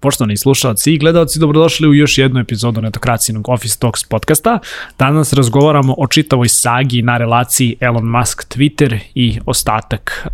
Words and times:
Poštovani 0.00 0.36
slušalci 0.36 0.92
i 0.92 0.98
gledalci, 0.98 1.38
dobrodošli 1.38 1.88
u 1.88 1.94
još 1.94 2.18
jednu 2.18 2.40
epizodu 2.40 2.80
netokracijnog 2.80 3.48
Office 3.48 3.78
Talks 3.78 4.04
podcasta. 4.04 4.58
Danas 4.98 5.32
razgovaramo 5.32 5.94
o 5.98 6.06
čitavoj 6.06 6.48
sagi 6.48 7.02
na 7.02 7.16
relaciji 7.16 7.76
Elon 7.80 8.04
Musk 8.04 8.56
Twitter 8.56 8.98
i 9.14 9.40
ostatak, 9.46 10.26
uh, 10.26 10.32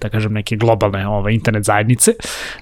da 0.00 0.08
kažem, 0.08 0.32
neke 0.32 0.56
globalne 0.56 1.08
ove, 1.08 1.34
internet 1.34 1.64
zajednice. 1.64 2.12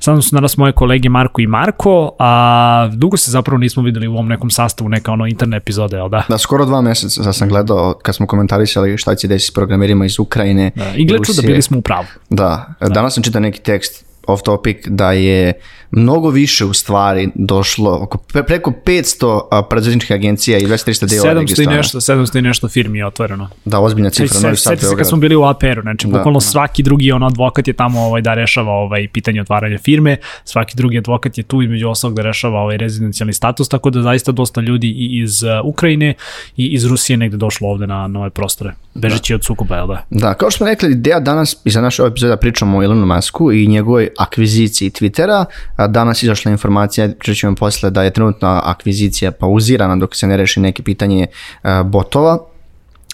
Sada 0.01 0.23
su 0.23 0.35
danas 0.35 0.57
moje 0.57 0.73
kolege 0.73 1.09
Marko 1.09 1.41
i 1.41 1.47
Marko, 1.47 2.17
a 2.19 2.91
dugo 2.93 3.17
se 3.17 3.31
zapravo 3.31 3.59
nismo 3.59 3.83
videli 3.83 4.09
u 4.09 4.13
ovom 4.13 4.29
nekom 4.29 4.51
sastavu 4.51 4.89
neka 4.89 5.13
ono 5.13 5.27
internet 5.27 5.63
epizode, 5.63 5.97
jel 5.97 6.09
da? 6.09 6.23
Da, 6.29 6.39
skoro 6.39 6.65
dva 6.65 6.81
meseca 6.81 7.23
da 7.23 7.33
sam 7.33 7.49
gledao 7.49 7.95
kad 8.03 8.15
smo 8.15 8.27
komentarisali 8.27 8.99
šta 8.99 9.15
će 9.15 9.29
desiti 9.29 9.53
s 9.53 9.55
programerima 9.55 10.07
iz 10.07 10.19
Ukrajine. 10.19 10.71
Da, 10.75 10.93
I 10.97 11.07
gledu 11.07 11.33
da 11.37 11.43
bili 11.43 11.63
smo 11.63 11.79
u 11.79 11.83
pravu. 11.83 12.07
Da, 12.31 12.75
da. 12.81 12.89
danas 12.89 13.15
sam 13.15 13.23
čitao 13.23 13.41
neki 13.41 13.61
tekst 13.61 14.12
off 14.27 14.43
topic 14.43 14.77
da 14.87 15.13
je 15.13 15.53
mnogo 15.93 16.31
više 16.31 16.65
u 16.65 16.73
stvari 16.73 17.29
došlo, 17.35 17.99
oko 18.03 18.19
preko 18.19 18.73
500 18.85 19.69
preduzetničkih 19.69 20.15
agencija 20.15 20.59
i 20.59 20.67
2300 20.67 21.11
deo 21.11 21.23
700 21.23 21.63
i 21.63 21.67
nešto, 21.67 22.01
700 22.01 22.39
i 22.39 22.43
nešto 22.43 22.69
firmi 22.69 22.99
je 22.99 23.07
otvoreno. 23.07 23.49
Da, 23.65 23.81
ozbiljna 23.81 24.11
cifra. 24.11 24.41
Novi 24.41 24.57
Sad, 24.57 24.81
se 24.81 24.97
kad 24.97 25.09
smo 25.09 25.19
bili 25.19 25.37
u 25.37 25.43
APR-u, 25.43 25.83
znači 25.83 26.07
da, 26.07 26.19
bukvalno 26.19 26.39
da. 26.39 26.45
svaki 26.45 26.83
drugi 26.83 27.13
on 27.13 27.23
advokat 27.23 27.69
je 27.69 27.75
tamo 27.75 28.01
ovaj, 28.01 28.23
da 28.23 28.35
rešava 28.35 28.73
ovaj, 28.73 29.09
pitanje 29.13 29.41
otvaranja 29.41 29.79
firme, 29.79 30.17
svaki 30.45 30.77
drugi 30.77 30.99
advokat 30.99 31.39
je 31.39 31.45
tu 31.45 31.63
između 31.63 31.89
ostalog 31.89 32.17
da 32.17 32.23
rešava 32.23 32.61
ovaj 32.61 32.77
rezidencijalni 32.77 33.33
status, 33.33 33.69
tako 33.69 33.91
da 33.91 34.03
zaista 34.03 34.33
dosta 34.33 34.61
ljudi 34.61 34.87
i 34.87 35.23
iz 35.23 35.43
uh, 35.43 35.49
Ukrajine 35.65 36.15
i 36.57 36.67
iz 36.67 36.85
Rusije 36.85 37.17
negde 37.17 37.37
došlo 37.37 37.69
ovde 37.69 37.87
na 37.87 38.07
nove 38.07 38.31
prostore, 38.31 38.73
bežeći 38.95 39.33
da. 39.33 39.35
od 39.35 39.45
sukoba, 39.45 39.77
jel 39.77 39.87
da? 39.87 40.05
Da, 40.11 40.35
kao 40.35 40.51
što 40.51 40.57
smo 40.57 40.67
rekli, 40.67 40.93
ideja 40.93 41.21
danas 41.21 41.57
i 41.65 41.71
za 41.71 41.81
našu 41.81 42.07
epizoda 42.07 42.37
pričamo 42.37 42.79
o 42.79 42.83
Elonu 42.83 43.07
Musku 43.07 43.53
i 43.53 43.67
njegovoj 43.67 44.09
akviziciji 44.19 44.91
Twittera, 44.91 45.45
danas 45.89 46.23
izašla 46.23 46.51
informacija, 46.51 47.09
ćemo 47.35 47.55
posle 47.55 47.91
da 47.91 48.03
je 48.03 48.13
trenutna 48.13 48.61
akvizicija 48.65 49.31
pauzirana 49.31 49.97
dok 49.97 50.17
se 50.17 50.27
ne 50.27 50.37
reši 50.37 50.61
neke 50.61 50.83
pitanje 50.83 51.27
botova, 51.85 52.39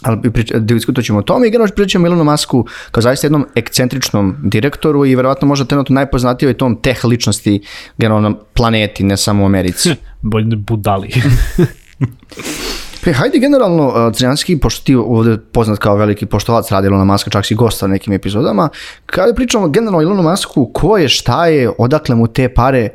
ali 0.02 0.30
da 0.54 0.74
diskutovat 0.74 1.06
ćemo 1.06 1.18
o 1.18 1.22
tome 1.22 1.46
i 1.46 1.50
generalno 1.50 1.74
pričamo 1.74 2.04
o 2.04 2.08
Ilonu 2.08 2.24
Masku 2.24 2.66
kao 2.90 3.02
zaista 3.02 3.26
jednom 3.26 3.46
ekcentričnom 3.54 4.36
direktoru 4.42 5.06
i 5.06 5.16
verovatno 5.16 5.48
možda 5.48 5.64
trenutno 5.64 5.94
najpoznatijoj 5.94 6.54
tom 6.54 6.82
teh 6.82 7.04
ličnosti 7.04 7.62
generalno 7.98 8.28
na 8.28 8.34
planeti, 8.54 9.04
ne 9.04 9.16
samo 9.16 9.42
u 9.42 9.46
Americi. 9.46 9.94
Bolje 10.22 10.56
budali. 10.56 11.08
Pe, 13.04 13.12
hajde 13.12 13.38
generalno, 13.38 14.10
Crnjanski, 14.14 14.58
pošto 14.58 14.84
ti 14.84 14.94
ovde 14.94 15.36
poznat 15.52 15.78
kao 15.78 15.96
veliki 15.96 16.26
poštovac 16.26 16.70
radi 16.70 16.86
Ilona 16.86 17.04
Maska, 17.04 17.30
čak 17.30 17.46
si 17.46 17.54
gosta 17.54 17.86
na 17.86 17.92
nekim 17.92 18.12
epizodama, 18.12 18.68
kada 19.06 19.34
pričamo 19.34 19.68
generalno 19.68 20.20
o 20.20 20.22
Masku, 20.22 20.70
ko 20.74 20.98
je, 20.98 21.08
šta 21.08 21.46
je, 21.46 21.70
odakle 21.78 22.14
mu 22.14 22.26
te 22.26 22.48
pare 22.54 22.88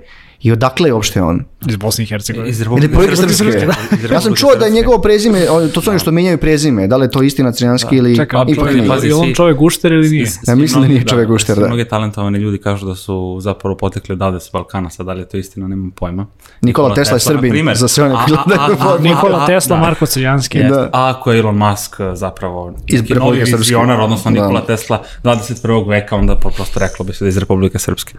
i 0.44 0.52
odakle 0.52 0.89
je 0.89 0.94
uopšte 0.94 1.22
on? 1.22 1.44
Iz 1.69 1.75
Bosne 1.75 2.03
i 2.03 2.08
Hercegovine. 2.08 2.49
Iz 2.49 2.61
Republike 2.61 3.16
Srpske. 3.16 3.67
Ja 4.11 4.22
sam 4.22 4.36
čuo 4.36 4.55
da 4.55 4.66
je 4.66 4.72
njegovo 4.72 5.02
prezime, 5.02 5.45
to 5.73 5.81
su 5.81 5.89
oni 5.89 5.99
što 5.99 6.11
menjaju 6.11 6.38
prezime, 6.38 6.88
da 6.88 6.97
li 6.97 7.05
je 7.05 7.11
to 7.11 7.23
istina 7.23 7.52
crnjanski 7.52 7.95
ili 7.95 8.16
Čekaj, 8.16 8.44
ipak 8.47 8.73
nije. 8.73 8.88
Pazi, 8.88 9.08
je 9.08 9.16
on 9.16 9.33
čovek 9.33 9.58
gušter 9.58 9.91
ili 9.91 10.09
nije? 10.09 10.27
Ja 10.47 10.55
mislim 10.55 10.81
da 10.81 10.88
nije 10.88 11.05
čovek 11.05 11.27
gušter, 11.27 11.58
da. 11.58 11.67
Mnogi 11.67 11.86
talentovani 11.86 12.39
ljudi 12.39 12.58
kažu 12.58 12.86
da 12.86 12.95
su 12.95 13.38
zapravo 13.41 13.77
potekli 13.77 14.14
odavde 14.14 14.39
sa 14.39 14.49
Balkana, 14.53 14.89
sad 14.89 15.05
da 15.05 15.14
li 15.14 15.21
je 15.21 15.30
to 15.30 15.38
istina, 15.38 15.67
nemam 15.67 15.91
pojma. 15.91 16.25
Nikola 16.61 16.95
Tesla 16.95 17.16
je 17.16 17.19
Srbin, 17.19 17.69
za 17.73 17.88
sve 17.88 18.03
one 18.03 18.16
koji 18.25 19.02
Nikola 19.09 19.45
Tesla, 19.45 19.77
Marko 19.77 20.05
Crnjanski. 20.05 20.64
A 20.64 20.89
ako 20.91 21.31
je 21.31 21.39
Elon 21.39 21.58
Musk 21.58 21.95
zapravo 22.14 22.73
iz 22.88 23.02
Republike 23.09 23.45
Srpske, 23.45 23.75
odnosno 23.77 24.31
Nikola 24.31 24.66
Tesla 24.66 25.03
21. 25.23 25.89
veka, 25.89 26.16
onda 26.16 26.36
prosto 26.36 26.80
reklo 26.80 27.05
bi 27.05 27.14
se 27.14 27.25
da 27.25 27.30
iz 27.30 27.38
Republike 27.38 27.80
Srpske. 27.80 28.17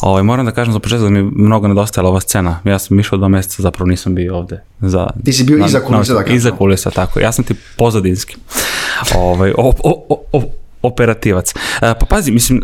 Ovaj 0.00 0.22
moram 0.22 0.46
da 0.46 0.52
kažem 0.52 0.72
za 0.72 0.78
početak 0.78 1.04
da 1.04 1.10
mi 1.10 1.49
mnogo 1.50 1.68
nedostajala 1.68 2.10
ova 2.10 2.20
scena. 2.20 2.60
Ja 2.64 2.78
sam 2.78 3.00
išao 3.00 3.18
dva 3.18 3.28
meseca, 3.28 3.62
zapravo 3.62 3.88
nisam 3.88 4.14
bio 4.14 4.36
ovde. 4.36 4.62
Za, 4.80 5.06
ti 5.24 5.32
si 5.32 5.44
bio 5.44 5.58
na, 5.58 5.66
iza 5.66 5.80
kulisa, 5.80 6.14
da 6.14 6.24
Iza 6.32 6.50
kulisa, 6.50 6.90
tako. 6.90 7.20
Ja 7.20 7.32
sam 7.32 7.44
ti 7.44 7.54
pozadinski. 7.76 8.36
ovaj, 9.16 9.52
o, 9.58 9.72
o, 9.84 10.24
o, 10.32 10.42
operativac. 10.82 11.50
E, 11.50 11.54
pa 11.80 12.06
pazi, 12.08 12.32
mislim, 12.32 12.62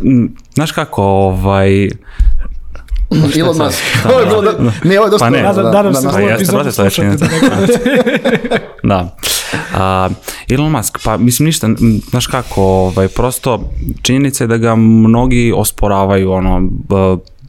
znaš 0.55 0.73
kako, 0.73 1.03
ovaj, 1.03 1.89
Elon 3.39 3.57
Musk. 3.57 3.83
Ovo 4.05 4.21
je 4.21 4.27
bilo 4.27 4.43
da, 4.43 4.53
ne, 4.85 4.99
ovo 4.99 5.07
je 5.07 5.11
dosta. 5.11 5.27
Pa 5.27 5.31
ne, 5.31 5.43
da, 5.43 5.53
da, 5.53 5.83
da, 5.83 5.95
se 5.95 6.09
pa 6.13 6.21
jeste, 6.21 6.73
slušati. 6.73 7.25
Da. 8.83 9.17
A, 9.75 10.09
Elon 10.51 10.73
Musk, 10.73 10.99
pa 11.05 11.17
mislim 11.17 11.47
ništa, 11.47 11.69
znaš 12.11 12.27
kako, 12.27 12.63
ovaj, 12.63 13.09
prosto 13.09 13.73
činjenica 14.03 14.45
je 14.45 14.49
da 14.49 14.57
ga 14.57 14.75
mnogi 14.75 15.53
osporavaju, 15.57 16.33
ono, 16.33 16.69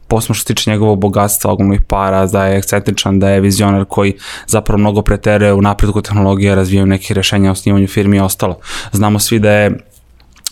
posebno 0.08 0.34
što 0.34 0.42
se 0.42 0.54
tiče 0.54 0.70
njegovog 0.70 1.00
bogatstva, 1.00 1.52
ogromnih 1.52 1.80
para, 1.80 2.26
da 2.26 2.46
je 2.46 2.58
ekscentričan, 2.58 3.18
da 3.18 3.30
je 3.30 3.40
vizionar 3.40 3.84
koji 3.84 4.16
zapravo 4.46 4.78
mnogo 4.78 5.02
pretere 5.02 5.52
u 5.52 5.62
napredku 5.62 6.02
tehnologije, 6.02 6.54
razvijaju 6.54 6.86
neke 6.86 7.14
rešenja 7.14 7.50
o 7.50 7.54
snimanju 7.54 7.86
firmi 7.86 8.16
i 8.16 8.20
ostalo. 8.20 8.58
Znamo 8.92 9.18
svi 9.18 9.38
da 9.38 9.52
je 9.52 9.78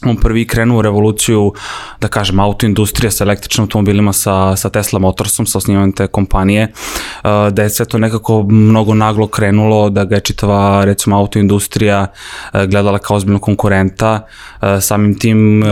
on 0.04 0.16
prvi 0.16 0.46
krenuo 0.46 0.78
u 0.78 0.82
revoluciju, 0.82 1.52
da 2.00 2.08
kažem, 2.08 2.40
autoindustrija 2.40 3.10
sa 3.10 3.24
električnim 3.24 3.62
automobilima, 3.62 4.12
sa, 4.12 4.56
sa 4.56 4.70
Tesla 4.70 4.98
Motorsom, 4.98 5.46
sa 5.46 5.58
osnivanjem 5.58 5.92
te 5.92 6.06
kompanije, 6.06 6.68
uh, 6.68 7.30
da 7.52 7.62
je 7.62 7.70
sve 7.70 7.86
to 7.86 7.98
nekako 7.98 8.42
mnogo 8.42 8.94
naglo 8.94 9.26
krenulo, 9.26 9.90
da 9.90 10.04
ga 10.04 10.14
je 10.14 10.20
čitava, 10.20 10.84
recimo, 10.84 11.16
autoindustrija 11.16 12.06
uh, 12.06 12.64
gledala 12.64 12.98
kao 12.98 13.16
ozbiljno 13.16 13.38
konkurenta, 13.38 14.26
uh, 14.62 14.68
samim 14.80 15.18
tim 15.18 15.64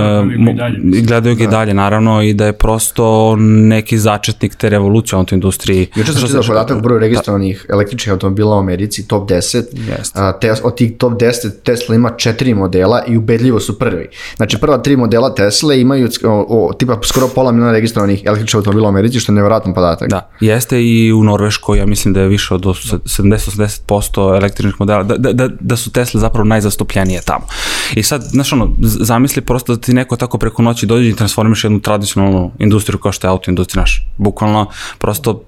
gledaju 1.06 1.36
ga 1.36 1.44
i 1.44 1.46
dalje, 1.46 1.74
naravno, 1.74 2.22
i 2.22 2.34
da 2.34 2.46
je 2.46 2.52
prosto 2.52 3.36
neki 3.38 3.98
začetnik 3.98 4.54
te 4.54 4.68
revolucije 4.68 5.16
u 5.16 5.20
autoindustriji. 5.20 5.86
Juče 5.96 6.12
sam 6.12 6.26
čitao 6.26 6.42
podatak 6.42 6.82
broju 6.82 6.98
registrovanih 6.98 7.64
da. 7.68 7.74
električnih 7.74 8.12
automobila 8.12 8.56
u 8.56 8.58
Americi, 8.58 9.08
top 9.08 9.30
10, 9.30 9.62
yes. 9.72 10.40
te, 10.40 10.54
od 10.62 10.76
tih 10.76 10.92
top 10.98 11.12
10 11.12 11.50
Tesla 11.64 11.94
ima 11.94 12.10
četiri 12.10 12.54
modela 12.54 13.04
i 13.08 13.16
ubedljivo 13.16 13.60
su 13.60 13.78
prvi. 13.78 14.08
Znači 14.36 14.58
prva 14.58 14.78
tri 14.78 14.96
modela 14.96 15.34
Tesla 15.34 15.74
imaju 15.74 16.08
o, 16.24 16.46
o, 16.48 16.72
tipa 16.72 16.98
skoro 17.02 17.28
pola 17.28 17.52
miliona 17.52 17.72
registrovanih 17.72 18.22
električnih 18.24 18.58
automobila 18.58 18.86
u 18.86 18.88
Americi, 18.88 19.20
što 19.20 19.32
je 19.32 19.34
nevjerojatan 19.34 19.74
podatak. 19.74 20.08
Da, 20.08 20.30
jeste 20.40 20.82
i 20.82 21.12
u 21.12 21.24
Norveškoj, 21.24 21.78
ja 21.78 21.86
mislim 21.86 22.14
da 22.14 22.20
je 22.20 22.28
više 22.28 22.54
od 22.54 22.62
70-80% 22.62 24.36
električnih 24.36 24.74
modela, 24.78 25.02
da, 25.02 25.16
da, 25.16 25.32
da, 25.32 25.48
da 25.60 25.76
su 25.76 25.90
Tesla 25.90 26.20
zapravo 26.20 26.44
najzastupljenije 26.44 27.20
tamo. 27.24 27.46
I 27.94 28.02
sad, 28.02 28.22
znaš 28.22 28.52
ono, 28.52 28.70
zamisli 28.80 29.42
prosto 29.42 29.74
da 29.74 29.80
ti 29.80 29.92
neko 29.92 30.16
tako 30.16 30.38
preko 30.38 30.62
noći 30.62 30.86
dođe 30.86 31.08
i 31.08 31.16
transformiš 31.16 31.64
jednu 31.64 31.80
tradicionalnu 31.80 32.50
industriju 32.58 32.98
kao 32.98 33.12
što 33.12 33.26
je 33.26 33.30
autoindustrija 33.30 33.80
naš. 33.80 34.06
Bukvalno, 34.16 34.66
prosto 34.98 35.42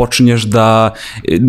počinješ 0.00 0.46
da, 0.48 0.94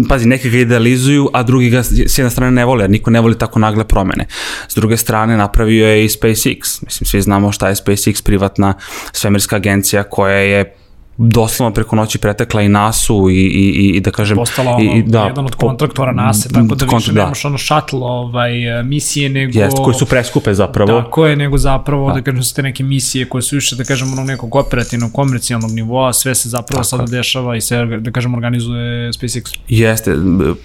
pazi, 0.10 0.28
neki 0.28 0.50
ga 0.50 0.58
idealizuju, 0.66 1.30
a 1.34 1.44
drugi 1.44 1.70
ga 1.72 1.84
s 1.84 2.18
jedne 2.18 2.30
strane 2.30 2.52
ne 2.52 2.66
vole, 2.68 2.84
jer 2.84 2.92
niko 2.92 3.12
ne 3.12 3.22
voli 3.24 3.38
tako 3.40 3.60
nagle 3.64 3.88
promene. 3.88 4.28
S 4.68 4.76
druge 4.76 4.98
strane, 4.98 5.38
napravio 5.38 5.88
je 5.88 6.06
i 6.06 6.10
SpaceX. 6.10 6.84
Mislim, 6.84 7.08
svi 7.08 7.22
znamo 7.22 7.52
šta 7.52 7.70
je 7.70 7.80
SpaceX, 7.80 8.24
privatna 8.24 8.74
svemirska 9.12 9.56
agencija 9.56 10.04
koja 10.04 10.38
je 10.38 10.81
doslovno 11.18 11.74
preko 11.74 11.96
noći 11.96 12.18
pretekla 12.18 12.62
i 12.62 12.70
NASU 12.70 13.30
i, 13.30 13.34
i, 13.34 13.90
i 13.96 14.00
da 14.00 14.12
kažem... 14.12 14.38
Postala 14.38 14.72
ono, 14.72 14.96
i, 14.96 15.04
da, 15.04 15.26
jedan 15.26 15.46
od 15.46 15.56
kontraktora 15.56 16.12
NASA, 16.12 16.50
tako 16.50 16.76
da 16.76 16.86
više 16.96 17.12
da. 17.12 17.24
nemaš 17.24 17.46
ono 17.46 17.58
shuttle 17.58 18.00
ovaj, 18.00 18.52
misije, 18.84 19.30
nego... 19.30 19.60
Jest, 19.60 19.78
koji 19.84 19.94
su 19.94 20.06
preskupe 20.06 20.54
zapravo. 20.54 21.02
Tako 21.02 21.26
je, 21.26 21.36
nego 21.36 21.58
zapravo, 21.58 22.08
da, 22.08 22.14
da 22.14 22.22
kažem, 22.22 22.44
su 22.44 22.56
te 22.56 22.64
neke 22.64 22.84
misije 22.84 23.30
koje 23.30 23.42
su 23.42 23.56
više, 23.56 23.76
da 23.76 23.84
kažem, 23.84 24.14
onog 24.14 24.26
nekog 24.26 24.56
operativnog, 24.56 25.12
komercijalnog 25.12 25.72
nivoa, 25.72 26.14
sve 26.14 26.36
se 26.36 26.50
zapravo 26.50 26.84
tako. 26.84 26.90
sada 26.90 27.06
dešava 27.06 27.56
i 27.56 27.62
sve, 27.62 28.00
da 28.00 28.12
kažem, 28.12 28.34
organizuje 28.34 29.14
SpaceX. 29.14 29.58
Jeste, 29.68 30.16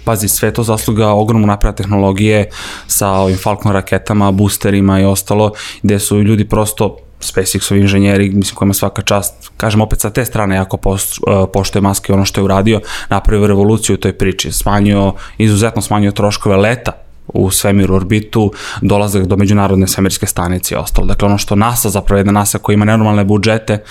pazi, 0.03 0.27
sve 0.27 0.53
to 0.53 0.63
zasluga 0.63 1.09
ogromnu 1.09 1.47
napreda 1.47 1.75
tehnologije 1.75 2.49
sa 2.87 3.09
ovim 3.09 3.37
Falcon 3.37 3.71
raketama, 3.71 4.31
boosterima 4.31 4.99
i 4.99 5.05
ostalo, 5.05 5.51
gde 5.83 5.99
su 5.99 6.21
ljudi 6.21 6.45
prosto 6.45 6.97
SpaceX-ovi 7.21 7.81
inženjeri, 7.81 8.29
mislim 8.29 8.55
kojima 8.55 8.73
svaka 8.73 9.01
čast, 9.01 9.33
kažem 9.57 9.81
opet 9.81 9.99
sa 9.99 10.09
te 10.09 10.25
strane 10.25 10.55
jako 10.55 10.77
post, 10.77 11.17
uh, 11.17 11.49
pošto 11.53 11.77
je 11.77 11.81
Musk 11.81 12.09
i 12.09 12.11
ono 12.11 12.25
što 12.25 12.41
je 12.41 12.45
uradio, 12.45 12.81
napravio 13.09 13.47
revoluciju 13.47 13.93
u 13.93 13.97
toj 13.97 14.13
priči, 14.17 14.51
smanjio, 14.51 15.13
izuzetno 15.37 15.81
smanjio 15.81 16.11
troškove 16.11 16.57
leta 16.57 16.91
u 17.27 17.51
svemiru 17.51 17.95
orbitu, 17.95 18.51
dolazak 18.81 19.25
do 19.25 19.37
međunarodne 19.37 19.87
svemirske 19.87 20.25
stanice 20.25 20.75
i 20.75 20.77
ostalo. 20.77 21.07
Dakle, 21.07 21.25
ono 21.25 21.37
što 21.37 21.55
NASA, 21.55 21.89
zapravo 21.89 22.17
jedna 22.17 22.31
NASA 22.31 22.57
koja 22.57 22.73
ima 22.73 22.85
nenormalne 22.85 23.25
budžete, 23.25 23.83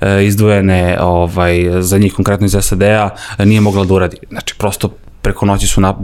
e, 0.00 0.26
izdvojene 0.26 0.98
ovaj, 1.00 1.66
za 1.80 1.98
njih 1.98 2.14
konkretno 2.14 2.46
iz 2.46 2.56
SAD-a, 2.60 3.10
nije 3.38 3.60
mogla 3.60 3.84
da 3.84 3.94
uradi. 3.94 4.16
Znači, 4.30 4.54
prosto 4.58 4.90
preko 5.22 5.46
noći 5.46 5.66
su 5.66 5.80
na, 5.80 5.94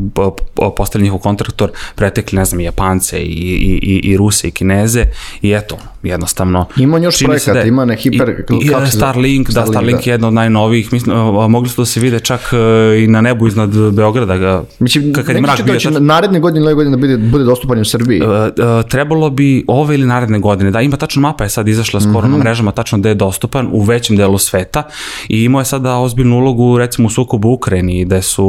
postali 0.76 1.04
njihov 1.04 1.18
kontraktor, 1.18 1.70
pretekli, 1.94 2.38
ne 2.38 2.44
znam, 2.44 2.60
i 2.60 2.64
Japance 2.64 3.18
i, 3.18 3.22
i, 3.22 3.80
i, 3.82 4.00
i 4.10 4.16
Ruse 4.16 4.48
i 4.48 4.50
Kineze 4.50 5.06
i 5.42 5.52
eto, 5.52 5.78
jednostavno. 6.04 6.66
Ima 6.76 6.98
još 6.98 7.18
projekata, 7.20 7.52
da- 7.52 7.62
ima 7.62 7.84
ne 7.84 7.96
hiper- 7.96 8.42
I, 8.52 8.64
i, 8.64 8.68
zove? 8.68 8.86
Starlink, 8.88 9.50
da, 9.50 9.66
Starlink, 9.66 9.98
da. 9.98 10.02
je 10.02 10.14
jedna 10.14 10.28
od 10.28 10.34
najnovijih, 10.34 10.92
mislim, 10.92 11.16
mogli 11.48 11.68
su 11.68 11.80
da 11.80 11.86
se 11.86 12.00
vide 12.00 12.20
čak 12.20 12.40
e, 12.52 12.56
i 12.98 13.06
na 13.06 13.20
nebu 13.20 13.46
iznad 13.46 13.70
Beograda, 13.92 14.36
ga, 14.36 14.64
Mislim, 14.78 15.12
kad 15.14 15.28
je 15.28 15.40
mrak 15.40 15.56
će 15.56 15.62
bio. 15.62 15.74
će 15.74 15.88
tačno- 15.88 16.00
naredne 16.00 16.40
godine 16.40 16.60
ili 16.62 16.74
godine 16.74 16.90
da 16.90 17.00
bude, 17.00 17.16
bude 17.18 17.44
dostupan 17.44 17.80
u 17.80 17.84
Srbiji. 17.84 18.18
E, 18.18 18.24
e, 18.24 18.50
trebalo 18.84 19.30
bi 19.30 19.64
ove 19.68 19.94
ili 19.94 20.06
naredne 20.06 20.38
godine, 20.38 20.70
da 20.70 20.80
ima 20.80 20.96
tačno 20.96 21.22
mapa 21.22 21.44
je 21.44 21.50
sad 21.50 21.68
izašla 21.68 22.00
skoro 22.02 22.20
Mhm. 22.20 22.32
na 22.32 22.38
mrežama, 22.38 22.72
tačno 22.72 22.98
gde 22.98 23.08
je 23.08 23.14
dostupan 23.16 23.68
u 23.72 23.82
većem 23.82 24.16
delu 24.16 24.38
sveta 24.38 24.82
i 25.28 25.44
imao 25.44 25.60
je 25.60 25.64
sada 25.64 25.96
ozbiljnu 25.96 26.36
ulogu 26.36 26.78
recimo 26.78 27.06
u 27.06 27.12
sukobu 27.12 27.48
u 27.48 27.52
Ukrajini, 27.52 28.04
gde 28.04 28.22
su, 28.22 28.44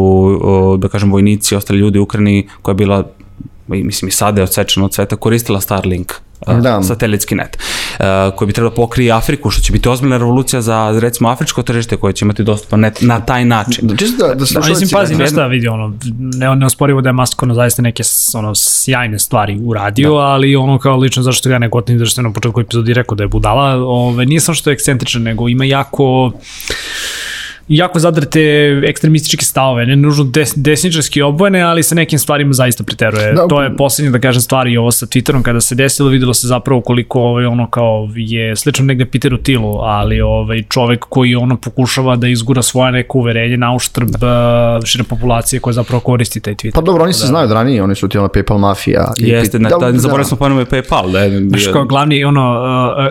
e, 0.75 0.77
da 0.77 0.87
kažem, 0.87 1.11
vojnici 1.11 1.55
i 1.55 1.57
ostali 1.57 1.79
ljudi 1.79 1.99
u 1.99 2.03
Ukrajini 2.03 2.47
koja 2.61 2.73
je 2.73 2.77
bila 2.77 3.07
i 3.69 3.83
mislim 3.83 4.09
i 4.09 4.13
sada 4.13 4.41
je 4.41 4.43
odsečena 4.43 4.85
od 4.85 4.93
sveta, 4.93 5.15
koristila 5.15 5.61
Starlink. 5.61 6.13
Da. 6.61 6.83
satelitski 6.83 7.35
net, 7.35 7.57
koji 8.35 8.47
bi 8.47 8.53
trebalo 8.53 8.69
da 8.69 8.75
pokrije 8.75 9.11
Afriku, 9.11 9.49
što 9.49 9.61
će 9.61 9.73
biti 9.73 9.89
ozbiljna 9.89 10.17
revolucija 10.17 10.61
za, 10.61 10.99
recimo, 11.01 11.29
afričko 11.29 11.63
tržište 11.63 11.97
koje 11.97 12.13
će 12.13 12.25
imati 12.25 12.43
dostupan 12.43 12.79
net 12.79 12.97
na 13.01 13.19
taj 13.19 13.45
način. 13.45 13.87
Da, 13.87 13.95
čisto 13.95 14.27
da, 14.27 14.33
da 14.33 14.35
Da, 14.35 14.45
slušalci... 14.45 14.81
mislim, 14.81 14.99
pazi, 14.99 15.13
da- 15.13 15.19
nešto 15.23 15.47
vidi, 15.47 15.67
ono, 15.67 15.93
ne, 16.19 16.55
ne 16.55 16.65
osporivo 16.65 17.01
da 17.01 17.09
je 17.09 17.13
Musk 17.13 17.43
ono, 17.43 17.53
zaista 17.53 17.81
neke 17.81 18.03
ono, 18.35 18.55
sjajne 18.55 19.19
stvari 19.19 19.59
uradio, 19.65 20.09
da. 20.09 20.15
ali 20.19 20.55
ono 20.55 20.79
kao 20.79 20.97
lično 20.97 21.23
zašto 21.23 21.49
ga 21.49 21.59
ne 21.59 21.69
gotim, 21.69 21.99
zašto 21.99 22.21
je 22.21 22.23
na 22.23 22.33
početku 22.33 22.61
epizodi 22.61 22.93
rekao 22.93 23.15
da 23.15 23.23
je 23.23 23.27
budala, 23.27 23.75
ove, 23.75 24.25
nije 24.25 24.39
samo 24.39 24.55
što 24.55 24.69
je 24.69 24.73
ekscentričan, 24.73 25.21
nego 25.21 25.49
ima 25.49 25.65
jako 25.65 26.31
jako 27.67 27.99
zadrte 27.99 28.41
ekstremističke 28.85 29.45
stavove, 29.45 29.85
ne 29.85 29.95
nužno 29.95 30.23
des, 30.23 30.53
desničarski 30.55 31.21
obojene, 31.21 31.61
ali 31.61 31.83
sa 31.83 31.95
nekim 31.95 32.19
stvarima 32.19 32.53
zaista 32.53 32.83
preteruje. 32.83 33.25
Da, 33.25 33.33
Da, 33.33 33.47
to 33.47 33.63
je 33.63 33.75
poslednje, 33.77 34.11
da 34.11 34.19
kažem, 34.19 34.41
stvari 34.41 34.71
i 34.71 34.77
ovo 34.77 34.91
sa 34.91 35.05
Twitterom, 35.05 35.41
kada 35.41 35.61
se 35.61 35.75
desilo, 35.75 36.09
videlo 36.09 36.33
se 36.33 36.47
zapravo 36.47 36.81
koliko 36.81 37.21
ovaj, 37.21 37.45
ono 37.45 37.69
kao 37.69 38.09
je 38.15 38.55
slično 38.55 38.85
negde 38.85 39.05
Peteru 39.05 39.37
Tilu, 39.37 39.77
ali 39.77 40.21
ovaj, 40.21 40.63
čovek 40.63 40.99
koji 40.99 41.35
ono 41.35 41.57
pokušava 41.57 42.15
da 42.15 42.27
izgura 42.27 42.61
svoje 42.61 42.91
neko 42.91 43.17
uverenje 43.17 43.57
na 43.57 43.75
uštrb 43.75 44.09
uh, 44.09 44.21
šire 44.85 45.03
populacije 45.03 45.59
koja 45.59 45.73
zapravo 45.73 45.99
koristi 45.99 46.39
taj 46.39 46.55
Twitter. 46.55 46.73
Pa 46.73 46.81
dobro, 46.81 47.03
oni 47.03 47.13
se 47.13 47.27
znaju 47.27 47.45
od 47.45 47.51
ranije, 47.51 47.83
oni 47.83 47.95
su 47.95 48.07
ti 48.07 48.17
ono 48.17 48.27
PayPal 48.27 48.57
mafija. 48.57 49.11
i- 49.19 49.29
Jeste, 49.29 49.59
na, 49.59 49.69
da, 49.69 49.91
da, 49.91 49.99
zaboravili 49.99 50.25
smo 50.27 50.37
i 50.61 50.65
PayPal. 50.65 51.11
Da, 51.11 51.19
je 51.19 51.39
Znaš, 51.39 51.67
kao 51.67 51.85
glavni, 51.85 52.23
ono, 52.23 52.61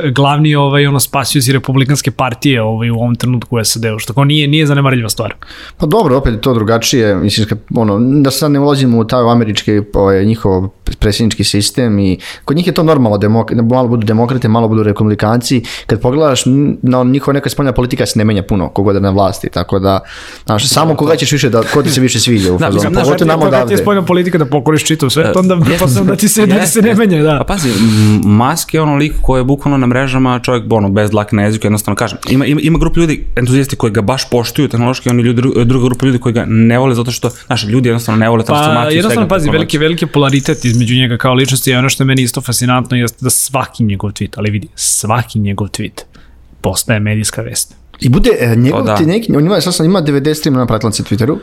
uh, 0.04 0.10
glavni 0.10 0.54
ovaj, 0.54 0.86
ono, 0.86 1.00
spasioci 1.00 1.52
republikanske 1.52 2.10
partije 2.10 2.62
ovaj, 2.62 2.90
u 2.90 2.94
ovom 2.94 3.14
trenutku 3.14 3.64
SAD-u, 3.64 3.98
što 3.98 4.12
kao 4.12 4.24
nije, 4.24 4.41
nije 4.46 4.66
zanemarljiva 4.66 5.08
stvar. 5.08 5.34
Pa 5.76 5.86
dobro, 5.86 6.16
opet 6.16 6.40
to 6.40 6.54
drugačije, 6.54 7.16
mislim, 7.16 7.46
kad, 7.48 7.58
ono, 7.74 7.98
da 8.22 8.30
sad 8.30 8.50
ne 8.50 8.60
ulazimo 8.60 8.98
u 8.98 9.04
taj 9.04 9.30
američki, 9.32 9.80
ovaj, 9.94 10.24
njihov 10.24 10.68
predsjednički 10.94 11.44
sistem 11.44 11.98
i 11.98 12.16
kod 12.44 12.56
njih 12.56 12.66
je 12.66 12.72
to 12.72 12.82
normalno, 12.82 13.18
demok, 13.18 13.52
da 13.52 13.62
malo 13.64 13.88
budu 13.88 14.06
demokrate, 14.06 14.48
malo 14.48 14.68
budu 14.68 14.82
republikanci, 14.82 15.62
kad 15.86 16.00
pogledaš, 16.00 16.42
na 16.82 17.02
njihova 17.04 17.32
neka 17.32 17.50
spoljna 17.50 17.72
politika 17.72 18.06
se 18.06 18.18
ne 18.18 18.24
menja 18.24 18.42
puno, 18.42 18.68
kogod 18.68 18.94
je 18.94 19.00
na 19.00 19.10
vlasti, 19.10 19.48
tako 19.48 19.78
da, 19.78 20.00
znaš, 20.46 20.68
samo 20.68 20.94
koga 20.94 21.16
ćeš 21.16 21.32
više, 21.32 21.50
da, 21.50 21.62
ko 21.64 21.82
ti 21.82 21.90
se 21.90 22.00
više 22.00 22.20
sviđa 22.20 22.52
u 22.52 22.58
Da, 22.58 22.66
fazonu, 22.66 22.94
pogotovo 22.94 23.26
nam 23.26 23.40
Kad 23.40 23.50
ti 23.50 23.54
je 23.54 23.56
odavde. 23.56 23.76
spoljna 23.76 24.02
politika 24.02 24.38
da 24.38 24.44
pokoriš 24.46 24.84
čitav 24.84 25.10
svet, 25.10 25.36
onda 25.36 25.56
pretpostavljam 25.58 26.06
da 26.08 26.16
ti 26.16 26.28
se, 26.28 26.46
da 26.46 26.58
ti 26.58 26.66
se 26.66 26.82
ne 26.82 26.94
menja, 26.94 27.22
da. 27.22 27.38
Pa 27.38 27.44
pazi, 27.44 27.68
Musk 28.24 28.74
je 28.74 28.80
ono 28.80 28.96
lik 28.96 29.12
koji 29.22 29.40
je 29.40 29.44
bukvalno 29.44 29.78
na 29.78 29.86
mrežama 29.86 30.40
čovjek 30.40 30.64
ono, 30.70 30.88
bez 30.90 31.10
dlake 31.10 31.36
na 31.36 31.42
jeziku, 31.42 31.66
jednostavno 31.66 31.96
kažem. 31.96 32.18
Ima, 32.28 32.46
ima, 32.46 32.60
ima 32.60 32.78
grupa 32.78 33.00
ljudi, 33.00 33.26
entuzijasti 33.36 33.76
koji 33.76 33.92
ga 33.92 34.00
baš 34.02 34.30
poštuju 34.30 34.68
tehnološki, 34.68 35.08
oni 35.08 35.22
ljudi, 35.22 35.42
dru- 35.42 35.64
druga 35.64 35.84
grupa 35.84 36.06
ljudi 36.06 36.18
koji 36.18 36.32
ga 36.32 36.44
ne 36.46 36.78
vole 36.78 36.94
zato 36.94 37.10
što, 37.10 37.30
znaš, 37.46 37.64
ljudi 37.64 37.88
jednostavno 37.88 38.18
ne 38.18 38.28
vole 38.28 38.40
Pa 38.40 38.46
transformaciju. 38.46 38.96
jednostavno 38.96 39.22
svega 39.22 39.34
pazi, 39.34 39.50
veliki, 39.50 39.78
veliki 39.78 40.06
polaritet 40.06 40.64
između 40.64 40.81
njega 40.90 41.16
kao 41.16 41.34
ličnosti 41.34 41.70
i 41.70 41.74
ono 41.74 41.88
što 41.88 42.02
je 42.02 42.06
meni 42.06 42.22
isto 42.22 42.40
fascinantno 42.40 42.96
jeste 42.96 43.18
da 43.20 43.30
svaki 43.30 43.84
njegov 43.84 44.10
tweet, 44.10 44.34
ali 44.36 44.50
vidi, 44.50 44.68
svaki 44.74 45.38
njegov 45.38 45.68
tweet 45.68 46.02
postaje 46.60 47.00
medijska 47.00 47.42
vest. 47.42 47.74
I 48.00 48.08
bude, 48.08 48.30
e, 48.40 48.56
njegov 48.56 48.80
To 48.80 48.86
da. 48.86 48.96
ti 48.96 49.06
neki, 49.06 49.36
on 49.36 49.46
ima, 49.46 49.60
sad 49.60 49.74
sam 49.74 49.86
ima 49.86 50.02
93 50.02 50.50
miliona 50.50 50.66
pratilaca 50.66 51.02
na 51.02 51.08
Twitteru, 51.08 51.38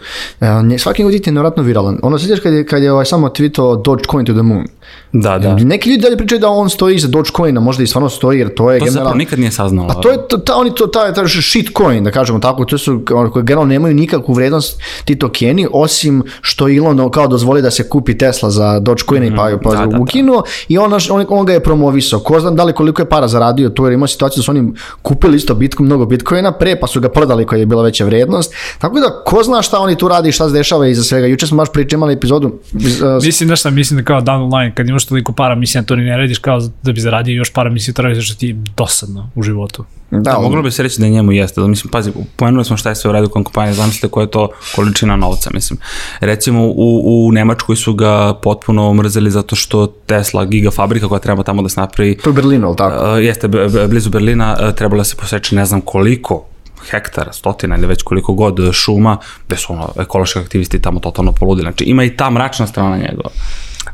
e, 0.76 0.80
svaki 0.80 1.02
njegov 1.02 1.14
tweet 1.14 1.28
je 1.28 1.34
nevratno 1.34 1.64
viralan. 1.64 2.00
Ono 2.04 2.20
sjećaš 2.20 2.40
kad 2.40 2.54
je, 2.54 2.66
kad 2.66 2.84
je 2.84 2.92
ovaj, 2.92 3.06
samo 3.06 3.28
tweetao 3.28 3.84
Dogecoin 3.84 4.26
to 4.26 4.34
the 4.34 4.42
moon. 4.42 4.68
Da, 5.14 5.40
da. 5.40 5.56
Neki 5.56 5.90
ljudi 5.90 6.02
dalje 6.02 6.18
pričaju 6.18 6.40
da 6.40 6.50
on 6.50 6.70
stoji 6.70 6.96
iza 6.96 7.08
Dogecoina, 7.08 7.60
možda 7.60 7.84
i 7.84 7.88
stvarno 7.88 8.10
stoji, 8.10 8.40
jer 8.40 8.54
to 8.56 8.72
je 8.72 8.80
To 8.80 8.86
se 8.86 8.92
zapravo 8.92 9.16
nikad 9.16 9.40
nije 9.40 9.52
saznalo. 9.52 9.88
Pa 9.88 9.94
to 9.94 10.12
je, 10.12 10.28
to, 10.28 10.38
ta, 10.38 10.56
oni 10.56 10.76
to, 10.76 10.88
ta, 10.88 11.14
ta 11.14 11.24
shitcoin, 11.28 12.04
da 12.04 12.12
kažemo 12.12 12.40
tako, 12.40 12.66
to 12.66 12.78
su, 12.78 13.04
ono, 13.14 13.32
koji 13.32 13.44
generalno 13.44 13.74
nemaju 13.74 13.96
nikakvu 13.96 14.34
vrednost 14.34 14.82
ti 15.06 15.16
tokeni, 15.16 15.68
osim 15.72 16.24
što 16.42 16.70
Elon 16.70 17.12
kao 17.12 17.28
dozvoli 17.28 17.62
da 17.62 17.72
se 17.72 17.90
kupi 17.90 18.18
Tesla 18.18 18.50
za 18.50 18.80
Dogecoin 18.80 19.24
i 19.24 19.36
pa, 19.36 19.50
pa 19.64 19.70
da, 19.70 19.78
da, 19.78 19.86
da. 19.86 20.00
ukinuo 20.00 20.44
i 20.68 20.78
on, 20.78 20.94
on, 20.94 21.26
on 21.30 21.46
ga 21.46 21.54
je 21.54 21.64
promovisao. 21.64 22.20
Ko 22.20 22.40
znam 22.40 22.56
da 22.56 22.64
li 22.64 22.74
koliko 22.74 23.02
je 23.02 23.10
para 23.10 23.28
zaradio 23.28 23.70
tu, 23.70 23.86
jer 23.86 23.94
ima 23.94 24.08
situaciju 24.08 24.42
da 24.42 24.44
su 24.44 24.52
oni 24.52 24.74
kupili 25.02 25.38
isto 25.38 25.56
bitcoin, 25.56 25.86
mnogo 25.86 26.06
bitcoina 26.06 26.52
pre, 26.52 26.80
pa 26.80 26.88
su 26.88 27.02
ga 27.02 27.10
prodali 27.10 27.46
koja 27.46 27.60
je 27.60 27.66
bila 27.66 27.84
veća 27.84 28.06
vrednost. 28.06 28.54
Tako 28.78 29.00
da, 29.00 29.24
ko 29.26 29.44
zna 29.44 29.62
šta 29.62 29.80
oni 29.80 29.96
tu 29.96 30.08
radi 30.08 30.30
i 30.30 30.32
šta 30.32 30.48
se 30.48 30.54
dešava 30.54 30.88
iza 30.88 31.04
svega. 31.04 31.28
Juče 31.28 31.48
smo 31.48 31.58
baš 31.58 31.72
pričali 31.74 32.14
epizodu 32.14 32.60
iz, 32.74 33.02
uh, 33.02 33.24
Mislim, 33.24 33.56
šta, 33.56 33.70
mislim 33.70 34.00
da 34.00 34.04
kao 34.04 34.22
down 34.22 34.50
the 34.50 34.58
line, 34.58 34.76
kad 34.76 34.90
imaš 34.90 34.99
toliko 35.06 35.34
para, 35.34 35.56
mislim 35.56 35.84
da 35.84 35.88
to 35.88 35.96
ni 35.96 36.04
ne 36.04 36.18
radiš 36.18 36.38
kao 36.38 36.62
da 36.84 36.92
bi 36.92 37.02
zaradio 37.02 37.34
još 37.34 37.54
para, 37.54 37.70
mislim 37.70 37.94
da 37.94 38.02
radiš 38.02 38.26
što 38.26 38.40
ti 38.40 38.48
je 38.48 38.56
dosadno 38.78 39.30
u 39.36 39.44
životu. 39.44 39.86
da, 40.12 40.20
Da, 40.32 40.40
moglo 40.40 40.62
bi 40.62 40.72
se 40.72 40.84
reći 40.84 41.00
da 41.00 41.06
je 41.06 41.12
njemu 41.12 41.32
jeste. 41.32 41.62
Da, 41.62 41.68
mislim, 41.68 41.92
pazi, 41.92 42.12
pomenuli 42.36 42.66
smo 42.66 42.78
šta 42.78 42.90
je 42.90 42.96
sve 42.96 43.10
uradio 43.10 43.30
kompanija, 43.30 43.74
zamislite 43.74 44.08
koja 44.08 44.24
je 44.24 44.32
to 44.32 44.50
količina 44.76 45.16
novca, 45.16 45.50
mislim. 45.54 45.80
Recimo, 46.20 46.66
u, 46.66 47.28
u 47.28 47.32
Nemačkoj 47.32 47.76
su 47.76 47.94
ga 47.94 48.34
potpuno 48.34 48.94
mrzeli 48.94 49.32
zato 49.32 49.56
što 49.56 49.88
Tesla, 49.88 50.46
gigafabrika 50.46 51.08
koja 51.08 51.20
treba 51.20 51.44
tamo 51.44 51.62
da 51.62 51.70
se 51.70 51.80
napravi, 51.80 52.18
to 52.18 52.30
je 52.30 52.32
u 52.32 52.36
Berlinu, 52.36 52.68
ali 52.68 52.76
tako? 52.76 53.12
uh, 53.14 53.24
jeste 53.24 53.48
blizu 53.88 54.10
Berlina, 54.10 54.58
uh, 54.60 54.76
trebala 54.76 55.04
se 55.04 55.16
poseći 55.16 55.56
ne 55.56 55.66
znam 55.66 55.82
koliko 55.82 56.46
hektara, 56.92 57.34
stotina 57.34 57.78
ili 57.78 57.88
već 57.88 58.04
koliko 58.04 58.34
god 58.34 58.60
uh, 58.60 58.72
šuma, 58.72 59.18
gde 59.48 59.58
su 59.58 59.74
ono, 59.74 59.90
ekološki 60.00 60.40
aktivisti 60.40 60.82
tamo 60.82 61.00
totalno 61.00 61.32
poludili. 61.32 61.66
Znači, 61.66 61.84
ima 61.84 62.04
i 62.04 62.16
ta 62.18 62.30
mračna 62.30 62.68
strana 62.68 62.98
njegova. 62.98 63.30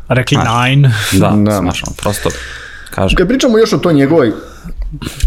Rekli 0.07 0.37
nine. 0.37 0.91
Da, 1.11 1.33
Da. 1.45 1.59
smašno, 1.59 1.93
prosto, 1.97 2.29
kažem. 2.89 3.17
Kad 3.17 3.27
pričamo 3.27 3.57
još 3.57 3.73
o 3.73 3.77
toj 3.77 3.93
njegovoj 3.93 4.31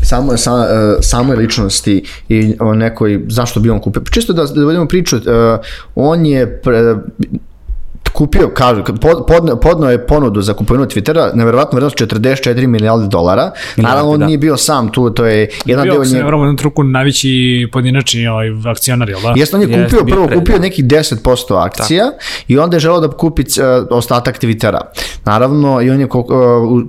samo, 0.02 0.36
sa, 0.36 0.52
uh, 0.54 0.64
samoj 1.00 1.36
ličnosti 1.36 2.04
i 2.28 2.54
o 2.60 2.74
nekoj, 2.74 3.20
zašto 3.28 3.60
bi 3.60 3.70
on 3.70 3.80
kupio, 3.80 4.02
čisto 4.10 4.32
da, 4.32 4.44
da 4.44 4.64
vodimo 4.64 4.88
priču, 4.88 5.16
uh, 5.16 5.22
on 5.94 6.26
je 6.26 6.60
pre, 6.62 6.96
kupio, 8.18 8.50
kaže, 8.54 8.82
pod, 8.84 9.24
podno, 9.26 9.56
podno 9.56 9.90
je 9.90 10.06
ponudu 10.06 10.42
za 10.42 10.54
kupovinu 10.54 10.86
Twittera, 10.86 11.30
nevjerovatno 11.34 11.76
vrednost 11.76 11.96
44 11.96 12.66
milijarde 12.66 13.06
dolara. 13.06 13.52
Naravno, 13.76 14.10
on 14.10 14.20
da. 14.20 14.26
nije 14.26 14.38
bio 14.38 14.56
sam 14.56 14.92
tu, 14.92 15.10
to 15.10 15.26
je 15.26 15.48
jedan 15.64 15.84
Bio, 15.84 15.92
deo 15.92 16.04
njega. 16.04 16.26
vramo, 16.26 16.42
jednom 16.42 16.56
truku 16.56 16.84
najveći 16.84 17.68
pojedinačni 17.72 18.26
ovaj, 18.26 18.48
akcionar, 18.66 19.08
jel 19.08 19.20
da? 19.20 19.34
Jeste, 19.36 19.56
on 19.56 19.62
je 19.62 19.68
kupio, 19.68 20.04
bio 20.04 20.14
prvo 20.14 20.26
pre, 20.26 20.38
kupio 20.38 20.58
nekih 20.58 20.84
10% 20.84 21.64
akcija 21.66 22.10
i 22.48 22.58
onda 22.58 22.76
je 22.76 22.80
želeo 22.80 23.00
da 23.00 23.08
kupi 23.08 23.42
uh, 23.42 23.86
ostatak 23.90 24.42
Twittera. 24.42 24.80
Naravno, 25.24 25.82
i 25.82 25.90
on 25.90 26.00
je 26.00 26.06
uh, 26.06 26.22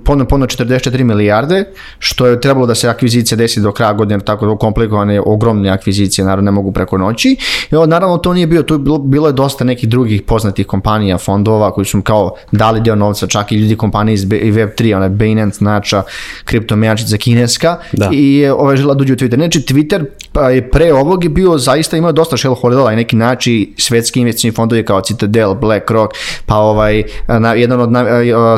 ponudio 0.04 0.46
44 0.46 1.02
milijarde, 1.04 1.64
što 1.98 2.26
je 2.26 2.40
trebalo 2.40 2.66
da 2.66 2.74
se 2.74 2.88
akvizicija 2.88 3.36
desi 3.36 3.60
do 3.60 3.72
kraja 3.72 3.92
godine, 3.92 4.20
tako 4.20 4.56
komplikovane, 4.56 5.20
ogromne 5.26 5.70
akvizicije, 5.70 6.24
naravno 6.24 6.50
ne 6.50 6.54
mogu 6.54 6.72
preko 6.72 6.98
noći. 6.98 7.36
I 7.70 7.74
naravno, 7.86 8.18
to 8.18 8.34
nije 8.34 8.46
bio, 8.46 8.62
tu 8.62 8.74
je 8.74 8.78
bilo, 8.78 8.98
bilo 8.98 9.26
je 9.26 9.32
dosta 9.32 9.64
nekih 9.64 9.88
drugih 9.88 10.22
poznatih 10.22 10.66
kompanija, 10.66 11.19
fondova, 11.24 11.70
koji 11.70 11.84
su 11.84 12.02
kao 12.02 12.34
dali 12.52 12.80
deo 12.80 12.94
novca, 12.94 13.26
čak 13.26 13.52
i 13.52 13.56
ljudi 13.56 13.76
kompanije 13.76 14.14
iz 14.14 14.24
B- 14.24 14.36
i 14.38 14.52
Web3, 14.52 14.96
ona 14.96 15.08
Binance, 15.08 15.64
nača, 15.64 16.02
kriptomejačica 16.44 17.16
kineska, 17.16 17.76
Da. 17.92 18.08
i 18.12 18.34
je 18.34 18.52
ovaj 18.52 18.76
žela 18.76 18.94
da 18.94 19.02
uđe 19.02 19.12
u 19.12 19.16
Twitter. 19.16 19.34
Znači, 19.34 19.60
Twitter 19.60 20.04
pa 20.32 20.50
je 20.50 20.70
pre 20.70 20.92
ovog 20.92 21.24
je 21.24 21.30
bio 21.30 21.58
zaista 21.58 21.96
imao 21.96 22.12
dosta 22.12 22.36
shareholdera 22.36 22.92
i 22.92 22.96
neki 22.96 23.16
nači 23.16 23.74
svetski 23.78 24.20
investicioni 24.20 24.54
fondovi 24.54 24.84
kao 24.84 25.00
Citadel, 25.00 25.54
BlackRock, 25.54 26.12
pa 26.46 26.56
ovaj 26.56 27.02
na, 27.40 27.54
jedan 27.54 27.80
od 27.80 27.92
na, 27.92 28.04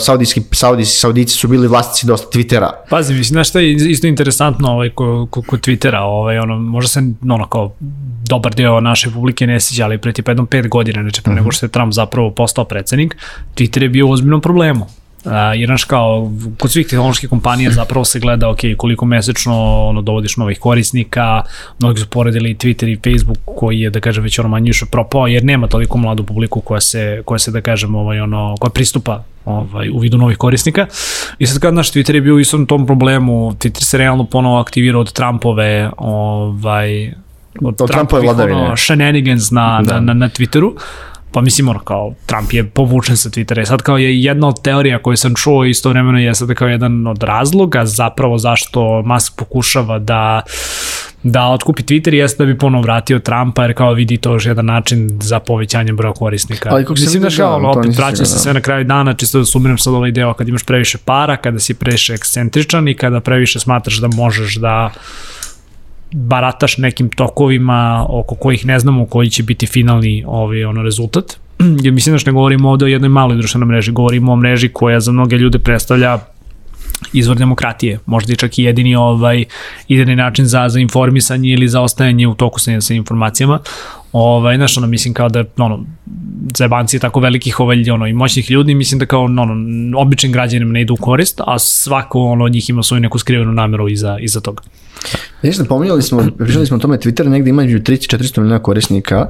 saudijski 0.01 0.43
saudijski 0.53 0.97
saudici 0.97 1.35
su 1.35 1.49
bili 1.49 1.69
vlasnici 1.69 2.07
dosta 2.07 2.39
Twittera. 2.39 2.71
Pazi, 2.91 3.15
mislim, 3.15 3.35
znaš 3.35 3.49
šta 3.49 3.61
je 3.61 3.73
isto 3.73 4.07
interesantno 4.07 4.69
ovaj, 4.69 4.91
kod 4.91 5.31
ko, 5.31 5.43
ko 5.43 5.57
Twittera, 5.57 6.01
ovaj, 6.01 6.39
ono, 6.39 6.59
možda 6.59 6.89
se 6.89 7.03
ono 7.31 7.47
kao 7.49 7.73
dobar 8.29 8.55
deo 8.55 8.81
naše 8.81 9.11
publike 9.11 9.47
ne 9.47 9.61
sjeća, 9.61 9.85
ali 9.85 9.99
pre 9.99 10.13
tipa 10.13 10.31
jednom 10.31 10.47
pet 10.47 10.69
godina, 10.69 11.03
znači 11.03 11.23
pre 11.23 11.35
nego 11.35 11.53
što 11.53 11.67
je 11.67 11.71
Trump 11.71 11.93
zapravo 11.93 12.31
postao 12.53 12.65
predsednik, 12.65 13.17
Twitter 13.57 13.83
je 13.83 13.89
bio 13.89 14.07
u 14.07 14.11
ozbiljnom 14.11 14.41
problemu. 14.41 14.87
Uh, 15.25 15.33
jer 15.55 15.67
znaš 15.69 15.85
kao, 15.85 16.31
kod 16.59 16.71
svih 16.71 16.87
tehnoloških 16.87 17.31
kompanija 17.31 17.71
zapravo 17.71 18.05
se 18.05 18.21
gleda, 18.21 18.49
ok, 18.51 18.59
koliko 18.77 19.07
mesečno 19.07 19.87
ono, 19.89 20.03
dovodiš 20.03 20.37
novih 20.37 20.59
korisnika, 20.59 21.43
mnogi 21.79 22.01
su 22.01 22.07
poredili 22.07 22.55
Twitter 22.55 22.89
i 22.89 22.97
Facebook 23.05 23.39
koji 23.57 23.81
je, 23.81 23.91
da 23.91 24.01
kažem, 24.01 24.25
već 24.25 24.39
ono 24.39 24.49
manje 24.49 24.69
više 24.69 24.87
propao, 24.87 25.27
jer 25.27 25.45
nema 25.45 25.67
toliko 25.67 25.99
mladu 25.99 26.25
publiku 26.25 26.61
koja 26.61 26.81
se, 26.81 27.23
koja 27.25 27.39
se 27.39 27.51
da 27.51 27.61
kažem, 27.61 27.95
ovaj, 27.95 28.21
ono, 28.21 28.55
koja 28.61 28.71
pristupa 28.71 29.23
ovaj, 29.45 29.91
u 29.91 29.99
vidu 29.99 30.19
novih 30.19 30.37
korisnika. 30.37 30.87
I 31.39 31.47
sad 31.47 31.61
kad 31.61 31.75
naš 31.75 31.93
Twitter 31.93 32.15
je 32.15 32.21
bio 32.21 32.35
u 32.35 32.41
istom 32.41 32.67
tom 32.67 32.87
problemu, 32.87 33.53
Twitter 33.53 33.83
se 33.83 33.99
realno 33.99 34.25
ponovo 34.25 34.59
aktivirao 34.61 35.01
od 35.01 35.13
Trumpove, 35.13 35.91
ovaj, 35.97 37.13
od, 37.61 37.81
Od 37.81 37.91
Trumpove 37.91 38.23
vladavine. 38.23 38.61
ono, 38.61 38.77
shenanigans 38.77 39.51
na, 39.51 39.83
Da. 39.83 39.95
na, 39.95 40.01
na, 40.01 40.15
na 40.15 40.29
Twitteru. 40.29 40.73
Pa 41.33 41.41
mislim 41.41 41.69
ono 41.69 41.79
kao 41.79 42.15
Trump 42.27 42.53
je 42.53 42.65
povučen 42.65 43.17
sa 43.17 43.31
Twittera 43.31 43.63
i 43.63 43.67
sad 43.67 43.83
kao 43.83 43.99
je 43.99 44.23
jedna 44.23 44.49
od 44.49 44.63
teorija 44.63 44.99
koju 44.99 45.17
sam 45.17 45.35
čuo 45.35 45.65
istovremeno 45.65 46.19
je 46.19 46.35
sad 46.35 46.55
kao 46.55 46.69
jedan 46.69 47.07
od 47.07 47.23
razloga 47.23 47.87
zapravo 47.87 48.39
zašto 48.39 49.03
Musk 49.03 49.33
pokušava 49.37 49.99
da 49.99 50.43
da 51.23 51.49
otkupi 51.49 51.83
Twitter 51.83 52.15
jeste 52.15 52.43
da 52.43 52.53
bi 52.53 52.59
ponovo 52.59 52.83
vratio 52.83 53.19
Trumpa 53.19 53.63
jer 53.63 53.75
kao 53.75 53.93
vidi 53.93 54.17
to 54.17 54.33
još 54.33 54.47
jedan 54.47 54.67
način 54.67 55.19
za 55.23 55.41
povećanje 55.41 55.93
broja 55.93 56.13
korisnika. 56.13 56.69
Ali 56.73 56.85
kako 56.85 56.93
Mislim 56.93 57.23
da 57.23 57.29
kao, 57.37 57.61
to 57.61 57.69
opet 57.69 57.89
nisam 57.89 58.05
vraća 58.05 58.17
se 58.17 58.25
sigurno. 58.25 58.43
sve 58.43 58.55
na 58.55 58.61
kraju 58.61 58.85
dana, 58.85 59.15
čisto 59.15 59.39
da 59.39 59.45
sumiram 59.45 59.79
sad 59.79 59.95
ovaj 59.95 60.11
deo 60.11 60.35
kad 60.35 60.49
imaš 60.49 60.63
previše 60.63 60.99
para, 60.99 61.37
kada 61.37 61.59
si 61.59 61.75
previše 61.75 62.15
ekscentričan 62.15 62.89
i 62.89 62.95
kada 62.95 63.21
previše 63.21 63.61
smatraš 63.61 63.97
da 63.97 64.09
možeš 64.09 64.57
da 64.57 64.91
barataš 66.13 66.79
nekim 66.79 67.09
tokovima 67.09 68.07
oko 68.09 68.35
kojih 68.35 68.67
ne 68.67 68.79
znamo 68.79 69.07
koji 69.07 69.31
će 69.31 69.43
biti 69.43 69.67
finalni 69.67 70.25
ovaj, 70.27 70.65
ono, 70.65 70.83
rezultat. 70.83 71.37
Jer 71.85 71.93
mislim 71.93 72.15
da 72.15 72.19
što 72.19 72.31
ne 72.31 72.35
govorimo 72.35 72.71
ovde 72.71 72.85
o 72.85 72.89
jednoj 72.89 73.09
maloj 73.09 73.37
društvenoj 73.37 73.67
mreži, 73.67 73.93
govorimo 73.93 74.33
o 74.33 74.37
mreži 74.37 74.69
koja 74.69 75.01
za 75.01 75.13
mnoge 75.13 75.37
ljude 75.37 75.59
predstavlja 75.59 76.19
izvor 77.13 77.37
demokratije, 77.37 77.99
možda 78.07 78.33
i 78.33 78.37
čak 78.37 78.59
i 78.59 78.63
jedini 78.63 78.97
ovaj 78.97 79.45
ideni 79.89 80.17
način 80.17 80.47
za 80.47 80.69
za 80.69 80.81
informisanje 80.81 81.51
ili 81.51 81.69
za 81.69 81.81
ostajanje 81.81 82.29
u 82.29 82.35
toku 82.35 82.61
sa, 82.61 82.81
sa 82.81 82.95
informacijama. 82.95 83.59
Ovaj, 84.13 84.57
znaš, 84.57 84.77
ono, 84.77 84.87
mislim 84.87 85.15
kao 85.15 85.29
da, 85.29 85.45
ono, 85.59 85.85
zajebanci 86.57 86.99
tako 86.99 87.21
velikih 87.21 87.61
ovaj, 87.61 87.91
ono, 87.91 88.07
i 88.07 88.13
moćnih 88.13 88.51
ljudi, 88.51 88.75
mislim 88.75 88.99
da 88.99 89.07
kao, 89.07 89.25
ono, 89.25 89.57
običnim 89.99 90.33
građanima 90.33 90.73
ne 90.73 90.81
idu 90.83 90.95
u 90.95 91.03
korist, 91.03 91.41
a 91.47 91.59
svako 91.59 92.21
ono, 92.21 92.45
od 92.45 92.53
njih 92.53 92.71
ima 92.71 92.83
svoju 92.83 93.01
neku 93.01 93.19
skrivenu 93.19 93.53
nameru 93.53 93.89
iza, 93.89 94.19
iza 94.21 94.41
toga. 94.41 94.63
Znaš 95.43 95.57
da 95.57 95.65
pominjali 95.65 96.03
smo, 96.03 96.27
pričali 96.39 96.67
smo 96.67 96.77
o 96.77 96.81
tome, 96.81 96.97
Twitter 96.97 97.29
negde 97.29 97.51
ima 97.51 97.63
među 97.63 97.79
300 97.79 98.17
400 98.17 98.41
miliona 98.41 98.59
korisnika 98.59 99.27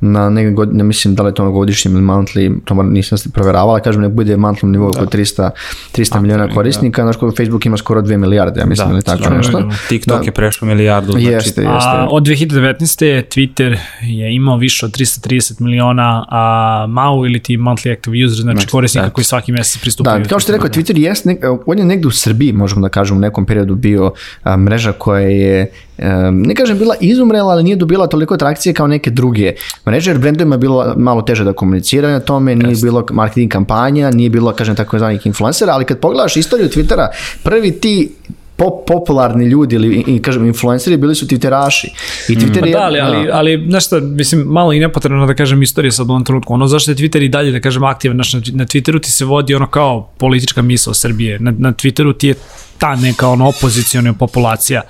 na 0.00 0.30
neke 0.30 0.50
godine, 0.50 0.84
mislim 0.84 1.14
da 1.14 1.22
li 1.22 1.28
je 1.28 1.34
to 1.34 1.42
ono 1.42 1.52
godišnjem 1.52 1.94
ili 1.94 2.02
monthly, 2.04 2.60
to 2.64 2.74
moram- 2.74 2.92
nisam 2.92 3.18
se 3.18 3.30
proveravala, 3.30 3.80
kažem 3.80 4.02
ne 4.02 4.08
bude 4.08 4.36
monthly 4.36 4.64
nivou 4.64 4.88
oko 4.88 5.06
300, 5.06 5.50
300 5.92 6.20
miliona 6.20 6.48
korisnika, 6.48 7.02
znaš 7.02 7.16
koliko 7.16 7.36
Facebook 7.36 7.66
ima 7.66 7.76
skoro 7.76 8.02
2 8.02 8.16
milijarde, 8.16 8.60
ja 8.60 8.66
mislim, 8.66 8.88
Da, 8.88 8.94
ili 8.94 9.02
tako 9.02 9.22
da, 9.22 9.30
nešto. 9.30 9.60
da. 9.60 9.76
TikTok 9.88 10.18
Da. 10.18 10.24
je 10.24 10.32
prešao 10.32 10.68
milijardu. 10.68 11.12
Znači, 11.12 11.26
Jeste, 11.26 11.60
jeste. 11.62 11.66
A 11.88 12.08
od 12.10 12.22
2019. 12.22 13.04
Twitter 13.28 13.76
je 14.02 14.25
imao 14.30 14.56
više 14.56 14.86
od 14.86 14.92
330 14.92 15.60
miliona 15.60 16.26
a 16.28 16.86
MAU 16.88 17.26
ili 17.26 17.42
ti 17.42 17.56
monthly 17.56 17.92
active 17.92 18.24
user, 18.26 18.42
znači, 18.42 18.56
Znači, 18.56 18.70
korisnika 18.70 19.06
eto. 19.06 19.14
koji 19.14 19.24
svaki 19.24 19.52
mesec 19.52 19.80
pristupaju. 19.80 20.22
Da, 20.22 20.28
kao 20.28 20.40
što 20.40 20.52
je 20.52 20.56
rekao, 20.56 20.70
Twitter 20.70 20.98
jest, 20.98 21.24
nek, 21.24 21.38
on 21.66 21.78
je 21.78 21.84
negde 21.84 22.08
u 22.08 22.10
Srbiji, 22.10 22.52
možemo 22.52 22.80
da 22.80 22.88
kažemo, 22.88 23.18
u 23.18 23.20
nekom 23.20 23.46
periodu 23.46 23.74
bio 23.74 24.12
a, 24.42 24.56
mreža 24.56 24.92
koja 24.92 25.20
je, 25.20 25.70
ne 26.32 26.54
kažem 26.54 26.78
bila 26.78 26.94
izumrela, 27.00 27.52
ali 27.52 27.62
nije 27.62 27.76
dobila 27.76 28.06
toliko 28.06 28.34
atrakcije 28.34 28.74
kao 28.74 28.86
neke 28.86 29.10
druge 29.10 29.52
mreže, 29.86 30.10
jer 30.10 30.18
brendovima 30.18 30.54
je 30.54 30.58
bilo 30.58 30.94
malo 30.96 31.22
teže 31.22 31.44
da 31.44 31.52
komuniciraju 31.52 32.14
na 32.14 32.20
tome, 32.20 32.54
nije 32.54 32.76
bilo 32.82 33.06
marketing 33.10 33.52
kampanja, 33.52 34.10
nije 34.10 34.30
bilo, 34.30 34.52
kažem, 34.52 34.76
tako 34.76 34.98
zvanih 34.98 35.26
influencera, 35.26 35.72
ali 35.72 35.84
kad 35.84 35.98
pogledaš 35.98 36.36
istoriju 36.36 36.68
Twittera, 36.68 37.06
prvi 37.42 37.72
ti 37.72 38.12
pop, 38.56 38.86
popularni 38.86 39.44
ljudi 39.44 39.74
ili 39.74 40.04
i, 40.06 40.22
kažem 40.22 40.46
influenceri 40.46 40.96
bili 40.96 41.14
su 41.14 41.26
Twitteraši. 41.26 41.88
I 42.28 42.36
Twitter 42.36 42.60
Pa 42.60 42.66
je, 42.66 42.72
da, 42.72 42.82
ali, 42.82 43.00
ali, 43.00 43.30
ali 43.32 43.66
znaš 43.68 43.86
šta, 43.86 44.00
mislim, 44.00 44.40
malo 44.40 44.72
i 44.72 44.80
nepotrebno 44.80 45.26
da 45.26 45.34
kažem 45.34 45.62
istorija 45.62 45.92
sad 45.92 46.08
u 46.08 46.10
ovom 46.10 46.24
trenutku. 46.24 46.54
Ono 46.54 46.66
zašto 46.66 46.90
je 46.90 46.94
Twitter 46.94 47.24
i 47.24 47.28
dalje, 47.28 47.50
da 47.50 47.60
kažem, 47.60 47.84
aktivan, 47.84 48.16
znaš, 48.16 48.32
na, 48.32 48.40
na 48.52 48.64
Twitteru 48.64 49.02
ti 49.02 49.10
se 49.10 49.24
vodi 49.24 49.54
ono 49.54 49.66
kao 49.66 50.10
politička 50.18 50.62
misla 50.62 50.94
Srbije. 50.94 51.38
Na, 51.38 51.54
na 51.58 51.72
Twitteru 51.72 52.18
ti 52.18 52.28
je 52.28 52.34
ta 52.78 52.96
neka 52.96 53.28
ono 53.28 53.48
opozicijona 53.48 54.12
populacija. 54.12 54.82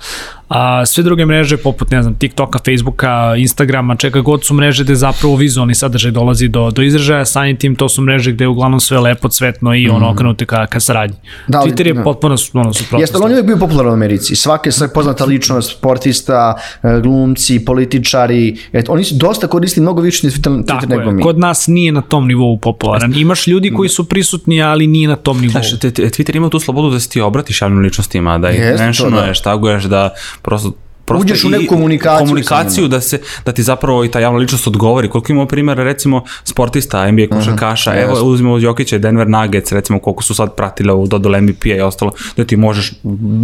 A 0.49 0.85
sve 0.85 1.03
druge 1.03 1.25
mreže 1.25 1.57
poput 1.57 1.91
ne 1.91 2.01
znam 2.03 2.15
TikToka, 2.15 2.59
Facebooka, 2.65 3.07
Instagrama, 3.37 3.95
čega 3.95 4.21
god 4.21 4.45
su 4.45 4.53
mreže 4.53 4.83
gde 4.83 4.95
zapravo 4.95 5.35
vizualni 5.35 5.75
sadržaj 5.75 6.11
dolazi 6.11 6.47
do 6.47 6.71
do 6.71 6.81
izražaja, 6.81 7.25
samim 7.25 7.57
tim 7.57 7.75
to 7.75 7.89
su 7.89 8.01
mreže 8.01 8.31
gde 8.31 8.43
je 8.43 8.47
uglavnom 8.47 8.79
sve 8.79 8.99
lepo, 8.99 9.29
cvetno 9.29 9.75
i 9.75 9.89
ono 9.89 10.09
okrenuto 10.09 10.45
ka 10.45 10.67
ka 10.67 10.79
saradnji. 10.79 11.17
Da, 11.47 11.59
ali- 11.59 11.71
Twitter 11.71 11.87
je 11.87 11.93
da. 11.93 12.03
potpuno 12.03 12.37
su- 12.37 12.51
ono 12.53 12.73
suprotno. 12.73 12.99
Jeste, 12.99 13.15
ali 13.17 13.23
on 13.23 13.31
je 13.31 13.35
uvijek 13.35 13.45
bio 13.47 13.57
popularan 13.57 13.91
u 13.91 13.95
Americi. 13.95 14.35
Svake 14.35 14.71
sve 14.71 14.93
poznata 14.93 15.25
ličnost, 15.25 15.71
sportista, 15.71 16.53
e, 16.83 16.99
glumci, 17.01 17.65
političari, 17.65 18.57
et, 18.73 18.89
oni 18.89 19.03
su 19.03 19.15
dosta 19.15 19.47
koristili 19.47 19.81
mnogo 19.81 20.01
više 20.01 20.27
Twitter, 20.27 20.49
Twitter 20.51 20.65
Tako 20.65 20.85
nego 20.85 21.01
je, 21.01 21.11
mi. 21.11 21.23
kod 21.23 21.39
nas 21.39 21.67
nije 21.67 21.91
na 21.91 22.01
tom 22.01 22.27
nivou 22.27 22.57
popularan. 22.57 23.13
Imaš 23.15 23.47
ljudi 23.47 23.71
koji 23.71 23.89
su 23.89 24.03
prisutni, 24.03 24.61
ali 24.61 24.87
nije 24.87 25.07
na 25.07 25.15
tom 25.15 25.41
nivou. 25.41 25.51
Znaš, 25.51 25.79
te- 25.79 25.91
te- 25.91 26.03
Twitter 26.03 26.35
ima 26.37 26.49
tu 26.49 26.59
slobodu 26.59 26.89
da 26.89 26.99
se 26.99 27.09
ti 27.09 27.21
obratiš 27.21 27.61
javnim 27.61 27.79
ličnostima, 27.79 28.37
da 28.37 28.49
ih 28.51 28.61
to, 28.71 28.83
mentionuješ, 28.83 29.41
taguješ, 29.41 29.83
da 29.83 30.13
prosto 30.41 30.75
prosto 31.07 31.21
Uđeš 31.21 31.43
u 31.43 31.47
i- 31.47 31.51
neku 31.51 31.75
komunikaciju 31.75 32.25
komunikaciju 32.27 32.87
da 32.87 33.01
se 33.01 33.19
da 33.45 33.51
ti 33.51 33.63
zapravo 33.63 34.05
i 34.05 34.11
ta 34.11 34.19
javna 34.19 34.39
ličnost 34.39 34.67
odgovori. 34.67 35.09
Koliko 35.09 35.31
imamo 35.31 35.47
primjera 35.47 35.83
recimo 35.83 36.23
sportista 36.43 37.11
NBA 37.11 37.27
košarkaša 37.27 37.95
evo 37.95 38.11
jeste. 38.11 38.25
uzmemo 38.25 38.53
od 38.53 38.61
Jokića 38.61 38.97
Denver 38.97 39.27
Nuggets 39.27 39.71
recimo 39.71 39.99
koliko 39.99 40.23
su 40.23 40.35
sad 40.35 40.55
pratili 40.55 40.91
ovu 40.91 41.07
dodolu 41.07 41.41
MVP-a 41.41 41.75
i 41.75 41.81
ostalo 41.81 42.11
da 42.37 42.45
ti 42.45 42.57
možeš 42.57 42.93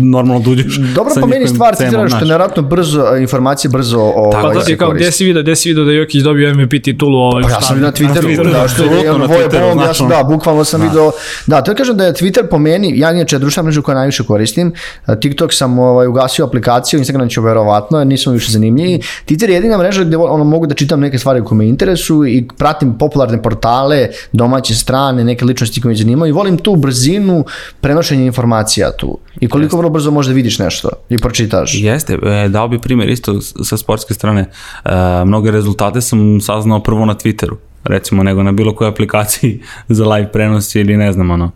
normalno 0.02 0.40
da 0.40 0.50
uđeš 0.50 0.78
Dobro 0.78 1.14
sa 1.14 1.20
po 1.22 1.28
meni 1.28 1.48
stvar 1.48 1.76
Twittera 1.76 2.18
što 2.18 2.60
je 2.60 2.62
brzo, 2.62 3.16
informacije 3.22 3.70
brzo 3.70 4.00
o, 4.00 4.30
Tako 4.32 4.42
Pa 4.42 4.48
ovaj, 4.48 4.54
to 4.54 4.60
ti 4.60 4.72
se 4.72 4.78
kao, 4.78 4.92
gde 4.92 5.12
si 5.12 5.26
vidio, 5.26 5.42
gde 5.42 5.56
si 5.56 5.70
vidio 5.70 5.84
da 5.84 5.92
Jokić 5.92 6.24
dobio 6.24 6.54
MVP 6.56 6.84
titulu 6.84 7.18
ovaj 7.18 7.44
Pa 7.44 7.50
ja 7.50 7.62
sam 7.62 7.82
na 7.82 7.92
Twitteru, 7.92 8.52
da, 8.52 8.68
što 8.68 8.84
je 8.84 8.90
Voje 9.28 9.50
ja 9.88 9.94
sam, 9.94 10.10
da, 10.10 10.24
bukvalno 10.24 10.64
sam 10.64 10.82
video, 10.82 11.12
da, 11.48 11.62
to 11.62 11.76
kažem 11.76 11.98
da 11.98 12.06
je 12.06 12.14
Twitter 12.14 12.50
po 12.50 12.58
meni, 12.60 13.00
ja 13.00 13.12
inače 13.12 13.40
društvena 13.40 13.66
mreža 13.66 13.82
koju 13.82 13.96
najviše 13.96 14.24
koristim, 14.24 14.74
TikTok 15.22 15.54
sam 15.54 15.80
ovaj, 15.80 16.08
ugasio 16.08 16.46
aplikaciju, 16.46 16.98
Instagram 16.98 17.30
ću 17.30 17.42
verovatno, 17.54 17.98
jer 17.98 18.08
nisam 18.08 18.34
više 18.34 18.52
zanimljiviji. 18.52 19.02
Twitter 19.28 19.50
je 19.50 19.56
jedina 19.56 19.78
mreža 19.78 20.04
gde 20.04 20.18
ono, 20.18 20.44
mogu 20.44 20.68
da 20.68 20.76
čitam 20.76 21.00
neke 21.00 21.18
stvari 21.18 21.44
koje 21.44 21.58
me 21.58 21.68
interesuju 21.68 22.28
i 22.28 22.48
pratim 22.58 22.98
popularne 22.98 23.42
portale, 23.42 24.08
domaće 24.32 24.76
strane, 24.76 25.24
neke 25.24 25.46
ličnosti 25.46 25.82
koje 25.82 25.90
me 25.90 25.96
zanimaju 25.96 26.30
i 26.30 26.34
volim 26.34 26.58
tu 26.58 26.76
brzinu 26.76 27.46
prenošenja 27.82 28.26
informacija 28.26 28.92
tu. 28.98 29.18
I 29.40 29.48
koliko 29.48 29.78
vrlo 29.78 29.90
brzo 29.90 30.12
možda 30.12 30.34
vidiš 30.34 30.60
nešto 30.60 30.90
i 31.10 31.18
pročitaš. 31.18 31.76
Jeste, 31.76 32.14
e, 32.14 32.50
dao 32.50 32.68
bi 32.68 32.82
primjer 32.82 33.10
isto 33.10 33.42
sa 33.42 33.78
sportske 33.78 34.14
strane. 34.14 34.50
E, 34.86 34.90
mnoge 35.26 35.52
rezultate 35.52 36.02
sam 36.02 36.42
saznao 36.42 36.84
prvo 36.84 37.06
na 37.06 37.16
Twitteru, 37.16 37.56
recimo, 37.84 38.24
nego 38.24 38.44
na 38.44 38.52
bilo 38.52 38.76
kojoj 38.76 38.90
aplikaciji 38.90 39.62
za 39.98 40.06
live 40.06 40.32
prenos 40.32 40.76
ili 40.76 40.98
ne 40.98 41.14
znam, 41.14 41.32
ono, 41.32 41.52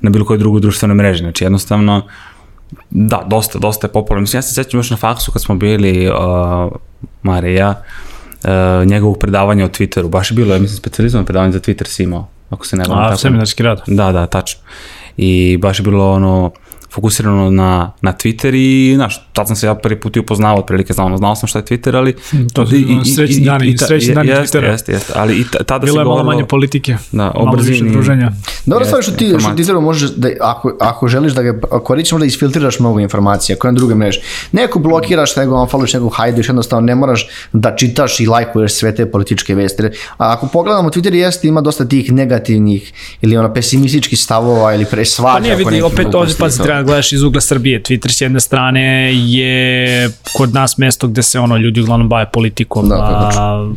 na 0.00 0.10
bilo 0.10 0.24
kojoj 0.24 0.38
drugoj 0.38 0.60
društvenoj 0.60 0.94
mreži. 0.94 1.18
Znači, 1.18 1.44
jednostavno, 1.44 2.02
da, 2.90 3.22
dosta, 3.26 3.58
dosta 3.58 3.86
je 3.86 3.92
popularno. 3.92 4.20
Mislim, 4.20 4.38
ja 4.38 4.42
se 4.42 4.54
sećam 4.54 4.80
još 4.80 4.90
na 4.90 4.96
faksu 4.96 5.32
kad 5.32 5.42
smo 5.42 5.54
bili 5.54 6.08
uh, 6.08 6.14
Marija, 7.22 7.82
uh, 8.44 8.50
njegovog 8.86 9.18
predavanja 9.18 9.64
o 9.64 9.68
Twitteru, 9.68 10.08
baš 10.08 10.30
je 10.30 10.34
bilo, 10.34 10.54
ja 10.54 10.60
mislim, 10.60 10.76
specializovano 10.76 11.26
predavanje 11.26 11.52
za 11.52 11.60
Twitter 11.60 11.86
si 11.86 12.02
imao, 12.02 12.28
ako 12.50 12.66
se 12.66 12.76
ne 12.76 12.84
varam. 12.88 13.04
A, 13.04 13.08
tako. 13.08 13.18
seminarski 13.18 13.62
rad. 13.62 13.82
Da, 13.86 14.12
da, 14.12 14.26
tačno. 14.26 14.60
I 15.16 15.58
baš 15.60 15.78
je 15.78 15.82
bilo 15.82 16.12
ono 16.12 16.50
fokusirano 16.92 17.50
na, 17.50 17.92
na 18.00 18.12
Twitter 18.12 18.54
i, 18.54 18.94
znaš, 18.94 19.26
tad 19.32 19.46
sam 19.46 19.56
se 19.56 19.66
ja 19.66 19.74
prvi 19.74 20.00
put 20.00 20.16
i 20.16 20.20
upoznao, 20.20 20.56
otprilike 20.58 20.92
znao, 20.92 21.16
znao 21.16 21.36
sam 21.36 21.46
šta 21.46 21.58
je 21.58 21.64
Twitter, 21.64 21.96
ali... 21.96 22.16
to 22.52 22.66
su, 22.66 22.74
ono, 22.90 23.04
srećni 23.04 23.44
dani- 23.44 23.78
ta- 23.78 23.86
srećni 23.86 24.14
dani 24.14 24.28
jeste, 24.28 24.58
Twittera. 24.58 24.70
Jeste, 24.70 24.92
jeste, 24.92 25.12
ali 25.16 25.36
i 25.40 25.44
ta- 25.52 25.64
tada 25.64 25.84
Bilo 25.84 25.94
se 25.94 26.00
je 26.00 26.04
malo 26.04 26.24
manje 26.24 26.44
politike, 26.44 26.96
Da, 27.12 27.32
malo 27.34 27.58
više 27.62 27.84
druženja. 27.84 28.32
Dobra 28.66 28.86
stvar 28.86 29.02
što 29.02 29.12
ti 29.12 29.34
što. 29.38 29.48
Twitteru 29.50 29.80
možeš 29.80 30.10
da 30.10 30.28
ako, 30.40 30.76
ako 30.80 31.08
želiš 31.08 31.32
da 31.32 31.42
ga 31.42 31.60
koristiš 31.60 32.12
možda 32.12 32.26
isfiltriraš 32.26 32.80
mnogo 32.80 33.00
informacija 33.00 33.56
koje 33.56 33.72
na 33.72 33.76
druge 33.76 33.94
mreže. 33.94 34.20
Neko 34.52 34.78
blokiraš, 34.78 35.36
nego 35.36 35.56
unfollowš, 35.56 35.94
nego 35.94 36.08
hajdeš, 36.08 36.48
jednostavno 36.48 36.86
ne 36.86 36.94
moraš 36.94 37.28
da 37.52 37.76
čitaš 37.76 38.20
i 38.20 38.26
lajkuješ 38.26 38.72
sve 38.74 38.94
te 38.94 39.10
političke 39.10 39.54
vesti. 39.54 39.82
A 39.82 40.32
ako 40.32 40.46
pogledamo 40.46 40.90
Twitter 40.90 41.14
jeste 41.14 41.48
ima 41.48 41.60
dosta 41.60 41.84
tih 41.84 42.12
negativnih 42.12 42.92
ili 43.20 43.36
ono 43.36 43.54
pesimističkih 43.54 44.18
stavova 44.18 44.74
ili 44.74 44.84
pre 44.84 45.04
svađa. 45.04 45.34
Pa 45.34 45.40
nije 45.40 45.56
vidi, 45.56 45.82
opet 45.82 46.14
ovdje 46.14 46.32
i 46.32 46.36
pazi, 46.38 46.58
to. 46.58 46.64
treba 46.64 46.81
da 46.82 46.86
gledaš 46.86 47.12
iz 47.12 47.22
ugla 47.22 47.40
Srbije. 47.40 47.82
Twitter 47.82 48.10
s 48.10 48.20
jedne 48.20 48.40
strane 48.40 49.12
je 49.14 50.10
kod 50.36 50.54
nas 50.54 50.78
mesto 50.78 51.08
gde 51.08 51.22
se 51.22 51.40
ono 51.40 51.56
ljudi 51.56 51.80
uglavnom 51.80 52.08
bave 52.08 52.26
politikom. 52.32 52.88
Da, 52.88 52.94
je 52.94 53.00
a, 53.02 53.72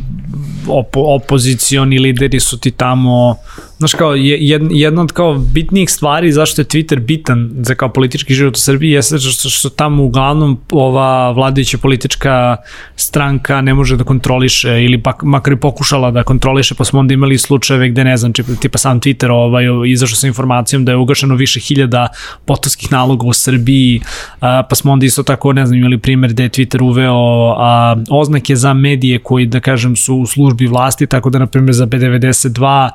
opo, 0.68 1.00
opozicioni 1.00 1.98
lideri 1.98 2.40
su 2.40 2.58
ti 2.58 2.70
tamo 2.70 3.36
znaš 3.78 3.94
kao 3.94 4.14
je- 4.14 4.38
jed, 4.48 4.62
jedna 4.70 5.02
od 5.02 5.12
kao 5.12 5.34
bitnijih 5.34 5.90
stvari 5.90 6.32
zašto 6.32 6.60
je 6.60 6.64
Twitter 6.66 7.00
bitan 7.00 7.50
za 7.60 7.74
kao 7.74 7.88
politički 7.92 8.34
život 8.34 8.56
u 8.56 8.60
Srbiji 8.60 8.90
jeste 8.90 9.18
što, 9.18 9.48
što 9.48 9.68
tamo 9.68 10.02
uglavnom 10.04 10.58
ova 10.72 11.30
vladajuća 11.30 11.78
politička 11.78 12.56
stranka 12.96 13.60
ne 13.60 13.74
može 13.74 13.96
da 13.96 14.04
kontroliše 14.04 14.84
ili 14.84 15.02
pak 15.02 15.22
makar 15.22 15.52
i 15.52 15.56
pokušala 15.56 16.10
da 16.10 16.22
kontroliše 16.22 16.74
pa 16.74 16.84
smo 16.84 17.00
onda 17.00 17.14
imali 17.14 17.38
slučajeve 17.38 17.88
gde 17.88 18.04
ne 18.04 18.16
znam 18.16 18.32
tipa, 18.32 18.52
tipa 18.60 18.78
sam 18.78 19.00
Twitter 19.00 19.30
ovaj, 19.30 19.64
izašao 19.86 20.16
sa 20.16 20.26
informacijom 20.26 20.84
da 20.84 20.92
je 20.92 20.96
ugašeno 20.96 21.34
više 21.34 21.60
hiljada 21.60 22.08
potovskih 22.44 22.92
naloga 22.92 23.26
u 23.26 23.32
Srbiji 23.32 24.00
a, 24.40 24.62
pa 24.70 24.74
smo 24.74 24.92
onda 24.92 25.06
isto 25.06 25.22
tako 25.22 25.52
ne 25.52 25.66
znam 25.66 25.78
imali 25.78 25.98
primer 25.98 26.32
da 26.32 26.42
je 26.42 26.50
Twitter 26.50 26.82
uveo 26.82 27.54
a, 27.58 27.96
oznake 28.10 28.56
za 28.56 28.74
medije 28.74 29.18
koji 29.18 29.46
da 29.46 29.60
kažem 29.60 29.96
su 29.96 30.14
u 30.16 30.26
službi 30.26 30.66
vlasti 30.66 31.06
tako 31.06 31.30
da 31.30 31.38
na 31.38 31.46
primjer 31.46 31.74
za 31.74 31.86
B92 31.86 32.90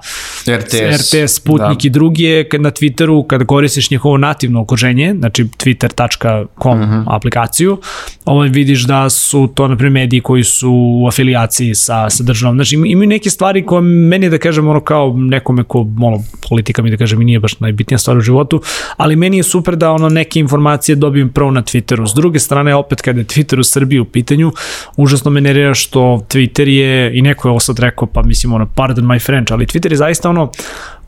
RT 0.47 0.70
RTS. 0.73 1.13
RTS, 1.13 1.33
Sputnik 1.33 1.61
Da. 1.73 1.87
i 1.87 1.91
drugi 1.91 2.23
je 2.23 2.47
na 2.53 2.71
Twitteru, 2.71 3.27
kada 3.27 3.45
koristiš 3.45 3.91
njihovo 3.91 4.17
nativno 4.17 4.61
okruženje, 4.61 5.13
znači 5.13 5.43
twitter.com 5.45 6.79
Mhm. 6.79 7.01
aplikaciju, 7.07 7.77
ovaj, 8.25 8.49
vidiš 8.49 8.81
da 8.81 9.09
su 9.09 9.49
to, 9.55 9.67
na 9.67 9.75
primjer, 9.75 9.91
mediji 9.93 10.21
koji 10.21 10.43
su 10.43 10.71
u 10.73 11.07
afilijaciji 11.07 11.75
sa, 11.75 12.09
sa 12.09 12.23
državom. 12.23 12.57
Znači, 12.57 12.75
ima- 12.75 12.87
imaju 12.87 13.07
neke 13.09 13.29
stvari 13.29 13.65
koje 13.65 13.81
meni, 13.81 14.29
da 14.29 14.37
kažem, 14.37 14.67
ono 14.67 14.79
kao 14.81 15.13
nekome 15.15 15.63
ko, 15.63 15.79
ono, 16.01 16.17
politika 16.49 16.81
mi 16.81 16.91
da 16.91 16.97
kažem, 16.97 17.21
i 17.21 17.25
nije 17.25 17.39
baš 17.39 17.59
najbitnija 17.59 17.97
stvar 17.97 18.17
u 18.17 18.21
životu, 18.21 18.61
ali 18.97 19.15
meni 19.15 19.37
je 19.37 19.43
super 19.43 19.75
da 19.75 19.91
ono 19.91 20.09
neke 20.09 20.39
informacije 20.39 20.95
dobijem 20.95 21.29
prvo 21.29 21.51
na 21.51 21.61
Twitteru. 21.63 22.07
S 22.07 22.13
druge 22.13 22.39
strane, 22.39 22.75
opet 22.75 23.01
kada 23.01 23.19
je 23.19 23.25
Twitter 23.25 23.59
u 23.59 23.63
Srbiji 23.63 23.99
u 23.99 24.05
pitanju, 24.05 24.51
užasno 24.97 25.31
me 25.31 25.41
nervira 25.41 25.73
što 25.73 25.99
Twitter 26.25 26.67
je, 26.67 26.91
i 27.13 27.21
neko 27.21 27.47
je 27.47 27.49
ovo 27.49 27.59
sad 27.59 27.79
rekao, 27.79 28.07
pa 28.07 28.21
mislim 28.21 28.53
ono, 28.53 28.65
pardon 28.67 29.05
my 29.05 29.19
French, 29.21 29.51
ali 29.51 29.65
Twitter 29.65 29.91
je 29.91 29.97
zaista 29.97 30.29
ono 30.29 30.51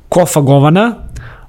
kofa 0.10 0.42
govana, 0.42 0.96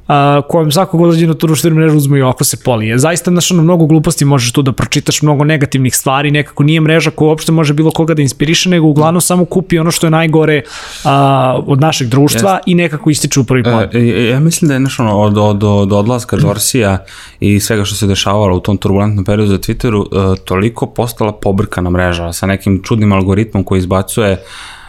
a, 0.09 0.41
kojem 0.49 0.73
svako 0.73 0.99
god 0.99 1.11
dođe 1.11 1.27
na 1.27 1.35
tu 1.35 1.47
društvenu 1.47 1.77
mrežu 1.77 1.97
uzme 1.97 2.19
i 2.19 2.23
oko 2.23 2.45
se 2.45 2.57
polije. 2.65 2.99
Zaista, 2.99 3.31
znaš, 3.31 3.51
ono, 3.51 3.63
mnogo 3.63 3.87
gluposti 3.87 4.25
možeš 4.25 4.53
tu 4.53 4.63
da 4.63 4.73
pročitaš, 4.73 5.23
mnogo 5.23 5.45
negativnih 5.45 5.97
stvari, 5.97 6.31
nekako 6.31 6.63
nije 6.63 6.81
mreža 6.81 7.11
koja 7.11 7.29
uopšte 7.29 7.53
može 7.53 7.75
bilo 7.75 7.91
koga 7.91 8.15
da 8.15 8.23
inspiriše, 8.23 8.71
nego 8.71 8.87
uglavnom 8.87 9.21
samo 9.21 9.45
kupi 9.45 9.79
ono 9.79 9.91
što 9.91 10.07
je 10.07 10.11
najgore 10.11 10.63
a, 11.05 11.59
od 11.67 11.81
našeg 11.81 12.09
društva 12.09 12.59
i 12.67 12.75
nekako 12.75 13.11
ističe 13.11 13.41
u 13.41 13.45
prvi 13.45 13.63
plan. 13.63 13.89
E, 13.93 13.99
e, 13.99 14.29
ja 14.29 14.41
mislim 14.41 14.69
da 14.69 14.75
je 14.75 14.81
nešto 14.81 15.03
ono, 15.03 15.21
od, 15.21 15.39
od, 15.39 15.65
od 15.65 15.93
odlaska 15.93 16.37
Dorsija 16.37 16.99
i 17.41 17.61
svega 17.61 17.85
što 17.85 17.97
se 17.97 18.07
dešavalo 18.07 18.57
u 18.57 18.61
tom 18.61 18.77
turbulentnom 18.77 19.25
periodu 19.25 19.51
za 19.51 19.59
Twitteru, 19.59 20.05
e, 20.05 20.37
toliko 20.45 20.87
postala 20.87 21.33
pobrkana 21.33 21.91
mreža 21.91 22.33
sa 22.33 22.47
nekim 22.47 22.83
čudnim 22.83 23.13
algoritmom 23.13 23.65
koji 23.65 23.79
izbacuje 23.79 24.43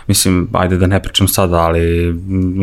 mislim, 0.08 0.50
ajde 0.54 0.78
da 0.78 0.88
ne 0.88 1.04
pričam 1.04 1.28
sada, 1.28 1.56
ali 1.58 2.10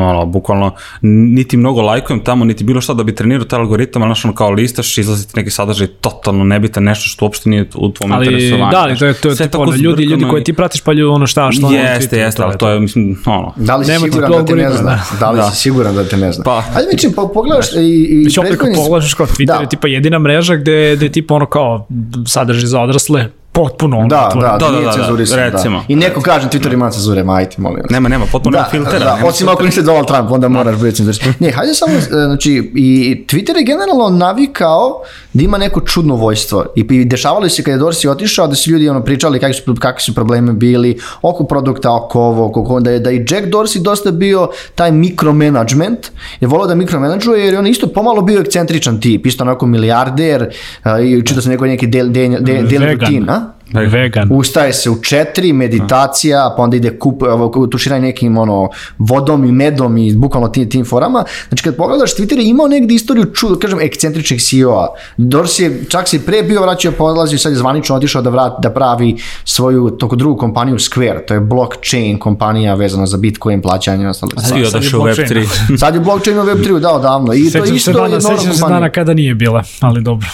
ono, 0.00 0.26
bukvalno 0.26 0.74
niti 1.02 1.56
mnogo 1.56 1.82
lajkujem 1.82 2.20
tamo, 2.20 2.44
niti 2.44 2.64
bilo 2.64 2.80
šta 2.80 2.94
da 2.94 3.02
bi 3.02 3.14
trenirao 3.14 3.44
taj 3.44 3.58
algoritam, 3.58 4.02
ali 4.02 4.08
znaš, 4.08 4.24
ono 4.24 4.34
kao 4.34 4.50
listaš, 4.50 4.98
izlazi 4.98 5.26
ti 5.26 5.32
neki 5.36 5.50
sadržaj 5.50 5.86
totalno 5.86 6.44
nebitan, 6.44 6.82
nešto 6.84 7.08
što 7.08 7.24
uopšte 7.24 7.50
nije 7.50 7.68
u 7.74 7.90
tvom 7.90 8.12
ali 8.12 8.26
interesovanju. 8.26 8.70
da, 8.70 8.78
ali 8.78 8.98
to 8.98 9.06
je, 9.06 9.14
to 9.14 9.28
je 9.28 9.36
tako 9.36 9.62
ono, 9.62 9.72
ljudi, 9.72 9.82
ljudi 9.82 10.04
zbrkano 10.06 10.30
koje 10.30 10.44
ti 10.44 10.52
pratiš 10.52 10.80
pa 10.80 10.92
ljudi 10.92 11.02
ono 11.04 11.26
šta, 11.26 11.52
što 11.52 11.66
ono 11.66 11.76
Jeste, 11.76 12.18
jeste, 12.18 12.42
ali 12.42 12.58
to 12.58 12.68
je, 12.68 12.80
mislim, 12.80 13.16
ono, 13.26 13.52
Da 13.56 13.76
li 13.76 13.84
si 13.84 13.92
siguran 14.00 14.30
da 14.32 14.44
te 14.44 14.54
ne 14.54 14.70
zna? 14.70 15.00
Da 15.20 15.30
li 15.30 15.36
Da. 15.36 15.50
si 15.50 15.56
siguran 15.56 15.94
da 15.94 16.04
te 16.04 16.16
ne 16.16 16.32
zna? 16.32 16.44
Pa. 16.44 16.56
Ajde 16.74 16.88
mi 16.92 16.98
čim 16.98 17.12
po- 17.12 17.28
pogledaš 17.28 17.66
i, 17.72 17.78
i 18.10 18.24
Već 18.24 18.38
opet 18.38 18.56
kad 18.56 18.68
pogledaš 18.76 19.14
kao 19.14 19.26
Twitter 19.26 19.46
Da. 19.46 19.54
je 19.54 19.68
tipa 19.68 19.88
jedina 19.88 20.18
mreža 20.18 20.56
gde, 20.56 20.92
gde 20.96 21.06
je 21.06 21.12
tipa 21.12 21.34
ono 21.34 21.46
kao 21.46 21.86
sadrži 22.26 22.66
za 22.66 22.80
odrasle 22.80 23.28
potpuno 23.52 23.98
ono 23.98 24.08
Da, 24.08 24.28
da, 24.34 24.40
Da, 24.40 24.46
da, 24.48 24.58
da, 24.58 24.70
nije 24.70 24.84
da, 24.84 24.90
da, 24.90 24.92
cenzurisano, 24.92 25.42
recimo. 25.42 25.78
Da. 25.78 25.84
I 25.88 25.96
neko 25.96 26.20
kaže 26.20 26.48
Twitter 26.48 26.72
ima 26.72 26.90
cenzure, 26.90 27.24
majte, 27.24 27.56
molim 27.58 27.82
nema, 27.90 28.08
nema, 28.08 28.26
potpuno 28.32 28.56
nema 28.56 28.64
Da, 28.64 28.70
filtera. 28.70 29.04
da, 29.04 29.14
nema 29.16 29.28
osim 29.28 29.48
ako 29.48 29.62
niste 29.62 29.82
Donald 29.82 30.06
Trump, 30.06 30.30
onda 30.30 30.48
moraš 30.48 30.76
biti 30.76 30.96
cenzurisan. 30.96 31.34
Ne, 31.40 31.50
hajde 31.50 31.74
samo, 31.74 31.92
e, 31.92 32.00
znači, 32.00 32.72
i 32.74 33.24
Twitter 33.28 33.56
je 33.56 33.64
generalno 33.64 34.08
navikao 34.08 35.02
da 35.32 35.42
ima 35.42 35.58
neko 35.58 35.80
čudno 35.80 36.14
vojstvo. 36.16 36.64
I, 36.76 36.80
i 36.90 37.04
dešavalo 37.04 37.48
se 37.48 37.62
kada 37.62 37.74
je 37.74 37.80
Dorsey 37.80 38.08
otišao 38.10 38.46
da 38.46 38.54
su 38.54 38.70
ljudi 38.70 38.88
ono 38.88 39.04
pričali 39.04 39.40
kakvi 39.40 39.54
su, 39.54 39.74
kakvi 39.80 40.00
su 40.00 40.14
problemi 40.14 40.52
bili 40.52 40.98
oko 41.22 41.44
produkta, 41.44 41.94
oko 41.96 42.20
ovo, 42.20 42.46
oko 42.46 42.80
da 42.80 42.90
je, 42.90 42.98
da 43.00 43.10
i 43.10 43.16
Jack 43.16 43.46
Dorsey 43.46 43.82
dosta 43.82 44.10
bio 44.10 44.48
taj 44.74 44.92
mikromanagement, 44.92 46.06
je 46.40 46.48
volao 46.48 46.66
da 46.66 46.74
mikromenadžuje 46.74 47.44
jer 47.44 47.54
je 47.54 47.58
on 47.58 47.66
isto 47.66 47.86
pomalo 47.86 48.22
bio 48.22 48.40
ekscentričan 48.40 49.00
tip, 49.00 49.26
isto 49.26 49.44
onako 49.44 49.66
milijarder, 49.66 50.50
a, 50.82 51.00
i 51.00 51.22
čitao 51.26 51.42
sam 51.42 51.52
neko 51.52 51.66
neki 51.66 51.86
del, 51.86 52.08
del, 52.10 52.30
del, 52.40 52.66
del 52.68 52.82
Vegan. 52.82 52.92
rutin, 53.00 53.26
Vegan. 53.74 54.28
Ustaje 54.32 54.72
se 54.72 54.90
u 54.90 55.02
četiri, 55.02 55.52
meditacija, 55.52 56.54
pa 56.56 56.62
onda 56.62 56.76
ide 56.76 56.98
kup, 56.98 57.22
ovo, 57.22 57.66
tuširanje 57.66 58.06
nekim 58.06 58.38
ono, 58.38 58.68
vodom 58.98 59.44
i 59.44 59.52
medom 59.52 59.98
i 59.98 60.14
bukvalno 60.14 60.48
tim, 60.48 60.70
tim 60.70 60.84
forama. 60.84 61.24
Znači 61.48 61.62
kad 61.62 61.76
pogledaš, 61.76 62.16
Twitter 62.16 62.38
je 62.38 62.48
imao 62.48 62.68
negdje 62.68 62.94
istoriju 62.94 63.24
čudo, 63.24 63.58
kažem, 63.58 63.80
ekscentričnih 63.80 64.42
CEO-a. 64.42 64.86
Dorsey 65.18 65.62
je 65.62 65.84
čak 65.88 66.08
se 66.08 66.26
pre 66.26 66.42
bio 66.42 66.62
vraćao, 66.62 66.92
podlazio, 66.92 67.38
sad 67.38 67.52
je 67.52 67.58
zvanično 67.58 67.96
otišao 67.96 68.22
da, 68.22 68.30
vrat, 68.30 68.52
da 68.62 68.70
pravi 68.70 69.16
svoju 69.44 69.90
toko 69.90 70.16
drugu 70.16 70.38
kompaniju 70.38 70.76
Square, 70.76 71.26
to 71.26 71.34
je 71.34 71.40
blockchain 71.40 72.18
kompanija 72.18 72.74
vezana 72.74 73.06
za 73.06 73.16
Bitcoin 73.16 73.62
plaćanje 73.62 74.04
i 74.04 74.06
ostalo. 74.06 74.32
Sad 74.36 74.58
je 74.58 74.66
odašli 74.66 74.98
u 74.98 75.02
blockchain. 75.02 75.28
Web3. 75.28 75.78
Sad 75.78 75.94
je 75.94 76.00
blockchain 76.00 76.38
u 76.38 76.42
Web3, 76.42 76.80
da, 76.80 76.90
odavno. 76.90 77.34
I 77.34 77.44
to 77.44 77.50
Sećam 77.50 77.76
isto 77.76 77.92
se 77.92 77.98
je 77.98 78.02
dana, 78.02 78.18
nova 78.18 78.38
sećam 78.38 78.54
se 78.54 78.64
dana 78.68 78.90
kada 78.90 79.14
nije 79.14 79.34
bila, 79.34 79.62
ali 79.80 80.02
dobro. 80.02 80.28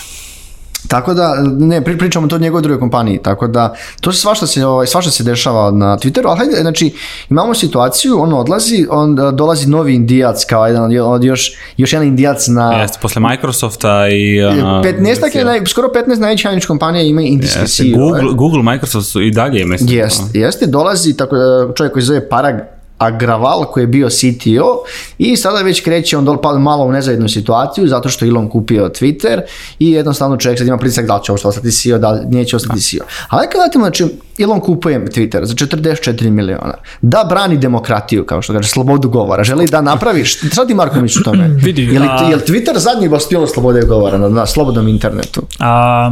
Tako 0.89 1.15
da, 1.15 1.35
ne, 1.59 1.85
pri, 1.85 1.99
pričamo 1.99 2.29
to 2.29 2.37
o 2.37 2.39
njegovoj 2.39 2.63
drugoj 2.63 2.81
kompaniji, 2.81 3.19
tako 3.23 3.47
da, 3.47 3.75
to 4.01 4.13
se 4.13 4.21
svašta 4.21 4.47
se, 4.47 4.67
ovaj, 4.67 4.87
svašta 4.87 5.11
se 5.11 5.25
dešava 5.25 5.71
na 5.71 5.99
Twitteru, 5.99 6.27
ali 6.27 6.39
hajde, 6.39 6.57
znači, 6.61 6.95
imamo 7.31 7.55
situaciju, 7.55 8.21
on 8.21 8.33
odlazi, 8.33 8.87
on 8.91 9.17
dolazi 9.33 9.69
novi 9.69 9.95
indijac, 9.95 10.45
kao 10.45 10.67
jedan 10.67 10.93
još, 11.23 11.53
još 11.77 11.93
jedan 11.93 12.09
indijac 12.09 12.47
na... 12.47 12.73
Jeste, 12.73 12.99
posle 13.03 13.23
Microsofta 13.23 14.09
i... 14.09 14.45
Ono, 14.45 14.83
15 14.83 15.37
je, 15.37 15.45
naj, 15.45 15.61
skoro 15.67 15.89
15 15.89 16.21
najvećih 16.21 16.69
kompanija 16.69 17.03
ima 17.03 17.23
indijske 17.23 17.61
Jeste, 17.61 17.85
CEO. 17.85 17.99
Google, 17.99 18.35
Google, 18.35 18.63
Microsoft 18.63 19.09
su 19.09 19.23
i 19.23 19.31
dalje 19.31 19.65
isto. 19.75 19.93
Jeste, 19.93 20.39
jeste, 20.39 20.67
dolazi 20.67 21.17
tako, 21.17 21.37
e, 21.37 21.75
čovjek 21.77 21.93
koji 21.93 22.03
se 22.03 22.07
zove 22.07 22.29
Parag 22.29 22.78
Agraval 22.99 23.65
koji 23.65 23.83
je 23.83 23.87
bio 23.87 24.09
CTO 24.11 24.83
i 25.19 25.37
sada 25.37 25.63
već 25.63 25.81
kreće 25.81 26.17
on 26.19 26.25
dol, 26.25 26.59
malo 26.59 26.85
u 26.85 26.93
nezavidnu 26.93 27.29
situaciju 27.29 27.89
zato 27.89 28.09
što 28.09 28.25
Elon 28.25 28.49
kupio 28.49 28.89
Twitter 28.89 29.41
i 29.79 29.91
jednostavno 29.91 30.37
čovjek 30.37 30.59
sad 30.59 30.69
ima 30.69 30.79
pritisak 30.79 31.07
da 31.07 31.17
li 31.17 31.25
će 31.25 31.33
ovo 31.33 31.41
ostati 31.45 31.73
CEO, 31.73 31.99
da 31.99 32.11
li 32.11 32.21
neće 32.27 32.57
ostati 32.57 32.81
CEO. 32.81 33.01
Ali 33.29 33.47
kad 33.53 33.61
vratimo, 33.61 33.85
znači 33.85 34.07
Elon 34.39 34.61
kupuje 34.61 35.05
Twitter 35.05 35.45
za 35.45 35.55
44 35.55 36.31
miliona. 36.31 36.75
Da 37.03 37.27
brani 37.29 37.57
demokratiju, 37.57 38.27
kao 38.27 38.43
što 38.43 38.53
kaže, 38.53 38.69
slobodu 38.69 39.09
govora. 39.09 39.45
Želi 39.45 39.67
da 39.67 39.81
napraviš, 39.81 40.39
šta 40.53 40.67
ti 40.67 40.75
Marko 40.75 41.01
misliš 41.01 41.21
o 41.21 41.25
tome? 41.25 41.49
Vidi, 41.65 41.83
je 41.83 42.01
li, 42.01 42.07
a- 42.11 42.29
je 42.31 42.37
li 42.37 42.43
Twitter 42.43 42.77
zadnji 42.79 43.09
bastion 43.09 43.47
slobode 43.49 43.81
govora 43.83 44.19
na, 44.19 44.29
na 44.29 44.47
slobodnom 44.47 44.89
internetu? 44.89 45.43
A, 45.59 46.11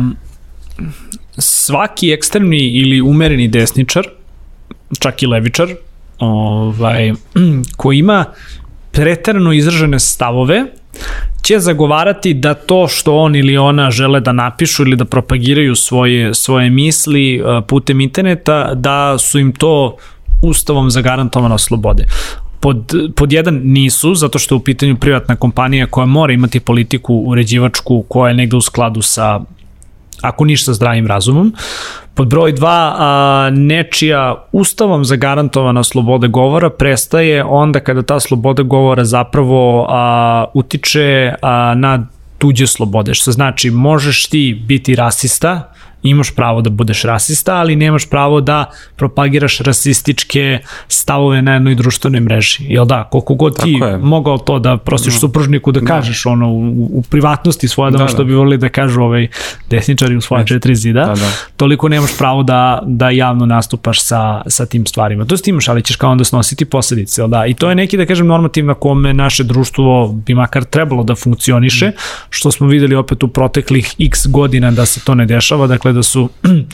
svaki 1.38 2.12
ekstremni 2.12 2.58
ili 2.58 3.00
umereni 3.00 3.48
desničar, 3.48 4.08
čak 4.98 5.22
i 5.22 5.26
levičar, 5.26 5.68
ovaj, 6.18 7.12
koji 7.76 7.98
ima 7.98 8.24
preterano 8.92 9.52
izražene 9.52 9.98
stavove, 9.98 10.64
će 11.42 11.58
zagovarati 11.58 12.34
da 12.34 12.54
to 12.54 12.88
što 12.88 13.16
on 13.16 13.36
ili 13.36 13.56
ona 13.56 13.90
žele 13.90 14.20
da 14.20 14.32
napišu 14.32 14.82
ili 14.82 14.96
da 14.96 15.04
propagiraju 15.04 15.74
svoje, 15.74 16.34
svoje 16.34 16.70
misli 16.70 17.40
uh, 17.40 17.64
putem 17.68 18.00
interneta, 18.00 18.74
da 18.74 19.18
su 19.18 19.38
im 19.38 19.52
to 19.52 19.96
ustavom 20.42 20.90
zagarantovana 20.90 21.58
slobode. 21.58 22.06
Pod, 22.60 22.94
pod 23.16 23.32
jedan 23.32 23.60
nisu, 23.64 24.14
zato 24.14 24.38
što 24.38 24.54
je 24.54 24.56
u 24.56 24.60
pitanju 24.60 24.96
privatna 24.96 25.36
kompanija 25.36 25.86
koja 25.86 26.06
mora 26.06 26.32
imati 26.32 26.60
politiku 26.60 27.14
uređivačku 27.14 28.04
koja 28.08 28.28
je 28.28 28.34
negde 28.34 28.56
u 28.56 28.60
skladu 28.60 29.02
sa 29.02 29.40
ako 30.22 30.44
ništa 30.44 30.72
zdravim 30.72 31.06
razumom. 31.06 31.54
Pod 32.14 32.28
broj 32.28 32.52
dva, 32.52 32.94
a, 32.98 33.50
nečija 33.52 34.46
ustavom 34.52 35.04
zagarantovana 35.04 35.84
sloboda 35.84 36.26
govora 36.26 36.70
prestaje 36.70 37.44
onda 37.44 37.80
kada 37.80 38.02
ta 38.02 38.20
sloboda 38.20 38.62
govora 38.62 39.04
zapravo 39.04 39.86
a, 39.88 40.44
utiče 40.54 41.34
a, 41.42 41.74
na 41.76 42.06
tuđe 42.38 42.66
slobode, 42.66 43.14
što 43.14 43.32
znači 43.32 43.70
možeš 43.70 44.26
ti 44.26 44.62
biti 44.66 44.94
rasista, 44.94 45.72
imaš 46.02 46.34
pravo 46.34 46.60
da 46.62 46.70
budeš 46.70 47.02
rasista, 47.02 47.54
ali 47.56 47.76
nemaš 47.76 48.10
pravo 48.10 48.40
da 48.40 48.70
propagiraš 48.96 49.58
rasističke 49.58 50.58
stavove 50.88 51.42
na 51.42 51.52
jednoj 51.52 51.74
društvenoj 51.74 52.20
mreži. 52.20 52.64
Jel 52.68 52.84
da, 52.84 53.04
koliko 53.10 53.34
god 53.34 53.62
ti 53.62 53.72
Tako 53.80 53.90
je. 53.90 53.98
mogao 53.98 54.38
to 54.38 54.58
da 54.58 54.76
prostiš 54.76 55.14
no. 55.14 55.20
supružniku 55.20 55.72
da 55.72 55.80
kažeš 55.80 56.26
ono 56.26 56.48
u, 56.48 56.70
u 56.92 57.02
privatnosti 57.10 57.68
svoje 57.68 57.90
da, 57.90 57.98
Da, 57.98 58.04
da, 58.04 58.08
što 58.08 58.18
da. 58.18 58.24
bi 58.24 58.34
volili 58.34 58.58
da 58.58 58.68
kažu 58.68 59.02
ovaj 59.02 59.28
desničari 59.70 60.16
u 60.16 60.20
svoje 60.20 60.46
četiri 60.46 60.74
zida, 60.76 61.04
Da, 61.04 61.14
da. 61.14 61.30
toliko 61.56 61.88
nemaš 61.88 62.18
pravo 62.18 62.42
da, 62.42 62.82
da 62.86 63.10
javno 63.10 63.46
nastupaš 63.46 64.02
sa, 64.02 64.42
sa 64.46 64.66
tim 64.66 64.86
stvarima. 64.86 65.24
To 65.24 65.36
ti 65.36 65.50
imaš, 65.50 65.68
ali 65.68 65.82
ćeš 65.82 65.96
kao 65.96 66.10
onda 66.10 66.24
snositi 66.24 66.64
posledice, 66.64 67.20
jel 67.20 67.28
da? 67.28 67.46
I 67.46 67.54
to 67.54 67.68
je 67.68 67.74
neki, 67.74 67.96
da 67.96 68.06
kažem, 68.06 68.26
normativ 68.26 68.64
na 68.64 68.74
kome 68.74 69.14
naše 69.14 69.44
društvo 69.44 70.08
bi 70.26 70.34
makar 70.34 70.64
trebalo 70.64 71.02
da 71.04 71.14
funkcioniše, 71.14 71.92
što 72.30 72.50
smo 72.50 72.66
videli 72.66 72.94
opet 72.94 73.22
u 73.22 73.28
proteklih 73.28 73.94
x 74.00 74.26
godina 74.26 74.70
da 74.70 74.86
se 74.86 75.00
to 75.04 75.14
ne 75.14 75.26
dešava, 75.26 75.66
dakle 75.66 75.85
da 75.92 76.02
su 76.02 76.30
a, 76.42 76.64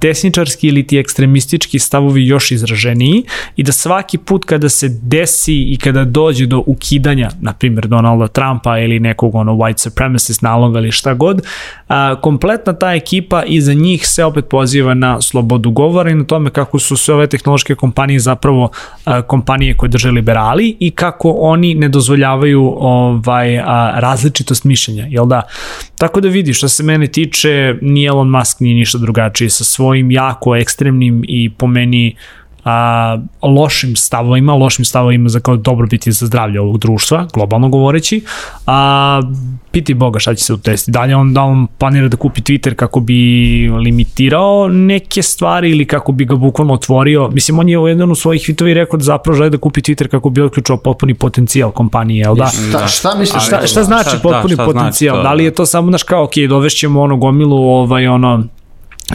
desničarski 0.00 0.68
ili 0.68 0.86
ti 0.86 0.98
ekstremistički 0.98 1.78
stavovi 1.78 2.26
još 2.26 2.50
izraženiji 2.50 3.24
i 3.56 3.62
da 3.62 3.72
svaki 3.72 4.18
put 4.18 4.44
kada 4.44 4.68
se 4.68 4.88
desi 5.02 5.54
i 5.54 5.76
kada 5.76 6.04
dođe 6.04 6.46
do 6.46 6.62
ukidanja, 6.66 7.30
na 7.40 7.52
primjer 7.52 7.86
Donalda 7.86 8.26
Trumpa 8.26 8.78
ili 8.78 9.00
nekog 9.00 9.34
ono 9.34 9.52
white 9.52 9.78
supremacist 9.78 10.42
naloga 10.42 10.78
ili 10.78 10.92
šta 10.92 11.14
god, 11.14 11.42
a, 11.88 12.20
kompletna 12.20 12.72
ta 12.72 12.94
ekipa 12.94 13.42
iza 13.44 13.74
njih 13.74 14.08
se 14.08 14.24
opet 14.24 14.44
poziva 14.50 14.94
na 14.94 15.20
slobodu 15.20 15.70
govora 15.70 16.10
i 16.10 16.14
na 16.14 16.24
tome 16.24 16.50
kako 16.50 16.78
su 16.78 16.96
sve 16.96 17.14
ove 17.14 17.26
tehnološke 17.26 17.74
kompanije 17.74 18.20
zapravo 18.20 18.70
a, 19.04 19.22
kompanije 19.22 19.76
koje 19.76 19.88
drže 19.88 20.10
liberali 20.10 20.76
i 20.80 20.90
kako 20.90 21.30
oni 21.30 21.74
ne 21.74 21.88
dozvoljavaju 21.88 22.74
ovaj 22.78 23.58
a, 23.58 23.94
različitost 23.96 24.64
mišljenja, 24.64 25.06
jel 25.10 25.26
da? 25.26 25.42
Tako 25.98 26.20
da 26.20 26.28
vidi, 26.28 26.52
što 26.52 26.68
se 26.68 26.82
mene 26.82 27.06
tiče, 27.06 27.74
ni 27.82 28.04
Elon 28.04 28.30
Musk 28.30 28.60
nije 28.60 28.74
ništa 28.74 28.98
drugačiji 28.98 29.50
sa 29.54 29.64
svojim 29.64 30.10
jako 30.10 30.56
ekstremnim 30.56 31.24
i 31.28 31.50
po 31.50 31.66
meni 31.66 32.16
a, 32.64 33.18
lošim 33.42 33.96
stavovima, 33.96 34.54
lošim 34.54 34.84
stavovima 34.84 35.28
za 35.28 35.40
kao 35.40 35.56
dobrobiti 35.56 36.12
za 36.12 36.26
zdravlje 36.26 36.60
ovog 36.60 36.78
društva, 36.78 37.26
globalno 37.34 37.68
govoreći, 37.68 38.22
a 38.66 39.20
piti 39.70 39.94
Boga 39.94 40.18
šta 40.18 40.34
će 40.34 40.44
se 40.44 40.52
utesti. 40.52 40.90
Dalje 40.90 41.16
on, 41.16 41.34
da 41.34 41.42
on 41.42 41.66
planira 41.66 42.08
da 42.08 42.16
kupi 42.16 42.40
Twitter 42.40 42.74
kako 42.74 43.00
bi 43.00 43.14
limitirao 43.84 44.68
neke 44.68 45.22
stvari 45.22 45.70
ili 45.70 45.84
kako 45.84 46.12
bi 46.12 46.24
ga 46.24 46.34
bukvalno 46.34 46.74
otvorio. 46.74 47.28
Mislim, 47.28 47.58
on 47.58 47.68
je 47.68 47.78
u 47.78 47.88
jednom 47.88 48.10
u 48.10 48.14
svojih 48.14 48.42
tweetovi 48.42 48.74
rekao 48.74 48.96
da 48.96 49.04
zapravo 49.04 49.36
želi 49.36 49.50
da 49.50 49.58
kupi 49.58 49.80
Twitter 49.80 50.08
kako 50.08 50.30
bi 50.30 50.42
otključao 50.42 50.76
potpuni 50.76 51.14
potencijal 51.14 51.70
kompanije, 51.70 52.20
jel 52.20 52.34
da? 52.34 52.46
Šta, 52.46 52.86
šta 52.86 53.14
misliš? 53.18 53.46
Šta, 53.46 53.66
šta 53.66 53.82
znači 53.82 54.08
Šta- 54.08 54.18
potpuni 54.22 54.56
da, 54.56 54.62
šta 54.62 54.64
znači 54.64 54.74
potencijal? 54.74 55.16
to? 55.16 55.22
da 55.22 55.32
li 55.32 55.44
je 55.44 55.50
to 55.50 55.66
samo, 55.66 55.90
znaš 55.90 56.02
kao, 56.02 56.24
ok, 56.24 56.32
dovešćemo 56.48 57.02
ono 57.02 57.16
gomilu, 57.16 57.56
ovaj, 57.56 58.06
ono, 58.06 58.44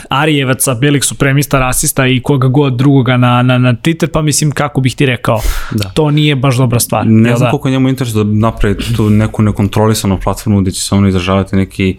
Arijevaca, 0.10 0.74
belih 0.74 1.04
supremista, 1.04 1.60
rasista 1.60 2.08
i 2.08 2.22
koga 2.24 2.48
god 2.48 2.76
drugoga 2.76 3.18
na, 3.18 3.42
na, 3.42 3.58
na 3.58 3.74
Twitter, 3.74 4.08
pa 4.08 4.22
mislim 4.22 4.52
kako 4.52 4.82
bih 4.82 4.96
ti 4.96 5.06
rekao, 5.06 5.42
da. 5.72 5.90
to 5.90 6.12
nije 6.12 6.36
baš 6.36 6.58
dobra 6.58 6.80
stvar. 6.80 7.06
Ne 7.08 7.36
znam 7.36 7.48
da? 7.48 7.52
koliko 7.52 7.68
je 7.68 7.72
njemu 7.72 7.90
interes 7.90 8.14
da 8.14 8.24
napravi 8.24 8.76
tu 8.96 9.10
neku 9.10 9.42
nekontrolisanu 9.42 10.20
platformu 10.24 10.62
gde 10.62 10.72
će 10.72 10.82
se 10.82 10.96
ono 10.96 11.08
izražavati 11.08 11.56
neki 11.56 11.98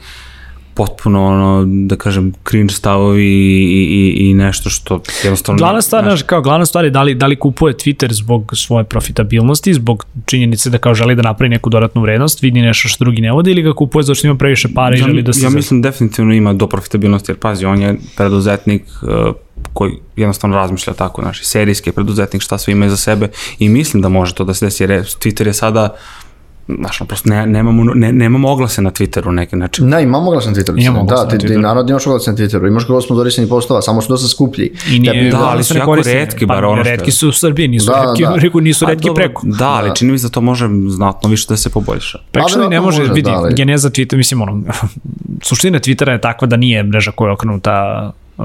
potpuno 0.80 1.26
ono, 1.26 1.64
da 1.66 1.96
kažem, 1.96 2.32
cringe 2.48 2.72
stavovi 2.72 3.24
i, 3.24 4.14
i, 4.16 4.28
i 4.30 4.34
nešto 4.34 4.70
što 4.70 5.00
jednostavno... 5.24 5.58
Glavna 5.58 5.82
stvar, 5.82 6.04
znaš, 6.04 6.22
kao 6.22 6.42
glavna 6.42 6.66
stvar 6.66 6.84
je 6.84 6.90
da 6.90 7.02
li, 7.02 7.14
da 7.14 7.26
li 7.26 7.36
kupuje 7.36 7.74
Twitter 7.74 8.12
zbog 8.12 8.52
svoje 8.56 8.84
profitabilnosti, 8.84 9.74
zbog 9.74 10.06
činjenice 10.26 10.70
da 10.70 10.78
kao 10.78 10.94
želi 10.94 11.14
da 11.14 11.22
napravi 11.22 11.48
neku 11.48 11.70
dodatnu 11.70 12.02
vrednost, 12.02 12.42
vidi 12.42 12.62
nešto 12.62 12.88
što 12.88 13.04
drugi 13.04 13.20
ne 13.20 13.32
vode 13.32 13.50
ili 13.50 13.62
ga 13.62 13.72
kupuje 13.72 14.02
zato 14.02 14.14
što 14.14 14.26
ima 14.26 14.36
previše 14.36 14.68
para 14.74 14.96
i 14.96 14.98
ja, 14.98 15.04
želi 15.06 15.22
da 15.22 15.32
se... 15.32 15.44
ja 15.44 15.50
mislim 15.50 15.82
definitivno 15.82 16.34
ima 16.34 16.52
do 16.52 16.66
profitabilnosti, 16.66 17.32
jer 17.32 17.38
pazi, 17.38 17.66
on 17.66 17.82
je 17.82 17.96
preduzetnik 18.16 18.82
uh, 19.02 19.34
koji 19.72 19.92
jednostavno 20.16 20.56
razmišlja 20.56 20.92
tako, 20.92 21.22
znaš, 21.22 21.40
i 21.40 21.44
serijski 21.44 21.92
preduzetnik, 21.92 22.42
šta 22.42 22.58
sve 22.58 22.72
ima 22.72 22.86
iza 22.86 22.96
sebe 22.96 23.28
i 23.58 23.68
mislim 23.68 24.02
da 24.02 24.08
može 24.08 24.34
to 24.34 24.44
da 24.44 24.54
se 24.54 24.66
desi, 24.66 24.82
jer 24.82 24.90
je- 24.90 25.02
Twitter 25.04 25.46
je 25.46 25.52
sada 25.52 25.96
Znaš, 26.70 27.02
prosto 27.08 27.28
ne, 27.28 27.46
nemamo, 27.46 27.84
ne, 27.84 28.12
nemamo 28.12 28.50
oglase 28.50 28.82
na 28.82 28.90
Twitteru 28.90 29.30
neke, 29.30 29.56
znači, 29.56 29.82
Ne, 29.84 30.02
imamo 30.02 30.28
oglas 30.28 30.46
na 30.46 30.52
Twitteru. 30.52 30.74
Imamo 30.80 31.04
da, 31.04 31.14
na 31.16 31.28
ti, 31.28 31.38
ti 31.38 31.56
narod 31.56 31.90
imaš 31.90 32.06
oglas 32.06 32.26
na 32.26 32.32
Twitteru. 32.32 32.68
Imaš 32.68 32.86
ga 32.86 33.00
sponzorisani 33.00 33.48
postova, 33.48 33.82
samo 33.82 34.02
su 34.02 34.08
dosta 34.08 34.28
skuplji. 34.28 34.72
I 34.90 34.98
nije, 34.98 35.12
Tebi- 35.12 35.22
da, 35.22 35.28
uglavnom 35.28 35.48
ali 35.48 35.64
su 35.64 35.74
ne 35.74 35.80
jako 35.80 35.86
koriste. 35.86 36.14
retki, 36.14 36.46
bar 36.46 36.60
pa, 36.60 36.68
ono 36.68 36.82
što 36.82 36.90
je. 36.90 36.96
Retki 36.96 37.10
su 37.10 37.28
u 37.28 37.32
Srbiji, 37.32 37.68
nisu 37.68 37.86
Da, 37.86 38.04
retki, 38.04 38.22
da. 38.24 38.34
reku, 38.44 38.60
nisu 38.60 38.84
A 38.84 38.88
retki 38.88 39.06
dobro, 39.06 39.24
preko. 39.24 39.42
Da, 39.44 39.68
ali 39.68 39.88
Da. 39.88 39.94
čini 39.94 40.12
mi 40.12 40.18
se 40.18 40.26
da 40.26 40.30
to 40.30 40.40
može 40.40 40.68
znatno 40.88 41.30
više 41.30 41.46
da 41.48 41.56
se 41.56 41.70
poboljša. 41.70 42.18
Pa 42.18 42.24
Pa 42.32 42.40
actually 42.40 42.50
ne 42.50 42.58
verovatno 42.58 42.82
može, 42.82 43.00
može, 43.00 43.12
vidi, 43.12 43.30
da, 43.30 43.36
ali- 43.36 43.54
geneza 43.54 43.90
Twitter, 43.90 44.16
mislim, 44.16 44.42
ono, 44.42 44.62
suština 45.42 45.78
Twittera 45.78 46.10
je 46.10 46.20
takva 46.20 46.46
da 46.46 46.56
nije 46.56 46.82
mreža 46.82 47.10
koja 47.10 47.28
je 47.28 47.32
okrenuta 47.32 47.74
uh, 48.38 48.44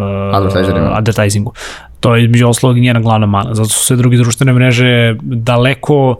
advertisingu. 0.93 1.53
To 1.99 2.15
je 2.15 2.23
između 2.23 2.47
ostalog 2.47 2.77
i 2.77 2.81
njena 2.81 2.99
glavna 2.99 3.25
mana. 3.25 3.53
Zato 3.53 3.69
su 3.69 3.79
sve 3.79 3.95
druge 3.95 4.17
društvene 4.17 4.53
mreže 4.53 5.15
daleko 5.21 6.15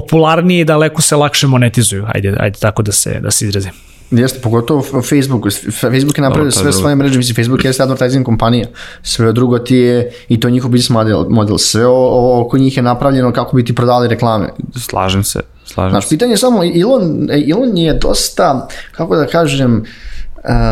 popularnije 0.00 0.60
i 0.60 0.64
daleko 0.64 1.02
se 1.02 1.16
lakše 1.16 1.46
monetizuju. 1.46 2.04
Ajde, 2.14 2.36
ajde 2.38 2.58
tako 2.58 2.82
da 2.82 2.92
se, 2.92 3.20
da 3.20 3.30
se 3.30 3.44
izrazim. 3.44 3.72
Jeste, 4.10 4.40
pogotovo 4.40 4.82
Facebook. 4.82 5.46
Facebook 5.80 6.18
je 6.18 6.22
napravio 6.22 6.48
je 6.48 6.52
sve 6.52 6.62
drugo. 6.62 6.78
svoje 6.78 6.96
mreže, 6.96 7.18
mislim, 7.18 7.36
Facebook 7.36 7.64
jeste 7.64 7.82
advertising 7.82 8.26
kompanija. 8.26 8.66
Sve 9.02 9.32
drugo 9.32 9.58
ti 9.58 9.76
je, 9.76 10.12
i 10.28 10.40
to 10.40 10.48
je 10.48 10.52
njihov 10.52 10.70
business 10.70 10.90
model, 10.90 11.24
model. 11.28 11.58
sve 11.58 11.86
o, 11.86 11.92
o, 11.92 12.40
oko 12.40 12.58
njih 12.58 12.76
je 12.76 12.82
napravljeno 12.82 13.32
kako 13.32 13.56
bi 13.56 13.64
ti 13.64 13.74
prodali 13.74 14.08
reklame. 14.08 14.48
Slažem 14.76 15.24
se, 15.24 15.40
slažem 15.64 15.90
Znaš, 15.90 16.04
se. 16.04 16.08
pitanje 16.08 16.32
je 16.32 16.36
samo, 16.36 16.60
Elon, 16.64 17.28
Elon 17.50 17.76
je 17.76 17.94
dosta, 17.94 18.68
kako 18.92 19.16
da 19.16 19.26
kažem, 19.26 19.84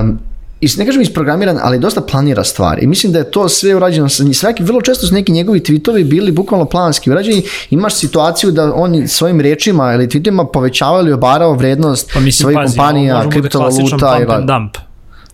um, 0.01 0.19
is, 0.63 0.77
ne 0.77 0.87
kažem 0.87 1.03
isprogramiran, 1.03 1.59
ali 1.63 1.79
dosta 1.79 2.01
planira 2.01 2.45
stvari. 2.45 2.85
I 2.85 2.87
mislim 2.87 3.13
da 3.13 3.19
je 3.19 3.31
to 3.31 3.49
sve 3.49 3.75
urađeno, 3.75 4.09
sa, 4.09 4.25
svaki, 4.33 4.63
vrlo 4.63 4.81
često 4.81 5.07
su 5.07 5.15
neki 5.15 5.33
njegovi 5.33 5.61
tweetovi 5.61 6.05
bili 6.05 6.33
bukvalno 6.33 6.67
planski 6.67 7.11
urađeni. 7.11 7.43
Imaš 7.71 7.95
situaciju 7.95 8.51
da 8.51 8.75
oni 8.75 9.09
svojim 9.09 9.41
rečima 9.41 9.93
ili 9.93 10.07
tweetovima 10.07 10.47
povećavao 10.53 11.01
ili 11.01 11.13
obarao 11.13 11.55
vrednost 11.55 12.11
Pa 12.15 12.21
mislim, 12.21 12.45
svojih 12.45 12.57
pazi, 12.57 12.77
kompanija, 12.77 13.15
klasičan 13.15 13.43
kriptovaluta. 13.43 14.17
pump 14.17 14.23
i 14.23 14.25
va- 14.25 14.41
dump. 14.41 14.77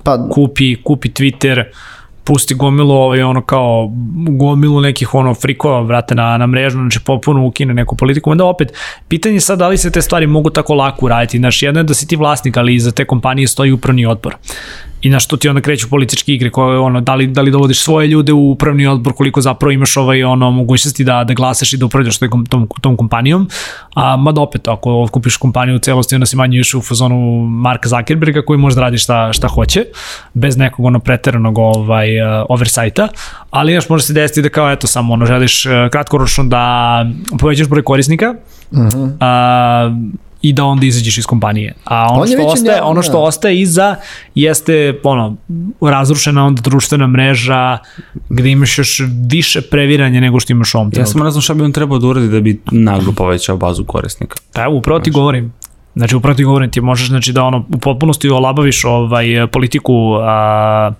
Pa, 0.02 0.28
kupi, 0.28 0.82
kupi 0.82 1.08
Twitter, 1.08 1.64
pusti 2.24 2.54
gomilu 2.54 2.94
ovaj, 2.94 3.22
ono 3.22 3.42
kao 3.42 3.92
gomilu 4.28 4.80
nekih 4.80 5.14
ono 5.14 5.34
frikova 5.34 5.80
vrate 5.80 6.14
na, 6.14 6.38
na 6.38 6.46
mrežu, 6.46 6.78
znači 6.78 7.00
popuno 7.00 7.46
ukine 7.46 7.74
neku 7.74 7.96
politiku, 7.96 8.30
onda 8.30 8.44
opet 8.44 8.72
pitanje 9.08 9.34
je 9.34 9.40
sad 9.40 9.58
da 9.58 9.68
li 9.68 9.78
se 9.78 9.90
te 9.90 10.02
stvari 10.02 10.26
mogu 10.26 10.50
tako 10.50 10.74
lako 10.74 11.06
uraditi, 11.06 11.38
znaš 11.38 11.62
jedno 11.62 11.80
je 11.80 11.84
da 11.84 11.94
si 11.94 12.06
ti 12.06 12.16
vlasnik, 12.16 12.56
ali 12.56 12.74
iza 12.74 12.90
te 12.90 13.04
kompanije 13.04 13.48
stoji 13.48 13.72
upravni 13.72 14.06
odbor 14.06 14.36
i 15.02 15.10
na 15.10 15.20
što 15.20 15.36
ti 15.36 15.48
onda 15.48 15.60
kreću 15.60 15.90
političke 15.90 16.32
igre 16.32 16.50
koje 16.50 16.78
ono 16.78 17.00
da 17.00 17.14
li 17.14 17.26
da 17.26 17.42
li 17.42 17.50
dovodiš 17.50 17.82
svoje 17.82 18.06
ljude 18.06 18.32
u 18.32 18.50
upravni 18.50 18.86
odbor 18.86 19.12
koliko 19.12 19.40
zapravo 19.40 19.72
imaš 19.72 19.96
ovaj 19.96 20.24
ono 20.24 20.50
mogućnosti 20.50 21.04
da 21.04 21.24
da 21.24 21.34
glasaš 21.34 21.72
i 21.72 21.76
da 21.76 21.86
upravljaš 21.86 22.18
tom 22.18 22.46
tom, 22.46 22.68
tom 22.80 22.96
kompanijom. 22.96 23.48
A 23.94 24.16
mada 24.16 24.40
opet 24.40 24.68
ako 24.68 25.08
kupiš 25.10 25.36
kompaniju 25.36 25.76
u 25.76 25.78
celosti 25.78 26.14
onda 26.14 26.26
si 26.26 26.36
manje 26.36 26.58
više 26.58 26.76
u 26.76 26.82
fazonu 26.82 27.46
Marka 27.46 27.88
Zuckerberga 27.88 28.42
koji 28.42 28.58
može 28.58 28.74
da 28.76 28.82
radi 28.82 28.98
šta 28.98 29.32
šta 29.32 29.48
hoće 29.48 29.84
bez 30.34 30.56
nekog 30.56 30.84
ono 30.84 30.98
preteranog 30.98 31.58
ovaj 31.58 32.20
uh, 32.20 32.46
oversighta. 32.48 33.08
Ali 33.50 33.72
još 33.72 33.88
može 33.88 34.04
se 34.04 34.12
desiti 34.12 34.42
da 34.42 34.48
kao 34.48 34.72
eto 34.72 34.86
samo 34.86 35.12
ono 35.12 35.26
želiš 35.26 35.66
uh, 35.66 35.72
kratkoročno 35.92 36.44
da 36.44 37.04
povećaš 37.38 37.68
broj 37.68 37.82
korisnika. 37.82 38.34
Uh 38.70 38.78
-huh. 38.78 39.86
uh, 39.86 40.27
i 40.42 40.52
da 40.52 40.64
onda 40.64 40.86
izađeš 40.86 41.18
iz 41.18 41.26
kompanije. 41.26 41.74
A 41.84 42.08
ono 42.10 42.20
On 42.20 42.26
što 42.28 42.42
ostaje, 42.42 42.76
ne- 42.76 42.82
ono 42.82 43.02
što 43.02 43.12
da. 43.12 43.18
ostaje 43.18 43.60
iza 43.60 43.96
jeste 44.34 45.00
ono 45.04 45.36
razrušena 45.82 46.46
onda 46.46 46.62
društvena 46.62 47.06
mreža 47.06 47.78
gde 48.28 48.50
imaš 48.50 48.78
još 48.78 49.00
više 49.26 49.60
previranja 49.60 50.20
nego 50.20 50.40
što 50.40 50.52
imaš 50.52 50.74
u 50.74 50.78
ovom 50.78 50.88
Ja 50.88 50.90
trenutku. 50.90 51.12
samo 51.12 51.24
ne 51.24 51.30
znam 51.30 51.42
šta 51.42 51.54
bi 51.54 51.62
on 51.62 51.72
trebao 51.72 51.98
da 51.98 52.06
uradi 52.06 52.28
da 52.28 52.40
bi 52.40 52.60
naglo 52.66 53.12
povećao 53.12 53.56
bazu 53.56 53.84
korisnika. 53.84 54.36
Pa 54.52 54.62
evo, 54.62 54.76
upravo 54.76 55.00
ti 55.00 55.10
govorim. 55.10 55.52
Znači, 55.98 56.16
upravo 56.16 56.36
ti 56.36 56.44
govorim, 56.44 56.70
ti 56.70 56.80
možeš 56.80 57.08
znači, 57.08 57.32
da 57.32 57.44
ono, 57.44 57.64
u 57.74 57.78
potpunosti 57.78 58.28
olabaviš 58.28 58.84
ovaj, 58.84 59.26
politiku 59.52 60.14
a, 60.20 60.90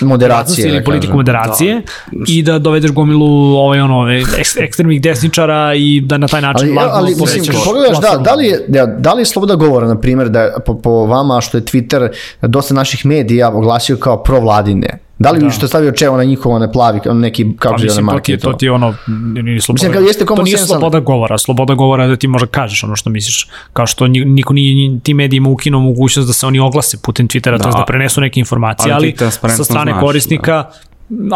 moderacije. 0.00 0.68
ili 0.68 0.78
da 0.78 0.84
politiku 0.84 1.10
kažem. 1.10 1.16
moderacije 1.16 1.82
i 2.28 2.42
da 2.42 2.58
dovedeš 2.58 2.90
gomilu 2.90 3.56
ovaj, 3.56 3.80
ono, 3.80 4.10
ek, 4.12 4.26
ekstremnih 4.58 5.02
desničara 5.02 5.74
i 5.74 6.00
da 6.00 6.18
na 6.18 6.28
taj 6.28 6.40
način 6.40 6.68
Ali, 6.68 6.74
lagno 6.76 6.92
ali 6.94 7.14
mislim, 7.20 7.44
pogledaš, 7.64 8.00
da, 8.00 8.18
da 8.24 8.34
li 8.34 8.46
je, 8.46 8.64
da, 8.68 8.86
da 8.86 9.12
li 9.12 9.20
je 9.20 9.26
sloboda 9.26 9.54
govora, 9.54 9.86
na 9.86 10.00
primjer, 10.00 10.28
da 10.28 10.56
po, 10.66 10.78
po 10.78 10.90
vama 10.90 11.40
što 11.40 11.58
je 11.58 11.64
Twitter 11.64 12.08
dosta 12.42 12.74
naših 12.74 13.06
medija 13.06 13.50
oglasio 13.50 13.96
kao 13.96 14.22
provladine? 14.22 15.05
Da 15.18 15.30
li 15.30 15.40
da. 15.40 15.50
što 15.50 15.64
je 15.64 15.68
stavio 15.68 15.92
čevo 15.92 16.16
na 16.16 16.24
njihovo 16.24 16.58
ne 16.58 16.72
plavi, 16.72 17.00
ono 17.06 17.20
neki, 17.20 17.46
Pa 17.62 17.78
se 17.78 17.88
zove, 17.88 18.02
mislim, 18.02 18.38
to 18.38 18.52
ti, 18.52 18.66
je, 18.66 18.72
ono, 18.72 18.94
nije 19.34 19.60
sloboda, 19.60 19.76
Mislim, 19.76 19.92
kad 19.92 20.02
jeste 20.04 20.24
to 20.24 20.42
nije 20.42 20.58
sloboda 20.58 21.00
govora, 21.00 21.38
sloboda 21.38 21.74
govora 21.74 22.02
je 22.02 22.08
da 22.08 22.16
ti 22.16 22.28
možda 22.28 22.46
kažeš 22.46 22.84
ono 22.84 22.96
što 22.96 23.10
misliš, 23.10 23.48
kao 23.72 23.86
što 23.86 24.06
ni- 24.06 24.24
niko 24.24 24.52
nije, 24.52 25.00
ti 25.00 25.14
medijima 25.14 25.48
ukinuo 25.48 25.80
mogućnost 25.80 26.26
da 26.26 26.32
se 26.32 26.46
oni 26.46 26.58
oglase 26.58 26.98
putem 27.02 27.28
Twittera, 27.28 27.50
da. 27.50 27.58
to 27.58 27.68
je 27.68 27.72
da 27.72 27.84
prenesu 27.84 28.20
neke 28.20 28.40
informacije, 28.40 28.92
Ali 28.92 29.14
ali, 29.22 29.30
sa 29.50 29.64
strane 29.64 29.92
znaš, 29.92 30.02
korisnika, 30.02 30.64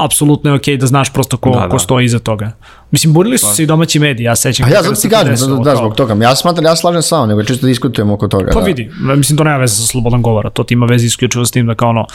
apsolutno 0.04 0.50
je 0.50 0.56
okej 0.56 0.76
da 0.76 0.86
znaš 0.86 1.12
prosto 1.12 1.36
ko, 1.36 1.50
Da, 1.50 1.60
da. 1.60 1.68
ko 1.68 1.78
stoji 1.78 2.04
iza 2.04 2.18
toga. 2.18 2.52
Mislim, 2.90 3.12
borili 3.12 3.38
su 3.38 3.46
se 3.46 3.62
i 3.62 3.66
domaći 3.66 3.98
mediji, 3.98 4.24
ja 4.24 4.36
sećam. 4.36 4.64
A 4.64 4.68
Pa 4.68 4.74
ja 4.74 4.82
zato 4.82 4.94
ti 4.94 5.08
desilo, 5.24 5.48
da, 5.48 5.62
da, 5.64 5.64
kao- 5.66 5.76
zbog 5.76 5.94
toga. 5.94 6.14
Ja 6.16 6.36
smatram, 6.36 6.64
ja 6.64 6.76
slažem 6.76 7.02
sa 7.02 7.14
vama, 7.14 7.26
nego 7.26 7.42
čisto 7.42 7.66
diskutujemo 7.66 8.14
oko 8.14 8.28
toga. 8.28 8.50
Pa 8.54 8.60
da. 8.60 8.66
vidi, 8.66 8.90
mislim 9.16 9.38
to 9.38 9.44
nema 9.44 9.56
veze 9.56 9.74
sa 9.76 9.82
slobodom 9.82 10.22
govora, 10.22 10.50
to 10.50 10.64
ti 10.64 10.74
ima 10.74 10.86
veze 10.86 11.06
isključivo 11.06 11.46
s 11.46 11.50
tim 11.50 11.66
da 11.66 11.74
kao 11.74 11.88
ono, 11.88 12.06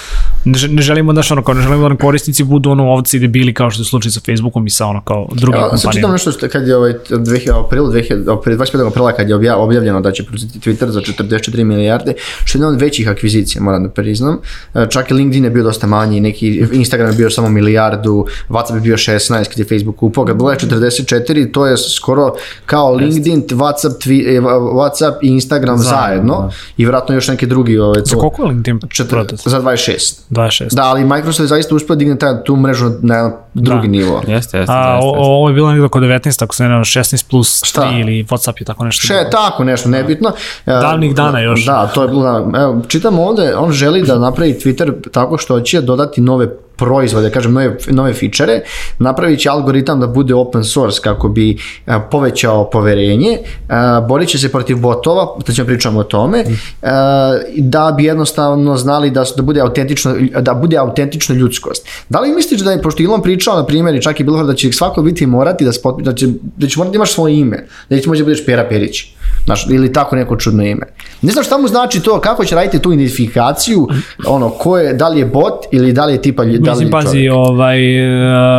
ne, 0.46 0.54
žel- 0.54 0.72
ne 0.72 0.82
želimo 0.82 1.14
da 1.14 1.22
ono, 1.32 1.44
kao 1.44 1.54
ne 1.54 1.62
želimo 1.62 1.82
da 1.82 1.88
nam 1.88 1.98
korisnici 1.98 2.44
budu 2.44 2.72
ono 2.72 2.84
ovci 2.86 3.18
i 3.18 3.20
debili 3.20 3.54
kao 3.54 3.72
što 3.72 3.82
je 3.82 3.86
slučaj 3.86 4.12
sa 4.12 4.20
Facebookom 4.22 4.68
i 4.68 4.70
sa 4.70 4.86
ono 4.86 5.02
kao 5.02 5.28
drugim 5.32 5.62
Ja, 5.62 5.70
sad 5.70 5.72
čitam 5.72 5.84
kompanijama. 5.84 6.12
nešto 6.12 6.32
što 6.32 6.50
kad 6.50 6.68
je 6.68 6.76
ovaj 6.78 6.94
2000 7.10 7.30
april 7.58 7.84
2000 7.84 8.06
pre 8.38 8.56
25. 8.56 8.88
aprila 8.88 9.12
kad 9.12 9.30
je 9.30 9.36
obja- 9.36 9.56
objavljeno 9.56 10.02
da 10.02 10.12
će 10.12 10.24
preuzeti 10.24 10.60
Twitter 10.62 10.88
za 10.88 11.02
44 11.02 11.64
milijarde, 11.64 12.14
što 12.44 12.58
je 12.58 12.60
jedna 12.60 12.68
od 12.70 12.82
većih 12.82 13.10
akvizicija, 13.10 13.62
moram 13.62 13.84
da 13.84 13.90
priznam. 13.90 14.38
E, 14.74 14.88
Čak 14.90 15.12
i 15.12 15.14
LinkedIn 15.14 15.44
je 15.44 15.50
bio 15.50 15.64
dosta 15.64 15.88
manji, 15.88 16.22
neki 16.22 16.48
Instagram 16.72 17.10
je 17.10 17.16
bio 17.16 17.30
samo 17.30 17.50
milijardu, 17.50 18.26
WhatsApp 18.50 18.76
je 18.76 18.82
bio 18.82 18.98
16 18.98 19.20
kad 19.46 19.60
je 19.60 19.66
Facebook 19.66 19.96
kupao, 19.96 20.26
kad 20.26 20.36
bilo 20.36 20.52
je 20.52 20.58
44, 20.68 21.16
to 21.48 21.66
je 21.66 21.78
skoro 21.78 22.34
kao 22.66 22.92
LinkedIn, 22.92 23.44
WhatsApp, 23.44 23.94
twi, 24.00 24.38
e, 24.38 24.42
WhatsApp 24.74 25.14
i 25.22 25.28
Instagram 25.28 25.78
zajedno, 25.78 26.06
zajedno 26.34 26.50
i 26.78 26.86
vratno 26.86 27.16
još 27.16 27.28
neki 27.28 27.46
drugi 27.46 27.78
ovaj, 27.80 27.96
to, 27.96 28.06
Za 28.06 28.16
koliko 28.16 28.42
je 28.42 28.48
LinkedIn 28.48 28.80
četir- 28.80 29.08
prodat? 29.08 29.40
za 29.40 29.60
26. 29.60 30.22
26. 30.30 30.68
Da, 30.72 30.84
ali 30.84 31.06
Microsoft 31.06 31.40
je 31.40 31.48
zaista 31.48 31.76
uspio 31.76 31.90
da 31.90 32.00
digne 32.00 32.18
taj, 32.18 32.44
tu 32.44 32.56
mrežu 32.56 32.92
na 33.02 33.16
jedan 33.16 33.32
drugi 33.54 33.88
Da. 33.88 33.92
nivo. 33.92 34.22
Jeste, 34.28 34.58
jeste, 34.58 34.74
A, 34.74 34.94
jeste, 34.94 35.00
o, 35.02 35.08
jeste. 35.08 35.20
ovo 35.20 35.50
je 35.50 35.54
bilo 35.54 35.70
nekako 35.70 35.86
oko 35.88 36.00
19, 36.00 36.44
ako 36.44 36.56
se 36.56 36.64
ne 36.64 36.70
znam, 36.70 36.82
16 36.82 37.26
plus 37.26 37.50
3 37.56 37.66
Šta? 37.66 37.90
ili 37.92 38.24
Whatsapp 38.24 38.54
je 38.60 38.66
tako 38.66 38.86
nešto. 38.86 39.02
Še, 39.02 39.14
bilo. 39.14 39.30
tako 39.32 39.64
nešto, 39.64 39.90
nebitno. 39.90 40.30
E, 40.66 40.72
Davnih 40.72 41.16
dana 41.16 41.40
još. 41.40 41.66
Da, 41.66 41.88
to 41.88 42.02
je 42.02 42.08
bilo, 42.08 42.24
da, 42.24 42.60
evo, 42.60 42.82
čitam 42.88 43.20
ovde, 43.20 43.56
on 43.56 43.72
želi 43.72 44.02
da 44.02 44.20
napravi 44.20 44.54
Twitter 44.56 44.76
tako 45.12 45.38
što 45.38 45.60
će 45.62 45.82
dodati 45.82 46.22
nove 46.22 46.48
proizvode, 46.76 47.30
kažem, 47.30 47.54
nove, 47.54 47.78
nove 47.88 48.14
fičere, 48.14 48.62
napravit 49.00 49.40
će 49.40 49.50
algoritam 49.50 50.00
da 50.00 50.08
bude 50.08 50.36
open 50.36 50.64
source 50.64 51.02
kako 51.02 51.30
bi 51.30 51.58
a, 51.86 52.00
povećao 52.00 52.70
poverenje, 52.70 53.38
a, 53.70 54.02
borit 54.02 54.30
će 54.30 54.38
se 54.38 54.52
protiv 54.52 54.78
botova, 54.78 55.28
da 55.48 55.54
ćemo 55.54 55.66
pričamo 55.66 56.00
o 56.00 56.04
tome, 56.04 56.44
a, 56.82 57.38
da 57.58 57.94
bi 57.98 58.04
jednostavno 58.04 58.78
znali 58.78 59.12
da, 59.12 59.24
da 59.38 59.44
bude 59.44 59.62
autentično, 59.62 60.16
da 60.40 60.54
bude 60.54 60.78
autentično 60.78 61.36
ljudskost. 61.36 61.88
Da 62.10 62.20
li 62.20 62.36
misliš 62.36 62.62
da 62.62 62.72
je, 62.72 62.82
pošto 62.82 63.04
Elon 63.04 63.22
pričao, 63.22 63.56
na 63.56 63.66
primjer, 63.66 63.96
i 63.96 64.02
čak 64.02 64.20
i 64.20 64.24
bilo 64.24 64.44
da 64.44 64.56
će 64.56 64.72
svako 64.72 65.02
biti 65.02 65.26
morati 65.26 65.66
da, 65.66 65.72
spot, 65.72 66.02
da, 66.02 66.14
će, 66.14 66.28
da 66.58 66.68
će 66.68 66.80
morati 66.80 66.92
da 66.92 66.96
imaš 66.96 67.14
svoje 67.14 67.40
ime, 67.40 67.68
da 67.90 68.00
će 68.00 68.10
možda 68.10 68.24
budeš 68.24 68.46
Pera 68.46 68.68
Perić, 68.70 69.15
znaš, 69.46 69.66
ili 69.70 69.94
tako 69.94 70.16
neko 70.16 70.36
čudno 70.36 70.64
ime. 70.64 70.86
Ne 71.22 71.32
znam 71.32 71.44
šta 71.44 71.58
mu 71.58 71.68
znači 71.68 72.00
to, 72.00 72.20
kako 72.20 72.46
će 72.46 72.56
raditi 72.56 72.80
tu 72.80 72.94
identifikaciju, 72.94 73.88
ono, 74.28 74.50
ko 74.50 74.78
je, 74.78 74.94
da 74.94 75.10
li 75.10 75.20
je 75.20 75.26
bot 75.26 75.54
ili 75.72 75.94
da 75.94 76.06
li 76.06 76.14
je 76.14 76.22
tipa, 76.22 76.44
da 76.44 76.52
li 76.52 76.60
Mislim, 76.60 76.88
je 76.88 76.92
pazi, 76.92 77.08
čovjek. 77.08 77.34
ovaj, 77.34 77.80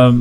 uh, 0.07 0.15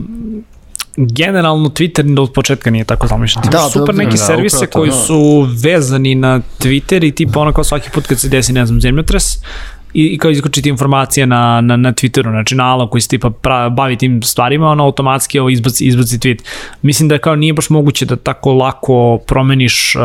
generalno 0.96 1.68
Twitter 1.68 2.20
od 2.20 2.32
početka 2.32 2.70
nije 2.70 2.84
tako 2.84 3.06
zamišljen. 3.06 3.42
Da, 3.42 3.50
Da, 3.50 3.70
super 3.70 3.94
da, 3.94 4.02
neki 4.02 4.16
da, 4.16 4.24
servise 4.24 4.56
upravo 4.56 4.70
to, 4.72 4.78
koji 4.78 4.90
da. 4.90 4.96
su 4.96 5.48
vezani 5.62 6.14
na 6.14 6.40
Twitter 6.60 7.06
i 7.06 7.12
tipa 7.12 7.40
ono 7.40 7.52
kao 7.52 7.64
svaki 7.64 7.90
put 7.90 8.06
kad 8.06 8.20
se 8.20 8.28
desi, 8.28 8.52
ne 8.52 8.66
znam, 8.66 8.80
zemljotres, 8.80 9.38
i, 9.94 10.04
i 10.04 10.18
kao 10.18 10.30
iskočiti 10.30 10.68
informacije 10.68 11.26
na, 11.26 11.60
na, 11.60 11.76
na 11.76 11.92
Twitteru, 11.92 12.30
znači 12.30 12.54
na 12.54 12.64
Ala 12.64 12.90
koji 12.90 13.00
se 13.00 13.08
tipa 13.08 13.30
pra, 13.30 13.68
bavi 13.68 13.96
tim 13.96 14.22
stvarima, 14.22 14.68
ono 14.68 14.84
automatski 14.84 15.38
ovo 15.38 15.50
izbaci, 15.50 15.84
izbaci 15.84 16.18
tweet. 16.18 16.38
Mislim 16.82 17.08
da 17.08 17.18
kao 17.18 17.36
nije 17.36 17.52
baš 17.52 17.70
moguće 17.70 18.04
da 18.06 18.16
tako 18.16 18.54
lako 18.54 19.18
promeniš 19.26 19.94
uh, 19.96 20.02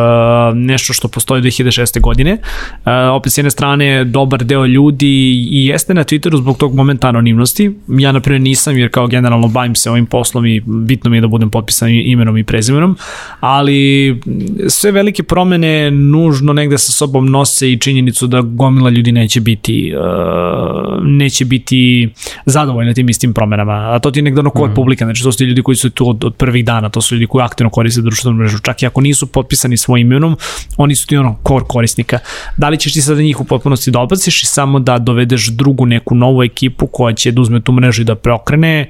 nešto 0.57 0.93
što 0.93 1.07
postoji 1.07 1.41
2006. 1.41 2.01
godine. 2.01 2.33
Uh, 2.33 2.91
opet 3.11 3.33
s 3.33 3.37
jedne 3.37 3.51
strane, 3.51 4.03
dobar 4.03 4.43
deo 4.43 4.65
ljudi 4.65 5.07
i 5.51 5.65
jeste 5.65 5.93
na 5.93 6.03
Twitteru 6.03 6.37
zbog 6.37 6.57
tog 6.57 6.75
momenta 6.75 7.07
anonimnosti. 7.07 7.71
Ja, 7.87 8.11
na 8.11 8.19
primjer, 8.19 8.41
nisam, 8.41 8.77
jer 8.77 8.91
kao 8.91 9.07
generalno 9.07 9.47
bavim 9.47 9.75
se 9.75 9.91
ovim 9.91 10.05
poslom 10.05 10.45
i 10.45 10.61
bitno 10.65 11.09
mi 11.09 11.17
je 11.17 11.21
da 11.21 11.27
budem 11.27 11.49
potpisan 11.49 11.89
imenom 11.89 12.37
i 12.37 12.43
prezimenom, 12.43 12.97
ali 13.39 14.19
sve 14.67 14.91
velike 14.91 15.23
promene 15.23 15.91
nužno 15.91 16.53
negde 16.53 16.77
sa 16.77 16.91
sobom 16.91 17.25
nose 17.25 17.71
i 17.71 17.79
činjenicu 17.79 18.27
da 18.27 18.41
gomila 18.41 18.89
ljudi 18.89 19.11
neće 19.11 19.41
biti 19.41 19.70
uh, 19.95 21.03
neće 21.03 21.45
biti 21.45 22.09
zadovoljni 22.45 22.93
tim 22.93 23.09
istim 23.09 23.33
promenama. 23.33 23.73
A 23.73 23.99
to 23.99 24.11
ti 24.11 24.19
je 24.19 24.23
negde 24.23 24.39
ono 24.39 24.51
core 24.57 24.71
mm. 24.71 24.75
publika, 24.75 25.05
znači 25.05 25.23
to 25.23 25.31
su 25.31 25.43
ljudi 25.45 25.61
koji 25.61 25.75
su 25.75 25.89
tu 25.89 26.09
od, 26.09 26.23
od 26.23 26.35
prvih 26.35 26.65
dana, 26.65 26.89
to 26.89 27.01
su 27.01 27.15
ljudi 27.15 27.27
koji 27.27 27.43
aktivno 27.43 27.69
koriste 27.69 28.01
društvenu 28.01 28.37
mrežu. 28.37 28.59
Čak 28.59 28.83
i 28.83 28.85
ako 28.85 29.01
nisu 29.01 29.27
potpisani 29.27 29.77
svojim 29.77 30.11
imenom, 30.11 30.37
oni 30.77 30.95
su 30.95 31.07
ti 31.07 31.17
ono 31.17 31.37
core 31.47 31.65
korisnika. 31.67 32.19
Da 32.57 32.69
li 32.69 32.77
ćeš 32.77 32.93
ti 32.93 33.01
sada 33.01 33.21
njih 33.21 33.41
u 33.41 33.43
potpunosti 33.43 33.91
da 33.91 33.99
odbaciš 33.99 34.43
i 34.43 34.45
samo 34.45 34.79
da 34.79 34.97
dovedeš 34.97 35.47
drugu 35.47 35.85
neku 35.85 36.15
novu 36.15 36.43
ekipu 36.43 36.87
koja 36.87 37.15
će 37.15 37.31
da 37.31 37.41
uzme 37.41 37.61
tu 37.61 37.71
mrežu 37.71 38.01
i 38.01 38.05
da 38.05 38.15
preokrene, 38.15 38.87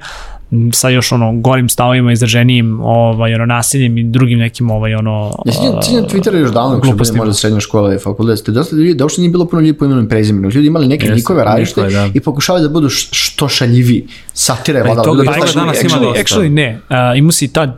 sa 0.72 0.88
još 0.88 1.12
ono 1.12 1.32
gorim 1.32 1.68
stavovima 1.68 2.12
izraženijim 2.12 2.80
ovaj 2.80 3.34
ono 3.34 3.46
nasiljem 3.46 3.98
i 3.98 4.04
drugim 4.04 4.38
nekim 4.38 4.70
ovaj 4.70 4.94
ono 4.94 5.32
Ja 5.46 5.52
se 5.52 5.60
cijenim 5.82 6.04
Twitter 6.04 6.36
još 6.36 6.50
davno, 6.50 6.80
što 6.84 7.04
je 7.04 7.16
možda 7.16 7.34
srednja 7.34 7.60
škola 7.60 7.94
i 7.94 7.98
fakultet, 7.98 8.38
ste 8.38 8.52
dosta 8.52 8.76
ljudi, 8.76 8.94
da 8.94 9.04
uopšte 9.04 9.20
nije 9.20 9.30
bilo 9.30 9.44
puno 9.44 9.62
ljudi 9.62 9.78
po 9.78 9.84
imenom 9.84 10.04
i 10.04 10.08
prezimenu. 10.08 10.50
Ljudi 10.50 10.66
imali 10.66 10.88
neke 10.88 11.04
Jeste, 11.04 11.14
nikove 11.14 11.44
različite 11.44 11.80
nikove, 11.80 11.94
da. 11.98 12.10
i 12.14 12.20
pokušavali 12.20 12.62
da 12.62 12.68
budu 12.68 12.88
što 12.90 13.48
šaljivi. 13.48 14.06
Satira 14.34 14.78
je 14.78 14.84
Pa 14.84 14.90
i 14.90 14.94
vladala. 14.94 15.16
toga- 15.16 15.30
Da 15.30 15.44
i 15.44 15.48
što- 15.48 15.58
danas 15.60 15.82
ima 15.82 15.90
actually, 15.90 16.02
dosta. 16.02 16.22
actually 16.36 16.48
ne. 16.48 16.78
Uh, 16.90 16.96
ima 17.18 17.32
si 17.32 17.52
ta 17.52 17.76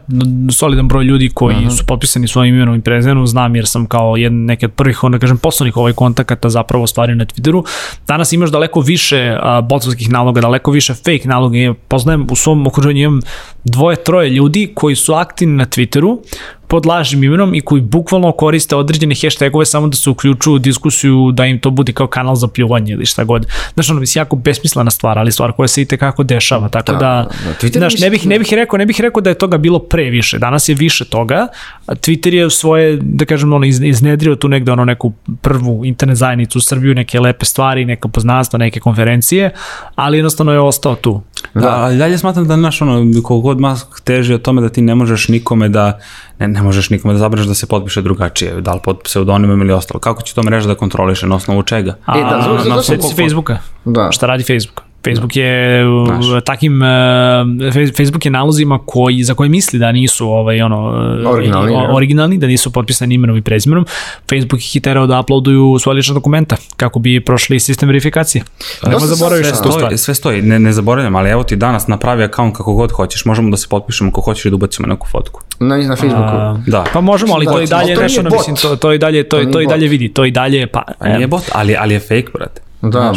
solidan 0.53 0.89
broj 0.89 1.05
ljudi 1.05 1.31
koji 1.35 1.57
uh 1.57 1.63
-huh. 1.63 1.77
su 1.77 1.85
potpisani 1.87 2.29
svojim 2.29 2.55
imenom 2.55 2.75
i 2.75 2.81
prezimenom, 2.81 3.27
znam 3.27 3.57
jer 3.57 3.67
sam 3.67 3.87
kao 3.87 4.17
jedan 4.17 4.45
neki 4.45 4.67
od 4.67 4.73
prvih, 4.73 5.05
onda 5.05 5.19
kažem, 5.19 5.39
poslovnih 5.39 5.77
ovaj 5.77 5.93
kontakata 5.93 6.49
zapravo 6.49 6.87
stvari 6.87 7.15
na 7.15 7.25
Twitteru. 7.27 7.65
Danas 8.09 8.33
imaš 8.33 8.51
daleko 8.51 8.81
više 8.81 9.37
uh, 9.61 9.69
botovskih 9.69 10.11
naloga, 10.11 10.41
daleko 10.41 10.71
više 10.71 10.95
fake 10.95 11.23
naloga. 11.25 11.75
Poznajem 11.89 12.27
u 12.31 12.37
svom 12.37 12.64
okruženju. 12.67 13.01
Imam 13.01 13.21
dvoje, 13.65 14.05
troje 14.05 14.31
ljudi 14.31 14.73
koji 14.75 14.97
su 14.97 15.13
aktivni 15.13 15.57
na 15.57 15.67
Twitteru 15.67 16.19
pod 16.69 16.87
lažnim 16.87 17.25
imenom 17.25 17.55
i 17.55 17.61
koji 17.61 17.83
bukvalno 17.83 18.33
koriste 18.33 18.77
određene 18.77 19.15
hashtagove 19.15 19.67
samo 19.67 19.89
da 19.89 19.97
se 19.97 20.11
uključuju 20.11 20.55
u 20.55 20.59
diskusiju 20.59 21.31
da 21.33 21.47
im 21.47 21.59
to 21.59 21.71
bude 21.71 21.93
kao 21.93 22.07
kanal 22.07 22.35
za 22.35 22.49
pljuvanje 22.49 22.93
ili 22.93 23.07
šta 23.07 23.25
god. 23.25 23.47
Znaš, 23.75 23.91
ono, 23.91 24.01
mislim, 24.01 24.21
jako 24.21 24.37
besmislena 24.37 24.91
stvar, 24.91 25.19
ali 25.19 25.33
stvar 25.33 25.53
koja 25.53 25.69
se 25.69 25.83
i 25.83 25.87
tekako 25.87 26.23
dešava, 26.25 26.69
tako 26.69 26.93
da, 26.93 26.99
Da, 26.99 27.29
da, 27.45 27.49
da. 27.49 27.55
Znaš, 27.71 27.93
ne 27.97 28.11
bih, 28.11 28.27
ne 28.27 28.39
bih 28.39 28.53
rekao, 28.53 28.79
ne 28.79 28.87
bih 28.87 29.01
rekao 29.01 29.21
da 29.21 29.31
je 29.31 29.35
toga 29.37 29.59
bilo 29.59 29.79
previše, 29.79 30.39
danas 30.39 30.69
je 30.69 30.75
više 30.75 31.05
toga, 31.05 31.47
Twitter 31.89 32.35
je 32.35 32.51
svoje, 32.51 32.97
da 32.97 33.25
kažem, 33.25 33.53
ono, 33.53 33.67
iz- 33.67 33.83
iznedrio 33.83 34.35
tu 34.37 34.49
negde 34.49 34.73
ono 34.73 34.85
neku 34.85 35.13
prvu 35.41 35.85
internet 35.85 36.17
zajednicu 36.17 36.59
u 36.59 36.63
Srbiju, 36.63 36.95
neke 36.95 37.21
lepe 37.21 37.45
stvari, 37.45 37.85
neka 37.85 38.09
poznanstva, 38.09 38.59
neke 38.59 38.81
konferencije, 38.81 39.51
ali 39.95 40.19
jednostavno 40.19 40.53
je 40.53 40.61
ostao 40.61 40.95
tu. 40.95 41.23
Da, 41.55 41.69
ali 41.71 41.99
dalje 41.99 42.19
smatram 42.19 42.49
da 42.49 42.57
naš 42.57 42.83
ono, 42.83 42.95
koliko 43.15 43.39
god 43.39 43.61
Musk 43.61 44.01
teži 44.05 44.35
o 44.35 44.39
tome 44.39 44.63
da 44.63 44.69
ti 44.69 44.83
ne 44.83 44.95
možeš 44.95 45.29
nikome 45.29 45.69
da, 45.69 45.99
ne, 46.39 46.49
ne 46.49 46.63
možeš 46.63 46.91
nikome 46.91 47.15
da 47.15 47.19
zabraneš 47.19 47.47
da 47.47 47.55
se 47.55 47.67
potpiše 47.67 48.03
drugačije, 48.03 48.61
da 48.61 48.73
li 48.73 48.81
pod 48.85 48.99
pseudonimom 49.05 49.61
ili 49.61 49.73
ostalo. 49.73 50.01
Kako 50.01 50.23
će 50.23 50.35
to 50.35 50.43
mreža 50.43 50.69
da 50.69 50.75
kontroliše, 50.75 51.27
na 51.27 51.37
osnovu 51.37 51.63
čega? 51.63 51.97
A, 52.07 52.19
E, 52.19 52.23
da, 52.23 52.29
zato- 52.33 52.43
zato 52.55 52.69
na 52.69 52.83
sam- 52.83 52.97
osnovu 52.97 53.15
Facebooka. 53.17 53.59
Da. 53.85 54.09
Šta 54.13 54.27
radi 54.27 54.45
Facebook? 54.45 54.84
Facebook 55.05 55.37
je 55.37 55.49
u 55.89 56.07
Znaš. 56.07 56.45
takim 56.45 56.73
uh, 56.75 56.89
Fe- 57.67 57.97
Facebook 57.97 58.25
je 58.25 58.31
nalozima 58.31 58.79
koji 58.79 59.23
za 59.23 59.35
koje 59.35 59.49
misli 59.49 59.79
da 59.79 59.93
nisu 59.93 60.29
ovaj 60.29 60.61
ono 60.61 60.89
uh, 61.25 61.33
Originalni, 61.33 61.73
o- 61.73 61.81
da. 61.81 61.95
originalni 61.95 62.39
da 62.39 62.47
nisu 62.47 62.71
potpisani 62.71 63.15
imenom 63.15 63.37
i 63.37 63.43
prezimenom. 63.43 63.87
Facebook 64.25 64.61
ih 64.61 64.75
je 64.75 64.81
terao 64.81 65.07
da 65.07 65.21
uploaduju 65.21 65.77
svoje 65.79 65.95
lična 65.95 66.15
dokumenta 66.15 66.57
kako 66.77 66.99
bi 66.99 67.21
prošli 67.21 67.61
sistem 67.61 67.89
verifikacije. 67.89 68.45
Nema 68.83 68.93
Dosta 68.93 69.07
zaboraviš 69.09 69.47
sam- 69.47 69.57
na 69.57 69.63
tu 69.63 69.69
stvar. 69.69 69.81
Stoji, 69.81 69.99
sve 69.99 70.15
stoji, 70.15 70.43
ne, 70.43 70.59
ne 70.59 70.73
zaboravljam, 70.73 71.17
ali 71.17 71.31
evo 71.31 71.43
ti 71.43 71.57
danas 71.57 71.87
napravi 71.87 72.25
akaunt 72.25 72.57
kako 72.57 72.75
god 72.75 72.93
hoćeš, 72.93 73.25
možemo 73.25 73.51
da 73.51 73.57
se 73.57 73.67
potpišemo 73.69 74.11
ako 74.11 74.21
hoćeš 74.21 74.45
i 74.45 74.51
da 74.51 74.57
ubacimo 74.57 74.89
neku 74.89 75.07
fotku. 75.09 75.41
Na, 75.61 75.77
na 75.79 75.97
Facebooku. 75.97 76.23
A, 76.27 76.59
Da. 76.67 76.85
Pa 76.93 77.01
možemo, 77.03 77.35
ali 77.35 77.47
Da, 77.47 77.53
to 77.53 77.61
i 77.61 77.67
dalje 77.67 77.95
rešeno, 77.97 78.31
mislim, 78.31 78.57
to, 78.57 78.77
to 78.77 78.93
i 78.93 78.99
dalje, 78.99 79.23
to, 79.25 79.37
To 79.37 79.37
to, 79.39 79.45
to 79.45 79.59
nije 79.59 79.65
i 79.65 79.69
dalje 79.69 79.89
vidi, 79.89 80.09
to 80.09 80.25
i 80.25 80.31
dalje, 80.31 80.67
pa, 80.67 80.83
nije 81.07 81.27
bot, 81.27 81.43
ali, 81.53 81.77
ali 81.77 81.95
je 81.95 82.01
fake, 82.01 82.27
brate. 82.35 82.61
Da. 82.83 83.15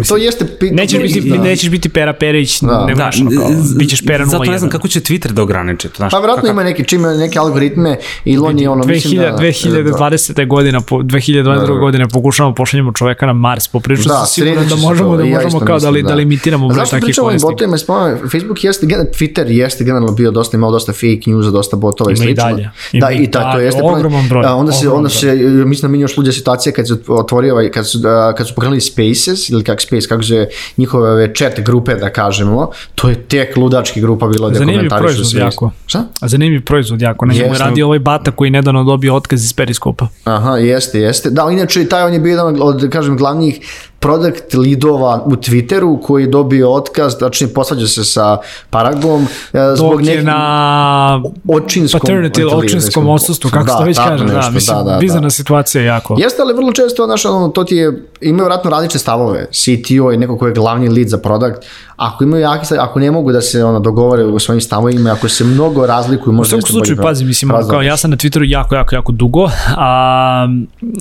To 0.00 0.16
jeste... 0.16 0.44
pi- 0.60 0.70
Nećeš 0.72 1.02
biti, 1.04 1.20
da. 1.22 1.36
nećeš 1.36 1.70
biti 1.70 1.88
Pera 1.88 2.12
Perić, 2.12 2.60
Da. 2.60 2.84
nego 2.86 2.98
Da, 2.98 3.10
kao, 3.10 3.50
z- 3.54 3.78
bit 3.78 3.90
ćeš 3.90 4.02
Pera 4.02 4.24
01. 4.24 4.28
Zato 4.28 4.44
ne 4.44 4.58
znam 4.58 4.70
kako 4.70 4.88
će 4.88 5.00
Twitter 5.00 5.30
da 5.30 5.42
ograniči 5.42 5.88
to. 5.88 5.94
Znaš, 5.96 6.10
Pa 6.10 6.18
vjerojatno 6.18 6.48
ima 6.50 6.64
neki, 6.64 6.84
čim 6.84 7.00
ima 7.00 7.10
neke 7.10 7.38
algoritme 7.38 7.96
i 8.24 8.38
on 8.38 8.58
je 8.58 8.68
ono, 8.68 8.84
mislim 8.84 9.14
2000, 9.14 9.30
da... 9.30 9.38
2020. 9.38 10.46
godina, 10.46 10.80
po, 10.80 10.96
2022. 10.96 11.42
Da. 11.58 11.72
godine 11.74 12.08
pokušavamo 12.08 12.54
pošaljemo 12.54 12.92
čoveka 12.92 13.26
na 13.26 13.32
Mars. 13.32 13.68
Poprično 13.68 14.04
Da, 14.04 14.10
da, 14.10 14.18
sam 14.18 14.26
siguran 14.26 14.54
sredit 14.54 14.70
da 14.70 14.76
se 14.76 14.82
možemo, 14.82 15.16
da 15.16 15.24
ja 15.24 15.34
možemo 15.34 15.60
kao 15.60 15.78
da, 15.78 15.88
li, 15.88 15.92
mislim, 15.92 16.02
da. 16.02 16.08
da. 16.08 16.14
limitiramo 16.14 16.68
broj 16.68 16.76
Zašto 16.76 16.90
takvih 16.90 17.04
pričamo 17.04 17.24
o 17.24 17.28
ovim 17.28 17.40
korisnika. 17.40 17.52
botovima? 17.52 17.78
Spomenuo, 17.78 18.18
Facebook 18.22 18.64
jeste, 18.64 18.86
gen- 18.86 19.06
Twitter 19.08 19.46
jeste 19.48 19.84
generalno 19.84 20.12
bio 20.12 20.30
dosta, 20.30 20.56
imao 20.56 20.70
dosta 20.70 20.92
fake 20.92 21.06
newsa, 21.26 21.50
dosta 21.50 21.76
botova 21.76 22.10
i 22.10 22.14
Ima 22.14 22.24
i 22.24 22.26
slično. 22.26 22.44
dalje. 22.44 22.70
Da, 22.94 23.10
i 23.12 23.30
ta, 23.30 23.52
to 23.52 23.58
jeste. 23.58 23.80
Ogroman 23.84 24.28
broj, 24.28 24.44
onda 24.44 24.72
se, 24.72 24.88
onda 24.88 25.08
se, 25.08 25.32
mislim 25.66 25.80
da 25.82 25.88
mi 25.88 26.00
još 26.00 26.16
luđa 26.16 26.32
situacija 26.32 26.72
kad 26.72 26.88
se 26.88 26.94
otvorio 27.08 27.52
ovaj, 27.52 27.70
kad 27.70 27.88
su, 27.88 27.98
a, 28.04 28.34
kad 28.34 28.48
su 28.48 28.54
pokrenuli 28.54 28.80
Spaces, 28.82 29.50
ili 29.50 29.64
kak 29.64 29.81
Space, 29.82 30.08
kako 30.08 30.22
se 30.22 30.48
njihove 30.76 31.10
ove 31.10 31.34
chat 31.34 31.60
grupe, 31.60 31.94
da 31.94 32.10
kažemo, 32.10 32.70
to 32.94 33.08
je 33.08 33.14
tek 33.14 33.56
ludački 33.56 34.00
grupa 34.00 34.26
bilo 34.26 34.48
da 34.50 34.54
Zanimljiv 34.58 34.78
komentarišu 34.78 35.04
proizvod 35.04 35.30
sve. 35.30 35.40
jako. 35.40 35.70
Šta? 35.86 36.04
A 36.20 36.28
zanimljiv 36.28 36.64
proizvod 36.64 37.02
jako. 37.02 37.26
Na 37.26 37.32
njemu 37.34 37.44
je 37.46 37.50
Jeste. 37.50 37.64
radi 37.64 37.82
ovaj 37.82 37.98
bata 37.98 38.30
koji 38.30 38.50
nedavno 38.50 38.84
dobio 38.84 39.14
otkaz 39.14 39.44
iz 39.44 39.52
periskopa. 39.52 40.06
Aha, 40.24 40.56
jeste, 40.56 41.00
jeste. 41.00 41.30
Da, 41.30 41.48
inače 41.52 41.84
taj 41.88 42.02
on 42.02 42.12
je 42.12 42.20
bio 42.20 42.30
jedan 42.30 42.56
od, 42.62 42.88
kažem, 42.90 43.16
glavnih 43.16 43.60
product 44.02 44.54
lidova 44.54 45.22
u 45.26 45.30
Twitteru 45.30 46.02
koji 46.02 46.22
je 46.22 46.26
dobio 46.26 46.72
otkaz, 46.72 47.14
znači 47.18 47.46
posvađa 47.46 47.86
se 47.86 48.04
sa 48.04 48.38
Paragom 48.70 49.26
e, 49.52 49.58
zbog 49.76 50.00
je 50.00 50.10
nekih 50.10 50.24
na 50.24 51.22
očinskom 51.48 52.00
paternity 52.00 52.56
očinskom 52.56 53.08
odsustvu, 53.08 53.50
kako 53.50 53.68
se 53.68 53.76
to 53.78 53.84
već 53.84 53.98
kaže. 53.98 54.24
Da, 54.24 54.34
nešto, 54.34 54.50
mislim, 54.50 54.76
da, 54.76 54.82
da, 54.82 54.98
bizarna 54.98 55.26
da. 55.26 55.30
situacija 55.30 55.84
jako. 55.84 56.16
Jeste, 56.18 56.42
ali 56.42 56.54
vrlo 56.54 56.72
često, 56.72 57.06
znaš, 57.06 57.24
ono, 57.24 57.48
to 57.48 57.64
ti 57.64 57.76
je, 57.76 58.08
imaju 58.20 58.44
vratno 58.44 58.70
različite 58.70 58.98
stavove, 58.98 59.46
CTO 59.52 60.12
i 60.12 60.16
neko 60.16 60.38
ko 60.38 60.46
je 60.46 60.52
glavni 60.52 60.88
lead 60.88 61.08
za 61.08 61.18
product, 61.18 61.66
ako 61.96 62.24
imaju 62.24 62.42
jaki 62.42 62.66
stav, 62.66 62.78
ako 62.80 63.00
ne 63.00 63.10
mogu 63.10 63.32
da 63.32 63.40
se 63.40 63.64
ono, 63.64 63.80
dogovore 63.80 64.24
u 64.24 64.38
svojim 64.38 64.60
stavovima, 64.60 65.12
ako 65.12 65.28
se 65.28 65.44
mnogo 65.44 65.86
razlikuju, 65.86 66.32
U 66.32 66.36
možda 66.36 66.50
svakom 66.50 66.58
jeste 66.58 66.72
bolje 66.72 66.86
slučaju, 66.86 67.02
pazi, 67.02 67.24
mislim, 67.24 67.50
razlažeš. 67.50 67.70
kao 67.70 67.82
ja 67.82 67.96
sam 67.96 68.10
na 68.10 68.16
Twitteru 68.16 68.44
jako, 68.48 68.74
jako, 68.74 68.94
jako 68.94 69.12
dugo, 69.12 69.50
a 69.76 70.46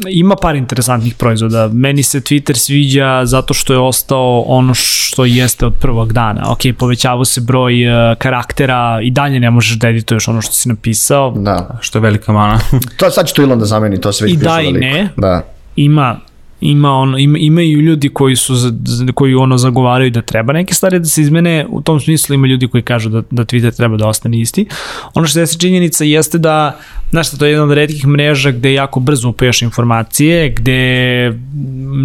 ima 0.09 0.35
par 0.35 0.55
interesantnih 0.55 1.15
proizvoda. 1.15 1.69
Meni 1.73 2.03
se 2.03 2.19
Twitter 2.19 2.55
sviđa 2.55 2.90
zato 3.23 3.53
što 3.53 3.73
je 3.73 3.79
ostao 3.79 4.43
ono 4.47 4.73
što 4.73 5.25
jeste 5.25 5.65
od 5.65 5.73
prvog 5.79 6.13
dana. 6.13 6.51
Ok, 6.51 6.59
povećavao 6.77 7.25
se 7.25 7.41
broj 7.41 7.87
uh, 7.87 8.17
karaktera 8.17 8.99
i 9.03 9.11
dalje 9.11 9.39
ne 9.39 9.49
možeš 9.49 9.77
da 9.77 9.89
edituješ 9.89 10.27
ono 10.27 10.41
što 10.41 10.53
si 10.53 10.69
napisao. 10.69 11.31
Da. 11.31 11.77
Što 11.81 11.97
je 11.97 12.01
velika 12.01 12.31
mana. 12.31 12.59
To, 12.97 13.11
sad 13.11 13.27
će 13.27 13.33
to 13.33 13.41
Elon 13.41 13.59
da 13.59 13.65
zameni, 13.65 14.01
to 14.01 14.13
se 14.13 14.23
već 14.23 14.33
I 14.33 14.37
piše 14.37 14.49
da 14.49 14.61
i 14.61 14.71
ne. 14.71 15.09
Da. 15.17 15.41
Ima 15.75 16.19
ima 16.61 16.91
ono 16.91 17.17
ima, 17.17 17.37
imaju 17.37 17.81
ljudi 17.81 18.09
koji 18.09 18.35
su 18.35 18.55
za- 18.55 18.71
koji 19.13 19.35
ono 19.35 19.57
zagovaraju 19.57 20.11
da 20.11 20.21
treba 20.21 20.53
neke 20.53 20.73
stvari 20.73 20.99
da 20.99 21.05
se 21.05 21.21
izmene 21.21 21.65
u 21.69 21.81
tom 21.81 21.99
smislu 21.99 22.35
ima 22.35 22.47
ljudi 22.47 22.67
koji 22.67 22.81
kažu 22.83 23.09
da 23.09 23.21
da 23.31 23.45
Twitter 23.45 23.75
treba 23.77 23.97
da 23.97 24.07
ostane 24.07 24.39
isti. 24.39 24.65
Ono 25.13 25.27
što 25.27 25.39
je 25.39 25.47
činjenica 25.47 26.03
jeste 26.03 26.37
da 26.37 26.77
znaš 27.09 27.31
to 27.37 27.45
je 27.45 27.51
jedna 27.51 27.63
od 27.65 27.71
retkih 27.71 28.07
mreža 28.07 28.51
gde 28.51 28.73
jako 28.73 28.99
brzo 28.99 29.29
upaješ 29.29 29.61
informacije 29.61 30.49
gde 30.49 30.79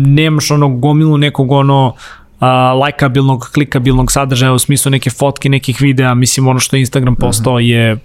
nemaš 0.06 0.50
ono 0.50 0.68
gomilu 0.68 1.18
nekog 1.18 1.52
ono 1.52 1.94
a, 2.40 2.72
lajkabilnog, 2.72 3.50
klikabilnog 3.54 4.12
sadržaja 4.12 4.52
u 4.52 4.58
smislu 4.58 4.90
neke 4.90 5.10
fotke, 5.10 5.48
nekih 5.48 5.80
videa, 5.80 6.14
mislim 6.14 6.48
ono 6.48 6.60
što 6.60 6.76
je 6.76 6.80
Instagram 6.80 7.14
postao 7.16 7.58
je 7.58 7.96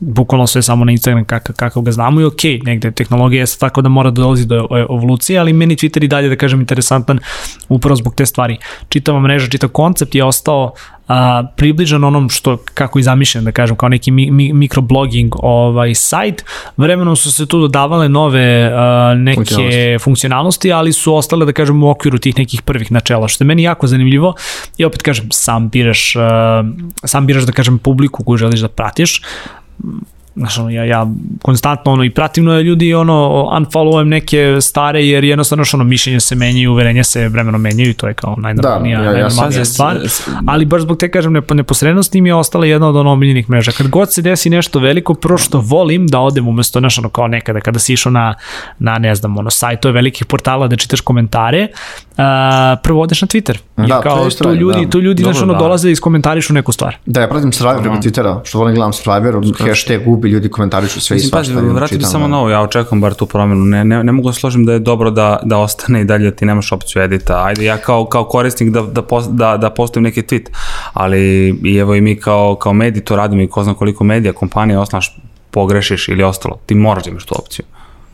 bukvalno 0.00 0.46
sve 0.46 0.62
samo 0.62 0.84
na 0.84 0.92
Instagram 0.92 1.24
kak, 1.24 1.50
kako 1.56 1.80
ga 1.80 1.92
znamo 1.92 2.20
i 2.20 2.24
ok, 2.24 2.42
negde 2.62 2.90
tehnologija 2.90 3.40
je 3.40 3.46
tako 3.58 3.82
da 3.82 3.88
mora 3.88 4.10
da 4.10 4.22
dolazi 4.22 4.46
do 4.46 4.66
evolucije, 4.90 5.38
ali 5.38 5.52
meni 5.52 5.76
Twitter 5.76 6.04
i 6.04 6.08
dalje 6.08 6.28
da 6.28 6.36
kažem 6.36 6.60
interesantan 6.60 7.18
upravo 7.68 7.96
zbog 7.96 8.14
te 8.14 8.26
stvari. 8.26 8.58
Čitava 8.88 9.20
mreža, 9.20 9.48
čitav 9.48 9.68
koncept 9.68 10.14
je 10.14 10.24
ostao 10.24 10.72
a, 11.08 11.44
približan 11.56 12.04
onom 12.04 12.28
što, 12.30 12.56
kako 12.74 12.98
i 12.98 13.02
zamišljen 13.02 13.44
da 13.44 13.52
kažem, 13.52 13.76
kao 13.76 13.88
neki 13.88 14.10
mi, 14.10 14.30
mi, 14.30 14.52
mikroblogging 14.52 15.34
ovaj, 15.36 15.94
sajt. 15.94 16.44
Vremenom 16.76 17.16
su 17.16 17.32
se 17.32 17.46
tu 17.46 17.60
dodavale 17.60 18.08
nove 18.08 18.70
a, 18.74 19.14
neke 19.16 19.36
funkcionalnosti. 19.36 19.98
funkcionalnosti, 20.04 20.72
ali 20.72 20.92
su 20.92 21.14
ostale 21.14 21.46
da 21.46 21.52
kažem 21.52 21.82
u 21.82 21.90
okviru 21.90 22.18
tih 22.18 22.38
nekih 22.38 22.62
prvih 22.62 22.92
načela, 22.92 23.28
što 23.28 23.44
je 23.44 23.46
meni 23.46 23.62
jako 23.62 23.86
zanimljivo 23.86 24.34
i 24.78 24.84
opet 24.84 25.02
kažem, 25.02 25.28
sam 25.32 25.68
biraš, 25.68 26.16
a, 26.16 26.64
sam 27.04 27.26
biraš 27.26 27.42
da 27.42 27.52
kažem 27.52 27.78
publiku 27.78 28.24
koju 28.24 28.36
želiš 28.36 28.60
da 28.60 28.68
pratiš, 28.68 29.22
znaš, 30.36 30.58
ono, 30.58 30.70
ja, 30.70 30.84
ja 30.84 31.06
konstantno 31.42 31.92
ono, 31.92 32.04
i 32.04 32.10
pratim 32.10 32.46
ljudi 32.46 32.86
i 32.86 32.94
ono, 32.94 33.48
unfollowujem 33.52 34.04
neke 34.04 34.56
stare 34.60 35.06
jer 35.06 35.24
jednostavno 35.24 35.64
što 35.64 35.76
ono, 35.76 35.84
mišljenje 35.84 36.20
se 36.20 36.34
menjaju, 36.34 36.72
uverenja 36.72 37.04
se 37.04 37.28
vremenom 37.28 37.60
menjaju 37.60 37.90
i 37.90 37.94
to 37.94 38.08
je 38.08 38.14
kao 38.14 38.36
najnormalnija, 38.38 38.98
da, 38.98 39.04
ja, 39.04 39.12
najnormalnija 39.12 39.58
ja, 39.58 39.64
stvar. 39.64 39.98
Ali 40.46 40.64
baš 40.64 40.82
zbog 40.82 40.98
te, 40.98 41.10
kažem, 41.10 41.42
neposrednosti 41.52 42.20
mi 42.20 42.28
je 42.28 42.34
ostala 42.34 42.66
jedna 42.66 42.88
od 42.88 42.96
ono 42.96 43.12
omiljenih 43.12 43.50
mreža. 43.50 43.72
Kad 43.72 43.88
god 43.88 44.12
se 44.12 44.22
desi 44.22 44.50
nešto 44.50 44.78
veliko, 44.78 45.14
prvo 45.14 45.38
što 45.38 45.60
volim 45.60 46.06
da 46.06 46.20
odem 46.20 46.48
umesto, 46.48 46.78
znaš, 46.78 46.98
ono, 46.98 47.08
kao 47.08 47.28
nekada 47.28 47.60
kada 47.60 47.78
si 47.78 47.92
išao 47.92 48.12
na, 48.12 48.34
na 48.78 48.98
ne 48.98 49.14
znam, 49.14 49.38
ono, 49.38 49.50
sajtove 49.50 49.92
velikih 49.92 50.26
portala 50.26 50.68
da 50.68 50.76
čitaš 50.76 51.00
komentare, 51.00 51.68
uh, 52.10 52.16
prvo 52.82 53.02
odeš 53.02 53.22
na 53.22 53.28
Twitter. 53.28 53.56
Jer 53.76 53.88
da, 53.88 54.00
kao, 54.00 54.30
tu 54.30 54.54
ljudi, 54.54 54.84
da. 54.84 54.90
tu 54.90 55.00
ljudi, 55.00 55.22
znaš, 55.22 55.42
ono, 55.42 55.52
da. 55.52 55.58
dolaze 55.58 55.88
i 55.88 55.92
iskomentarišu 55.92 56.52
neku 56.52 56.72
stvar. 56.72 56.96
Da, 57.06 57.20
ja 57.20 57.28
pratim 57.28 57.52
Survivor 57.52 57.82
preko 57.82 57.96
Twittera, 57.96 58.40
što 58.44 58.58
volim 58.58 58.74
gledam 58.74 58.92
Survivor, 58.92 59.44
hashtag 59.58 60.00
ubi 60.24 60.30
ljudi 60.30 60.48
komentarišu 60.48 61.00
sve 61.00 61.14
Mislim, 61.14 61.26
i 61.26 61.30
svašta. 61.30 61.54
Pazi, 61.54 61.66
vratite 61.66 61.96
čitam, 61.96 62.10
samo 62.10 62.28
novo, 62.28 62.50
ja 62.50 62.60
očekujem 62.62 63.00
bar 63.00 63.14
tu 63.14 63.26
promenu. 63.26 63.64
Ne, 63.64 63.84
ne, 63.84 64.04
ne 64.04 64.12
mogu 64.12 64.28
da 64.28 64.32
složim 64.32 64.64
da 64.64 64.72
je 64.72 64.78
dobro 64.78 65.10
da, 65.10 65.40
da 65.42 65.58
ostane 65.58 66.00
i 66.00 66.04
dalje 66.04 66.30
da 66.30 66.36
ti 66.36 66.44
nemaš 66.44 66.72
opciju 66.72 67.02
edita. 67.02 67.44
Ajde, 67.44 67.64
ja 67.64 67.76
kao, 67.76 68.06
kao 68.06 68.24
korisnik 68.24 68.70
da, 68.70 68.82
da, 68.82 69.02
post, 69.02 69.30
da, 69.30 69.56
da 69.56 69.70
postavim 69.70 70.04
neki 70.04 70.22
tweet, 70.22 70.48
ali 70.92 71.48
i 71.64 71.76
evo 71.76 71.94
i 71.94 72.00
mi 72.00 72.16
kao, 72.16 72.54
kao 72.54 72.72
mediji 72.72 73.04
to 73.04 73.16
radimo 73.16 73.42
i 73.42 73.46
ko 73.46 73.64
zna 73.64 73.74
koliko 73.74 74.04
medija, 74.04 74.32
kompanija 74.32 74.80
osnaš 74.80 75.16
pogrešiš 75.50 76.08
ili 76.08 76.22
ostalo. 76.22 76.58
Ti 76.66 76.74
moraš 76.74 77.04
da 77.04 77.10
imaš 77.10 77.24
tu 77.24 77.34
opciju. 77.38 77.64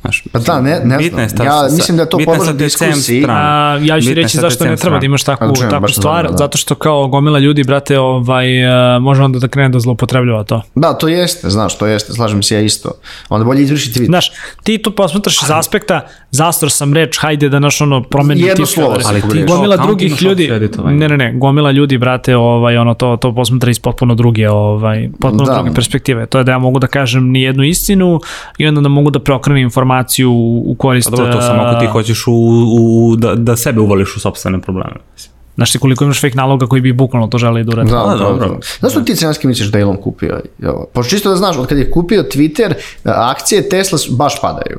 Znaš, 0.01 0.25
pa 0.33 0.39
da, 0.39 0.61
ne, 0.61 0.81
ne 0.85 1.29
znam. 1.29 1.47
Je 1.47 1.51
ja 1.51 1.69
mislim 1.71 1.97
da 1.97 2.03
je 2.03 2.11
to 2.11 2.19
podložno 2.25 2.53
diskusiji. 2.53 3.25
A, 3.29 3.79
ja 3.83 4.01
ću 4.01 4.15
reći 4.15 4.39
zašto 4.39 4.65
ne 4.65 4.77
treba 4.77 4.99
da 4.99 5.07
imaš 5.07 5.25
takvu, 5.25 5.57
čujem, 5.57 5.71
takvu 5.71 5.89
stvar, 5.89 6.25
da, 6.25 6.31
da. 6.31 6.37
zato 6.37 6.59
što 6.59 6.75
kao 6.75 7.09
gomila 7.09 7.39
ljudi, 7.39 7.65
brate, 7.65 7.99
ovaj, 7.99 8.65
uh, 8.65 9.03
može 9.03 9.23
onda 9.23 9.39
da 9.39 9.49
krene 9.49 9.69
da 9.69 9.79
zlopotrebljava 9.79 10.45
to. 10.45 10.63
Da, 10.75 10.93
to 10.93 11.09
jeste, 11.09 11.51
znaš, 11.51 11.79
to 11.79 11.87
jeste, 11.87 12.13
slažem 12.13 12.43
se 12.43 12.55
ja 12.55 12.61
isto. 12.61 12.91
Onda 13.29 13.45
bolje 13.45 13.63
izvršiti 13.63 14.01
vid. 14.01 14.07
Znaš, 14.07 14.33
ti 14.63 14.79
to 14.79 14.91
posmatraš 14.91 15.43
iz 15.43 15.51
aspekta, 15.51 16.01
zastor 16.31 16.71
sam 16.71 16.95
reč, 16.95 17.19
hajde 17.19 17.49
da 17.49 17.59
naš 17.59 17.81
ono 17.81 18.03
promeni 18.03 18.41
Jedno 18.41 18.67
slovo, 18.67 18.97
ali 19.05 19.21
ti 19.21 19.45
gomila 19.49 19.77
drugih 19.77 20.23
ljudi, 20.23 20.51
ne, 20.85 21.09
ne, 21.09 21.17
ne, 21.17 21.33
gomila 21.35 21.71
ljudi, 21.71 21.99
brate, 21.99 22.37
ovaj, 22.37 22.77
ono, 22.77 22.95
to, 22.95 23.17
to 23.17 23.35
posmatra 23.35 23.71
iz 23.71 23.79
potpuno 23.79 24.15
druge, 24.15 24.51
ovaj, 24.51 25.09
potpuno 25.21 25.45
da. 25.45 25.55
druge 25.55 25.75
perspektive. 25.75 26.27
To 26.27 26.39
je 26.39 26.45
da 26.45 26.53
ja 26.53 26.59
mogu 26.59 26.79
da 26.79 26.87
kažem 26.87 27.31
ni 27.31 27.43
jednu 27.43 27.65
istinu 27.65 28.21
i 28.59 28.67
onda 28.67 28.81
da 28.81 28.89
mogu 28.89 29.11
da 29.11 29.19
preokrenem 29.19 29.63
informaciju 29.63 29.90
u 30.27 30.75
korist... 30.79 31.09
A 31.09 31.11
dobro, 31.11 31.33
to 31.33 31.41
samo 31.41 31.63
ako 31.63 31.81
ti 31.81 31.87
hoćeš 31.87 32.27
u, 32.27 32.33
u, 32.33 33.17
da, 33.17 33.35
da 33.35 33.57
sebe 33.57 33.81
uvališ 33.81 34.17
u 34.17 34.21
sobstvene 34.21 34.61
probleme. 34.61 34.97
Znaš 35.55 35.73
ti 35.73 35.79
koliko 35.79 36.05
imaš 36.05 36.21
fake 36.21 36.37
naloga 36.37 36.67
koji 36.67 36.83
bi 36.83 36.93
bukvalno 36.93 37.29
to 37.29 37.39
želi 37.39 37.65
da 37.65 37.73
uradi. 37.73 37.91
Da, 37.91 37.97
da, 37.97 38.17
dobro. 38.17 38.59
Znaš 38.79 38.93
što 38.93 39.01
ti 39.01 39.17
censki 39.17 39.47
misliš 39.47 39.69
da 39.69 39.79
Elon 39.79 39.97
kupio? 39.97 40.41
Pošto 40.93 41.11
čisto 41.11 41.31
da 41.31 41.37
znaš, 41.37 41.57
od 41.57 41.67
kad 41.67 41.79
je 41.79 41.91
kupio 41.91 42.23
Twitter, 42.23 42.75
akcije 43.05 43.69
Tesla 43.69 43.99
baš 44.11 44.41
padaju. 44.41 44.79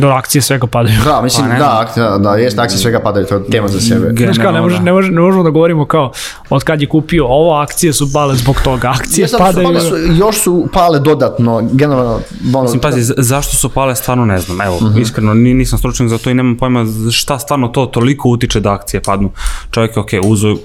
Do 0.00 0.08
akcije 0.08 0.42
svega 0.42 0.66
padaju. 0.66 0.98
Da, 1.04 1.20
mislim, 1.22 1.50
pa, 1.50 1.58
da, 1.58 1.80
akcije, 1.80 2.18
da, 2.18 2.34
jeste, 2.34 2.60
akcije 2.60 2.78
svega 2.78 3.00
padaju, 3.00 3.26
to 3.26 3.34
je 3.34 3.44
tema 3.50 3.68
za 3.68 3.80
sebe. 3.80 4.14
Znaš 4.24 4.38
kao, 4.38 4.52
ne, 4.52 4.60
može, 4.60 4.80
ne, 4.80 4.92
može, 4.92 5.10
ne 5.10 5.20
možemo 5.20 5.42
da 5.42 5.50
govorimo 5.50 5.86
kao, 5.86 6.12
od 6.50 6.64
kad 6.64 6.80
je 6.80 6.88
kupio 6.88 7.26
ovo, 7.26 7.54
akcije 7.54 7.92
su 7.92 8.12
pale 8.12 8.34
zbog 8.34 8.60
toga, 8.64 8.88
akcije 8.88 9.28
ja, 9.32 9.38
padaju. 9.38 9.80
Su, 9.80 9.88
su, 9.88 9.96
još 10.18 10.40
su 10.40 10.68
pale 10.72 11.00
dodatno, 11.00 11.68
generalno. 11.72 12.20
Ono, 12.54 12.62
mislim, 12.62 12.80
pazi, 12.80 13.12
zašto 13.16 13.56
su 13.56 13.68
pale, 13.68 13.96
stvarno 13.96 14.24
ne 14.24 14.38
znam, 14.38 14.60
evo, 14.60 14.76
uh 14.76 14.82
mhm. 14.82 14.94
-huh. 14.94 15.02
iskreno, 15.02 15.34
nisam 15.34 15.78
stručnjak 15.78 16.08
za 16.08 16.18
to 16.18 16.30
i 16.30 16.34
nemam 16.34 16.56
pojma 16.56 16.84
šta 17.12 17.38
stvarno 17.38 17.68
to 17.68 17.86
toliko 17.86 18.28
utiče 18.28 18.60
da 18.60 18.72
akcije 18.72 19.02
padnu. 19.02 19.30
Čovjek 19.70 19.96
je, 19.96 20.00
ok, 20.00 20.10
uzo, 20.24 20.56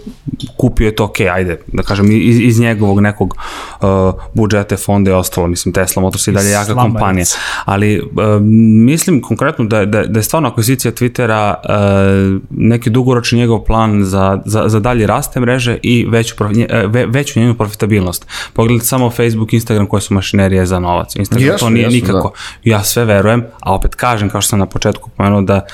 kupio 0.57 0.85
je 0.85 0.95
to, 0.95 1.03
ok, 1.03 1.19
ajde, 1.33 1.59
da 1.67 1.83
kažem, 1.83 2.11
iz, 2.11 2.39
iz 2.39 2.59
njegovog 2.59 2.99
nekog 2.99 3.35
uh, 3.81 3.87
budžete, 4.33 4.77
fonda 4.77 5.11
i 5.11 5.13
ostalo, 5.13 5.47
mislim, 5.47 5.73
Tesla 5.73 6.01
Motors 6.01 6.27
i 6.27 6.31
dalje 6.31 6.49
jaka 6.49 6.73
kompanija, 6.73 7.25
ali 7.65 7.99
uh, 7.99 8.41
mislim 8.85 9.21
konkretno 9.27 9.65
da, 9.65 9.85
da, 9.85 10.03
da 10.03 10.19
je 10.19 10.23
stvarno 10.23 10.49
akvizicija 10.49 10.91
Twittera 10.91 11.53
uh, 11.53 12.41
neki 12.49 12.89
dugoročni 12.89 13.39
njegov 13.39 13.63
plan 13.63 14.03
za, 14.03 14.41
za, 14.45 14.63
za 14.67 14.79
dalje 14.79 15.07
raste 15.07 15.39
mreže 15.39 15.77
i 15.83 16.05
veću, 16.09 16.35
e, 16.69 16.87
ve, 16.87 17.05
veću 17.05 17.39
njenu 17.39 17.55
profitabilnost. 17.55 18.27
Pogledajte 18.53 18.85
samo 18.85 19.09
Facebook, 19.09 19.53
Instagram 19.53 19.87
koje 19.87 20.01
su 20.01 20.13
mašinerije 20.13 20.65
za 20.65 20.79
novac. 20.79 21.15
Instagram 21.15 21.47
jesu, 21.47 21.59
to 21.59 21.69
nije 21.69 21.83
jesu, 21.83 21.95
nikako. 21.95 22.33
Da. 22.65 22.71
Ja 22.71 22.83
sve 22.83 23.05
verujem, 23.05 23.43
a 23.59 23.73
opet 23.73 23.95
kažem, 23.95 24.29
kao 24.29 24.41
što 24.41 24.49
sam 24.49 24.59
na 24.59 24.65
početku 24.65 25.09
pomenuo, 25.17 25.41
da 25.41 25.65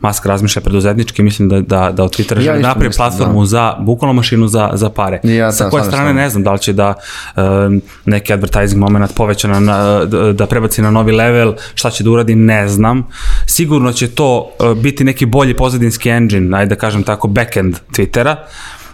Musk 0.00 0.26
razmišlja 0.26 0.62
preduzetnički, 0.62 1.22
mislim 1.22 1.48
da, 1.48 1.60
da, 1.60 1.92
da 1.92 2.04
od 2.04 2.16
Twittera 2.16 2.36
ja 2.36 2.42
želi 2.42 2.62
napravi 2.62 2.90
platformu 2.96 3.40
da. 3.40 3.46
za, 3.46 3.74
bukvalno 3.78 4.12
mašinu 4.12 4.48
za, 4.48 4.70
za 4.72 4.90
pare. 4.90 5.20
Ja, 5.22 5.52
Sa 5.52 5.70
koje 5.70 5.84
strane 5.84 6.14
ne 6.14 6.30
znam 6.30 6.42
da 6.42 6.52
li 6.52 6.58
će 6.58 6.72
da 6.72 6.94
um, 7.36 7.82
neki 8.04 8.32
advertising 8.32 8.80
moment 8.80 9.14
poveća 9.14 9.48
na, 9.48 9.60
na, 9.60 10.04
da 10.32 10.46
prebaci 10.46 10.82
na 10.82 10.90
novi 10.90 11.12
level, 11.12 11.54
šta 11.74 11.90
će 11.90 12.04
da 12.04 12.10
uradi, 12.10 12.34
ne 12.34 12.68
znam. 12.68 12.81
Sigurno 13.46 13.92
će 13.92 14.08
to 14.08 14.50
uh, 14.58 14.78
biti 14.78 15.04
neki 15.04 15.26
bolji 15.26 15.56
pozadinski 15.56 16.08
engine, 16.08 16.58
ajde 16.58 16.68
da 16.68 16.80
kažem 16.80 17.02
tako, 17.02 17.28
backend 17.28 17.76
Twittera, 17.92 18.36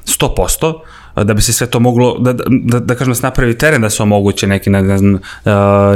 100%, 0.05 0.81
da 1.25 1.35
bi 1.35 1.43
se 1.43 1.53
sve 1.53 1.67
to 1.67 1.81
moglo, 1.81 2.17
da, 2.19 2.33
da, 2.33 2.81
da 2.81 2.95
kažem 2.95 3.11
da 3.11 3.15
se 3.15 3.23
napravi 3.23 3.59
teren 3.59 3.83
da 3.83 3.91
se 3.91 4.03
omoguće 4.03 4.47
neki 4.47 4.71
ne, 4.71 4.83
ne 4.83 4.99
znam, 4.99 5.15
uh, 5.15 5.21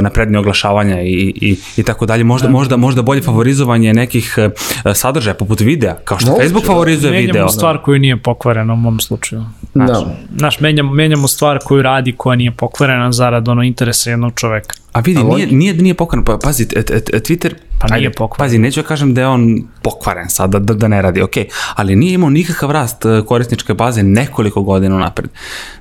naprednije 0.01 0.39
oglašavanja 0.39 1.01
i, 1.01 1.33
i, 1.41 1.57
i 1.77 1.83
tako 1.83 2.05
dalje. 2.05 2.23
Možda, 2.23 2.47
da. 2.47 2.51
možda, 2.51 2.77
možda 2.77 3.01
bolje 3.01 3.21
favorizovanje 3.21 3.93
nekih 3.93 4.35
uh, 4.37 4.91
sadržaja 4.93 5.33
poput 5.33 5.59
videa, 5.59 5.95
kao 5.95 6.19
što 6.19 6.29
Moguće, 6.29 6.43
Facebook 6.43 6.65
favorizuje 6.65 7.11
menjamo 7.11 7.21
video. 7.21 7.33
Menjamo 7.33 7.49
stvar 7.49 7.81
koju 7.81 7.99
nije 7.99 8.17
pokvarena 8.17 8.73
u 8.73 8.75
mom 8.75 8.99
slučaju. 8.99 9.43
Znaš, 9.73 9.89
da. 9.89 10.15
Znaš, 10.37 10.59
menjamo, 10.59 10.93
menjamo 10.93 11.27
stvar 11.27 11.59
koju 11.65 11.81
radi 11.81 12.13
koja 12.17 12.35
nije 12.35 12.51
pokvarena 12.51 13.11
zarad 13.11 13.47
ono 13.47 13.63
interesa 13.63 14.09
jednog 14.09 14.33
čoveka. 14.35 14.75
A 14.91 14.99
vidi, 14.99 15.19
A 15.19 15.23
nije, 15.23 15.47
nije, 15.47 15.73
nije 15.73 15.93
pokvaren, 15.93 16.25
pa 16.25 16.37
pazi, 16.37 16.65
Twitter, 16.65 17.53
pa 17.87 17.95
nije 17.95 18.07
ajde, 18.07 18.15
pokvaren. 18.17 18.49
Pazi, 18.49 18.57
neću 18.57 18.81
da 18.81 18.87
kažem 18.87 19.13
da 19.13 19.21
je 19.21 19.27
on 19.27 19.61
pokvaren 19.81 20.29
sad, 20.29 20.49
da, 20.49 20.59
da, 20.59 20.73
da 20.73 20.87
ne 20.87 21.01
radi, 21.01 21.21
ok, 21.21 21.33
ali 21.75 21.95
nije 21.95 22.13
imao 22.13 22.29
nikakav 22.29 22.71
rast 22.71 23.05
e, 23.05 23.21
korisničke 23.27 23.73
baze 23.73 24.03
nekoliko 24.03 24.61
godina 24.61 24.97
napred. 24.97 25.29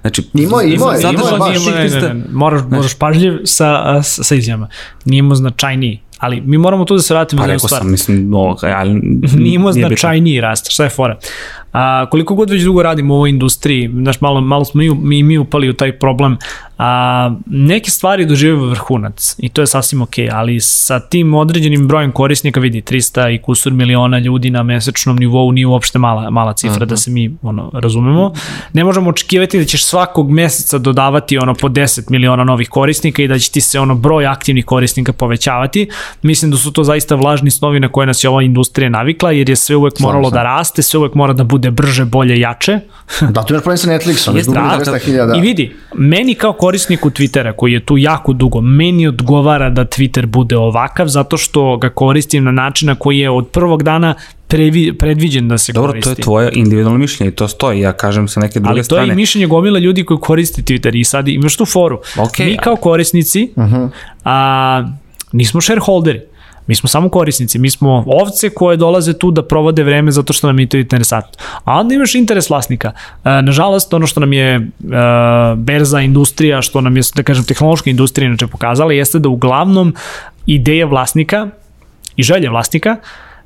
Znači, 0.01 0.29
ima, 0.35 0.63
ima, 0.63 0.73
ima, 0.73 1.11
ima, 1.11 1.39
baš, 1.39 1.67
ne, 1.67 1.73
ne, 1.73 1.89
ne, 1.89 2.15
ne, 2.15 2.25
moraš, 2.33 2.61
znači, 2.61 2.75
moraš 2.75 2.95
pažljiv 2.95 3.33
sa, 3.45 4.03
sa, 4.03 4.23
sa 4.25 4.35
izjama. 4.35 4.69
Nije 5.05 5.19
imao 5.19 5.35
značajniji 5.35 6.01
ali 6.23 6.41
mi 6.41 6.59
moramo 6.59 6.85
tu 6.85 6.97
da 6.97 7.03
se 7.03 7.15
vratimo 7.15 7.43
pa, 7.43 7.47
za 7.47 7.53
jednu 7.53 7.59
stvar. 7.59 7.71
Pa 7.71 7.85
rekao 7.85 7.85
sam, 7.85 7.91
mislim, 7.91 8.35
o, 8.35 8.57
ali 8.63 8.95
nije 9.37 9.55
imao 9.55 9.73
značajniji 9.73 10.41
rast, 10.41 10.71
šta 10.71 10.85
je 10.85 10.91
fora? 10.91 11.19
A, 11.73 12.07
koliko 12.11 12.35
god 12.35 12.51
već 12.51 12.63
dugo 12.63 12.83
radimo 12.83 13.15
u 13.15 13.17
ovoj 13.17 13.31
industriji, 13.31 13.91
znaš, 13.93 14.21
malo, 14.21 14.41
malo 14.41 14.65
smo 14.65 14.79
mi, 14.79 14.95
mi, 14.95 15.23
mi 15.23 15.39
upali 15.39 15.71
u 15.71 15.73
taj 15.73 15.99
problem, 15.99 16.37
a, 16.79 17.35
neke 17.47 17.91
stvari 17.91 18.27
doživaju 18.27 18.69
vrhunac 18.69 19.37
i 19.39 19.49
to 19.49 19.61
je 19.61 19.67
sasvim 19.67 20.03
ok, 20.03 20.15
ali 20.33 20.61
sa 20.61 21.01
tim 21.01 21.35
određenim 21.35 21.89
brojem 21.89 22.13
korisnika 22.13 22.61
vidi 22.61 22.83
300 22.83 23.35
i 23.35 23.39
kusur 23.43 23.73
miliona 23.73 24.19
ljudi 24.19 24.51
na 24.51 24.63
mesečnom 24.63 25.17
nivou 25.17 25.53
nije 25.53 25.67
uopšte 25.67 25.99
mala, 25.99 26.31
mala 26.31 26.53
cifra 26.53 26.77
uh 26.77 26.83
-huh. 26.83 26.87
da 26.87 26.97
se 26.97 27.11
mi 27.11 27.37
ono, 27.43 27.71
razumemo. 27.75 28.33
Ne 28.73 28.85
možemo 28.85 29.11
očekivati 29.11 29.59
da 29.59 29.65
ćeš 29.65 29.85
svakog 29.85 30.31
meseca 30.31 30.79
dodavati 30.79 31.39
ono 31.39 31.55
po 31.55 31.69
10 31.69 32.11
miliona 32.11 32.45
novih 32.45 32.69
korisnika 32.69 33.23
i 33.23 33.29
da 33.29 33.39
će 33.39 33.51
ti 33.51 33.61
se 33.61 33.81
ono 33.81 33.95
broj 33.95 34.27
aktivnih 34.27 34.65
korisnika 34.65 35.13
povećavati. 35.13 35.89
Mislim 36.23 36.51
da 36.51 36.57
su 36.57 36.73
to 36.73 36.85
zaista 36.85 37.15
vlažni 37.15 37.51
snovi 37.51 37.81
na 37.81 37.89
koje 37.89 38.07
nas 38.07 38.25
je 38.25 38.31
ova 38.31 38.43
industrija 38.43 38.91
navikla 38.91 39.33
jer 39.33 39.49
je 39.49 39.57
sve 39.57 39.77
uvek 39.77 40.01
moralo 40.01 40.31
da 40.31 40.43
raste, 40.43 40.83
sve 40.83 40.99
uvek 40.99 41.15
mora 41.15 41.33
da 41.33 41.45
bude 41.63 41.71
brže, 41.71 42.05
bolje, 42.05 42.41
jače. 42.41 42.81
da, 43.35 43.43
tu 43.43 43.55
imaš 43.55 43.63
problem 43.63 43.79
sa 43.79 43.91
Netflixom, 43.91 44.37
Jest, 44.37 44.51
da, 44.51 45.37
I 45.37 45.41
vidi, 45.41 45.73
meni 45.95 46.35
kao 46.35 46.53
korisniku 46.53 47.11
Twittera 47.11 47.53
koji 47.57 47.73
je 47.73 47.81
tu 47.81 47.97
jako 47.97 48.33
dugo, 48.33 48.61
meni 48.61 49.07
odgovara 49.07 49.71
da 49.71 49.85
Twitter 49.85 50.27
bude 50.27 50.57
ovakav 50.57 51.09
zato 51.09 51.37
što 51.37 51.77
ga 51.77 51.89
koristim 51.89 52.45
na 52.45 52.51
način 52.53 52.89
na 52.89 52.95
koji 52.95 53.19
je 53.19 53.31
od 53.31 53.49
prvog 53.49 53.83
dana 53.83 54.15
previ, 54.49 54.93
predviđen 54.99 55.49
da 55.49 55.59
se 55.59 55.73
Dobro, 55.73 55.91
koristi. 55.91 56.09
Dobro, 56.09 56.15
to 56.15 56.21
je 56.21 56.25
tvoje 56.25 56.51
individualno 56.55 56.99
mišljenje 56.99 57.31
i 57.33 57.35
to 57.35 57.49
stoji, 57.49 57.81
ja 57.81 57.93
kažem 57.93 58.29
sa 58.29 58.41
neke 58.41 58.61
druge 58.61 58.85
strane. 58.85 59.01
Ali 59.01 59.07
to 59.07 59.13
je 59.13 59.15
i 59.15 59.17
mišljenje 59.17 59.47
gomila 59.47 59.79
ljudi 59.79 60.05
koji 60.05 60.21
koriste 60.21 60.63
Twitter 60.63 61.01
i 61.01 61.05
sad 61.05 61.29
imaš 61.29 61.57
tu 61.57 61.65
foru. 61.65 62.01
Okay, 62.17 62.45
Mi 62.45 62.57
kao 62.57 62.77
korisnici 62.77 63.53
uh 63.57 63.65
mhm. 63.65 63.75
-huh. 63.75 63.89
a, 64.25 64.89
nismo 65.33 65.61
shareholderi 65.61 66.32
Mi 66.67 66.75
smo 66.75 66.89
samo 66.89 67.09
korisnici, 67.09 67.59
mi 67.59 67.71
smo 67.71 68.05
ovce 68.07 68.51
koje 68.51 68.77
dolaze 68.77 69.13
tu 69.19 69.31
da 69.31 69.43
provode 69.43 69.83
vreme 69.83 70.11
zato 70.11 70.33
što 70.33 70.47
nam 70.47 70.59
je 70.59 70.69
to 70.69 70.77
interesantno. 70.77 71.33
A 71.65 71.81
onda 71.81 71.95
imaš 71.95 72.15
interes 72.15 72.51
vlasnika. 72.51 72.93
E, 73.25 73.43
nažalost, 73.43 73.95
ono 73.95 74.07
što 74.07 74.21
nam 74.21 74.33
je 74.33 74.55
e, 74.55 74.61
berza 75.57 76.01
industrija, 76.01 76.63
što 76.63 76.81
nam 76.81 76.97
je, 76.97 77.03
da 77.15 77.23
kažem, 77.23 77.45
tehnološka 77.45 77.91
industrija 77.91 78.29
inače 78.29 78.47
pokazala, 78.47 78.93
jeste 78.93 79.19
da 79.19 79.29
uglavnom 79.29 79.95
ideja 80.47 80.87
vlasnika 80.87 81.49
i 82.17 82.23
želje 82.23 82.49
vlasnika 82.51 82.97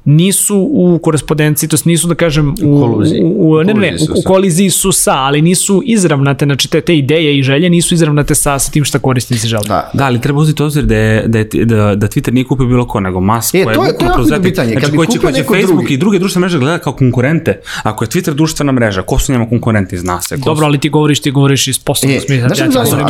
nisu 0.06 0.68
u 0.72 0.98
korespondenciji, 0.98 1.68
to 1.68 1.74
jest 1.74 1.84
nisu 1.84 2.08
da 2.08 2.14
kažem 2.16 2.54
u, 2.62 2.76
U 2.76 2.80
koluziji. 2.80 3.22
u, 3.24 3.50
u 3.50 3.64
ne, 3.64 3.74
ne, 3.74 3.98
su 3.98 4.04
u, 4.06 4.16
u 4.16 4.22
koliziji 4.24 4.70
su 4.70 4.92
sa, 4.92 5.14
ali 5.14 5.42
nisu 5.42 5.82
izravnate, 5.86 6.44
znači 6.44 6.68
te, 6.68 6.80
te 6.80 6.96
ideje 6.96 7.38
i 7.38 7.42
želje 7.42 7.70
nisu 7.70 7.94
izravnate 7.94 8.34
sa, 8.34 8.58
sa 8.58 8.70
tim 8.72 8.84
šta 8.84 8.98
korisnici 8.98 9.46
žele. 9.46 9.62
Da, 9.64 9.90
Da, 9.94 10.04
ali 10.04 10.20
treba 10.20 10.40
uzeti 10.40 10.62
u 10.62 10.66
obzir 10.66 10.84
da, 10.84 10.96
je, 10.96 11.24
da, 11.26 11.38
je, 11.38 11.44
da, 11.56 11.94
da 11.94 12.08
Twitter 12.08 12.32
nije 12.32 12.44
kupio 12.44 12.66
bilo 12.66 12.86
ko, 12.86 13.00
nego 13.00 13.20
Musk. 13.20 13.54
E, 13.54 13.64
koja 13.64 13.74
to 13.74 13.84
je- 13.84 13.88
to 13.88 14.04
je 14.04 14.06
jako 14.06 14.14
preuzeti- 14.14 14.42
pitanje. 14.42 14.72
Kad 14.72 14.80
Znači, 14.80 14.92
bi 14.92 14.96
koji 14.96 15.06
će, 15.06 15.12
kupio 15.12 15.22
koji 15.22 15.34
će 15.34 15.44
Facebook 15.44 15.78
drugi. 15.78 15.94
i 15.94 15.98
druge 15.98 16.18
društvene 16.18 16.42
mreže 16.42 16.58
gleda 16.58 16.78
kao 16.78 16.92
konkurente. 16.94 17.60
Ako 17.82 18.04
je 18.04 18.08
Twitter 18.08 18.32
društvena 18.32 18.72
mreža, 18.72 19.02
ko 19.02 19.18
su 19.18 19.32
njema 19.32 19.48
konkurenti, 19.48 19.98
zna 19.98 20.20
se. 20.20 20.36
Dobro, 20.36 20.66
ali 20.66 20.78
ti 20.78 20.88
govoriš, 20.88 21.20
ti 21.20 21.30
govoriš 21.30 21.68
iz 21.68 21.78
poslovnog 21.78 22.16
E, 22.16 22.20
smisla. 22.20 22.46
znaš 22.46 22.58
Da 22.58 22.64
je 22.64 22.68
iz 22.68 22.74
posla 22.74 22.96
vreme. 22.96 23.06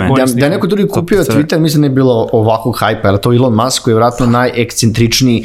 Da, 0.00 0.14
korisnika. 0.14 0.40
da 0.40 0.46
je 0.46 0.50
neko 0.50 0.66
drugi 0.66 0.88
kupio. 0.88 1.18
Twitter, 1.20 1.58
mislim 1.58 1.82
da 1.82 1.88
bi 1.88 1.94
bilo 1.94 2.28
ovakvog 2.32 2.76
hajpa, 2.78 3.08
jer 3.08 3.18
to 3.18 3.32
Elon 3.32 3.54
Musk 3.54 3.82
koji 3.82 3.92
je 3.92 3.96
vratno 3.96 4.26
najekscentričniji 4.26 5.44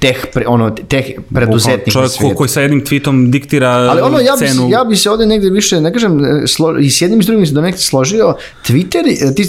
teh, 0.00 0.26
pre, 0.34 0.44
ono, 0.46 0.70
teh 0.70 1.04
preduzetnik 1.30 1.88
Čovjek 1.88 2.10
svijetu. 2.12 2.36
koji 2.36 2.48
sa 2.48 2.60
jednim 2.60 2.80
tweetom 2.82 3.30
diktira 3.30 3.68
Ali 3.68 4.00
ono, 4.00 4.18
ja 4.18 4.32
bi, 4.32 4.38
cenu. 4.40 4.62
se- 4.62 4.70
ja 4.70 4.84
bi 4.84 4.96
se 4.96 5.10
ovde 5.10 5.26
negde 5.26 5.50
više, 5.50 5.80
ne 5.80 5.92
kažem, 5.92 6.12
e, 6.20 6.46
slo, 6.46 6.78
i 6.78 6.90
s 6.90 7.00
jednim 7.00 7.20
i 7.20 7.24
s 7.24 7.26
drugim 7.26 7.46
se 7.46 7.52
do 7.52 7.60
nekde 7.60 7.78
složio, 7.80 8.34
Twitter, 8.64 9.02
e, 9.22 9.34
ti 9.34 9.44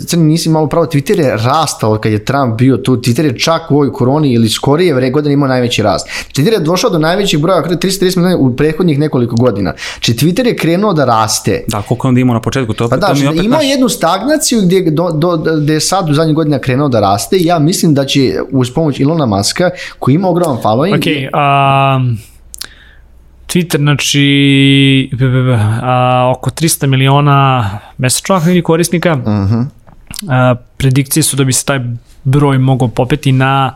crni 0.00 0.24
nisi 0.24 0.48
malo 0.48 0.66
pravo, 0.66 0.86
Twitter 0.86 1.18
je 1.20 1.36
rastao 1.38 1.98
kad 1.98 2.12
je 2.12 2.18
Trump 2.20 2.54
bio 2.54 2.76
tu, 2.76 2.96
Twitter 2.96 3.24
je 3.24 3.38
čak 3.38 3.70
u 3.70 3.74
ovoj 3.74 3.92
koroni 3.92 4.32
ili 4.32 4.48
skorije 4.48 4.94
vre 4.94 5.10
godine 5.10 5.32
imao 5.32 5.48
najveći 5.48 5.82
rast. 5.82 6.06
Twitter 6.28 6.52
je 6.52 6.60
došao 6.60 6.90
do 6.90 6.98
najvećeg 7.00 7.40
broja, 7.40 7.62
330 7.62 8.16
miliona 8.16 8.36
u 8.38 8.56
prethodnih 8.56 8.98
nekoliko 8.98 9.36
godina. 9.36 9.72
Znači 9.94 10.12
Twitter 10.14 10.46
je 10.46 10.56
krenuo 10.56 10.92
da 10.92 11.04
raste. 11.06 11.64
Da, 11.66 11.82
koliko 11.82 12.08
onda 12.08 12.20
imao 12.20 12.34
na 12.34 12.40
početku, 12.40 12.72
to, 12.74 12.88
Pa 12.88 12.96
da, 12.96 13.06
to 13.06 13.14
znači, 13.14 13.28
opet 13.28 13.44
imao 13.44 13.58
naš- 13.58 13.64
je 13.64 13.70
jednu 13.70 13.88
stagnaciju 13.88 14.60
gdje, 14.62 14.80
do, 14.82 15.10
do, 15.10 15.30
gdje 15.56 15.72
je 15.72 15.80
sad 15.82 16.10
u 16.10 16.14
zadnjih 16.14 16.36
godina 16.36 16.58
krenuo 16.58 16.88
da 16.88 17.00
raste 17.00 17.36
i 17.36 17.44
ja 17.44 17.58
mislim 17.60 17.94
da 17.94 18.04
će 18.04 18.20
uz 18.52 18.70
pomoć 18.70 19.00
Ilona 19.00 19.26
Maska 19.26 19.70
koji 19.98 20.14
ima 20.14 20.28
ogroman 20.28 20.56
following 20.62 20.96
Ok, 20.96 21.30
a, 21.32 22.00
Twitter, 23.46 23.76
znači, 23.78 25.10
a, 25.82 26.32
oko 26.36 26.50
300 26.50 26.86
miliona 26.86 27.70
mesečno 27.98 28.34
aktivnih 28.34 28.64
korisnika. 28.64 29.12
Uh 29.12 29.18
Mhm. 29.28 29.54
-huh. 29.54 29.66
a, 30.28 30.54
predikcije 30.76 31.22
su 31.22 31.36
da 31.36 31.44
bi 31.44 31.52
se 31.52 31.64
taj 31.64 31.80
broj 32.24 32.58
mogao 32.58 32.88
popeti 32.88 33.32
na 33.32 33.74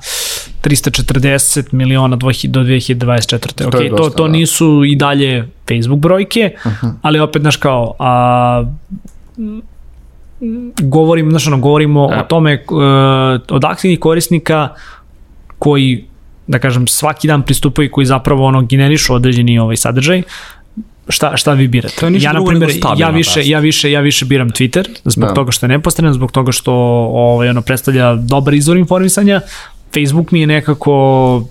340 0.63 1.73
miliona 1.73 2.17
do 2.17 2.27
2024. 2.27 3.67
Ok, 3.67 3.73
To 3.73 3.81
je 3.81 3.91
to, 3.91 3.97
dosta, 3.97 4.17
to 4.17 4.23
da. 4.27 4.33
nisu 4.33 4.85
i 4.85 4.97
dalje 4.97 5.49
Facebook 5.69 6.01
brojke, 6.01 6.55
uh 6.65 6.73
-huh. 6.73 6.93
ali 7.03 7.21
opet, 7.21 7.43
znaš 7.43 7.57
kao, 7.57 7.95
a, 7.99 8.65
govorim, 10.83 11.31
znaš 11.31 11.47
ono, 11.47 11.59
govorimo 11.59 12.05
o 12.05 12.23
tome 12.29 12.53
e, 12.53 12.59
od 13.51 13.65
aktivnih 13.65 13.99
korisnika 14.01 14.69
koji 15.59 16.05
da 16.47 16.59
kažem 16.59 16.87
svaki 16.87 17.29
dan 17.29 17.43
pristupaju 17.43 17.91
koji 17.91 18.07
zapravo 18.07 18.45
ono 18.45 18.63
generišu 18.63 19.15
određeni 19.15 19.59
ovaj 19.59 19.77
sadržaj 19.77 20.23
šta 21.09 21.37
šta 21.37 21.53
vi 21.53 21.69
birate? 21.69 21.95
To 22.01 22.07
je 22.07 22.21
ja 22.21 22.33
na 22.33 22.45
primjer 22.45 22.71
ja 22.99 23.11
više 23.11 23.49
ja 23.49 23.59
više 23.59 23.91
ja 23.91 24.01
više 24.01 24.25
biram 24.25 24.51
Twitter 24.51 24.87
zbog 25.05 25.29
Da. 25.29 25.35
toga 25.35 25.53
što 25.53 25.67
je 25.67 25.69
neposredan, 25.69 26.13
zbog 26.13 26.33
toga 26.33 26.53
što 26.53 26.73
ovaj 27.13 27.49
ono 27.49 27.63
predstavlja 27.63 28.15
dobar 28.15 28.55
izvor 28.55 28.77
informisanja. 28.77 29.41
Facebook 29.95 30.31
mi 30.31 30.41
je 30.41 30.47
nekako 30.47 31.45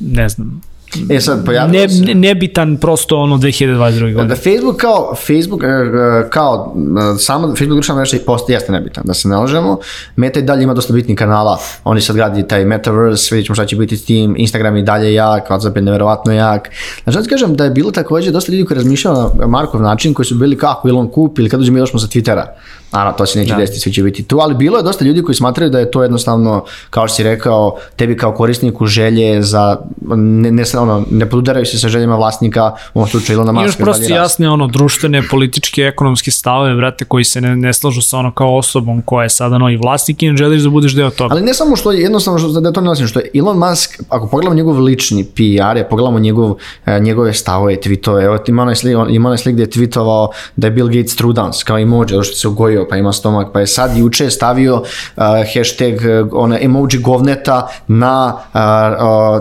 ne 0.00 0.28
znam, 0.28 0.60
E 1.10 1.20
sad, 1.20 1.44
pojavilo 1.44 1.80
ne, 1.80 1.88
se... 1.88 2.02
ne, 2.02 2.14
nebitan 2.14 2.76
prosto 2.76 3.18
ono 3.18 3.36
2022. 3.36 4.00
godine. 4.00 4.24
Da 4.24 4.34
Facebook 4.34 4.76
kao, 4.76 5.14
Facebook, 5.14 5.62
e, 5.62 5.66
e, 5.66 6.30
kao 6.30 6.74
e, 7.14 7.18
samo 7.18 7.46
Facebook 7.48 7.76
društvena 7.76 8.00
mreža 8.00 8.16
postoji 8.26 8.54
jeste 8.54 8.72
nebitan, 8.72 9.04
da 9.06 9.14
se 9.14 9.28
ne 9.28 9.36
lažemo. 9.36 9.78
Meta 10.16 10.40
i 10.40 10.42
dalje 10.42 10.62
ima 10.62 10.74
dosta 10.74 10.92
bitnih 10.92 11.18
kanala, 11.18 11.58
oni 11.84 12.00
sad 12.00 12.16
gradi 12.16 12.48
taj 12.48 12.64
Metaverse, 12.64 13.34
vidjet 13.34 13.46
ćemo 13.46 13.54
šta 13.54 13.66
će 13.66 13.76
biti 13.76 13.96
s 13.96 14.04
tim, 14.04 14.34
Instagram 14.38 14.76
i 14.76 14.82
dalje 14.82 15.14
jak, 15.14 15.50
WhatsApp 15.50 15.76
je 15.76 15.82
neverovatno 15.82 16.32
jak. 16.32 16.70
Znači, 17.04 17.18
da 17.18 17.24
kažem 17.24 17.56
da 17.56 17.64
je 17.64 17.70
bilo 17.70 17.90
takođe 17.90 18.30
dosta 18.30 18.52
ljudi 18.52 18.64
koji 18.64 18.76
razmišljaju 18.76 19.16
na 19.16 19.46
Markov 19.46 19.82
način, 19.82 20.14
koji 20.14 20.26
su 20.26 20.34
bili 20.34 20.58
kako 20.58 20.88
Elon 20.88 21.08
kup 21.08 21.38
ili 21.38 21.50
kad 21.50 21.60
uđemo 21.60 21.78
još 21.78 21.90
smo 21.90 21.98
sa 21.98 22.06
Twittera. 22.06 22.44
Naravno, 22.92 23.18
to 23.18 23.26
se 23.26 23.38
neće 23.38 23.52
Da. 23.52 23.58
desiti, 23.58 23.80
svi 23.80 23.92
će 23.92 24.02
biti 24.02 24.22
tu, 24.22 24.38
ali 24.40 24.54
bilo 24.54 24.76
je 24.76 24.82
dosta 24.82 25.04
ljudi 25.04 25.22
koji 25.22 25.34
smatraju 25.34 25.70
da 25.70 25.78
je 25.78 25.90
to 25.90 26.02
jednostavno, 26.02 26.64
kao 26.90 27.08
što 27.08 27.16
si 27.16 27.22
rekao, 27.22 27.76
tebi 27.96 28.16
kao 28.16 28.32
korisniku 28.32 28.86
želje 28.86 29.42
za, 29.42 29.76
ne, 30.16 30.50
ne, 30.50 30.64
ono, 30.78 31.04
ne 31.10 31.30
podudaraju 31.30 31.66
se 31.66 31.78
sa 31.78 31.88
željama 31.88 32.16
vlasnika, 32.16 32.72
u 32.94 32.98
ovom 32.98 33.08
slučaju 33.10 33.36
Ilona 33.36 33.52
Maska. 33.52 33.64
Imaš 33.64 33.76
prosto 33.76 34.00
raste. 34.00 34.14
jasne 34.14 34.50
ono 34.50 34.66
društvene, 34.66 35.22
političke, 35.30 35.82
ekonomske 35.82 36.30
stavove, 36.30 36.74
brate, 36.74 37.04
koji 37.04 37.24
se 37.24 37.40
ne, 37.40 37.56
ne 37.56 37.72
slažu 37.72 38.02
sa 38.02 38.18
ono 38.18 38.32
kao 38.32 38.56
osobom 38.56 39.02
koja 39.02 39.22
je 39.22 39.30
sada 39.30 39.58
novi 39.58 39.76
vlasnik 39.76 40.22
i 40.22 40.30
ne 40.30 40.36
želiš 40.36 40.62
da 40.62 40.70
budeš 40.70 40.92
deo 40.92 41.10
toga. 41.10 41.34
Ali 41.34 41.42
ne 41.42 41.54
samo 41.54 41.76
što 41.76 41.92
je 41.92 42.00
jednostavno 42.00 42.38
što 42.38 42.60
da 42.60 42.72
to 42.72 42.80
ne 42.80 42.86
nosim, 42.86 43.06
što 43.06 43.18
je 43.18 43.30
Elon 43.34 43.58
Musk, 43.58 44.00
ako 44.08 44.26
pogledamo 44.26 44.54
njegov 44.54 44.78
lični 44.80 45.24
PR, 45.24 45.76
je, 45.76 45.88
pogledamo 45.88 46.18
njegov, 46.18 46.54
e, 46.86 47.00
njegove 47.00 47.32
stavove, 47.34 47.76
tweetove, 47.76 48.24
evo 48.24 48.38
ima 48.46 48.62
onaj 48.62 48.74
slik, 48.74 48.96
ima 49.08 49.28
onaj 49.28 49.38
slik 49.38 49.52
gdje 49.54 49.62
je 49.62 49.70
tweetovao 49.70 50.28
da 50.56 50.66
je 50.66 50.70
Bill 50.70 50.88
Gates 50.88 51.16
trudans, 51.16 51.62
kao 51.62 51.78
emoji, 51.78 52.08
zato 52.08 52.22
što 52.22 52.34
se 52.36 52.48
ugojio, 52.48 52.77
pa 52.90 52.96
ima 52.96 53.12
stomak, 53.12 53.46
pa 53.52 53.60
je 53.60 53.66
sad 53.66 53.96
juče 53.96 54.30
stavio 54.30 54.74
uh, 54.76 55.22
hashtag 55.54 55.94
uh, 55.94 56.28
ona 56.32 56.58
emoji 56.60 56.98
govneta 56.98 57.68
na 57.88 58.34
uh, 58.54 58.60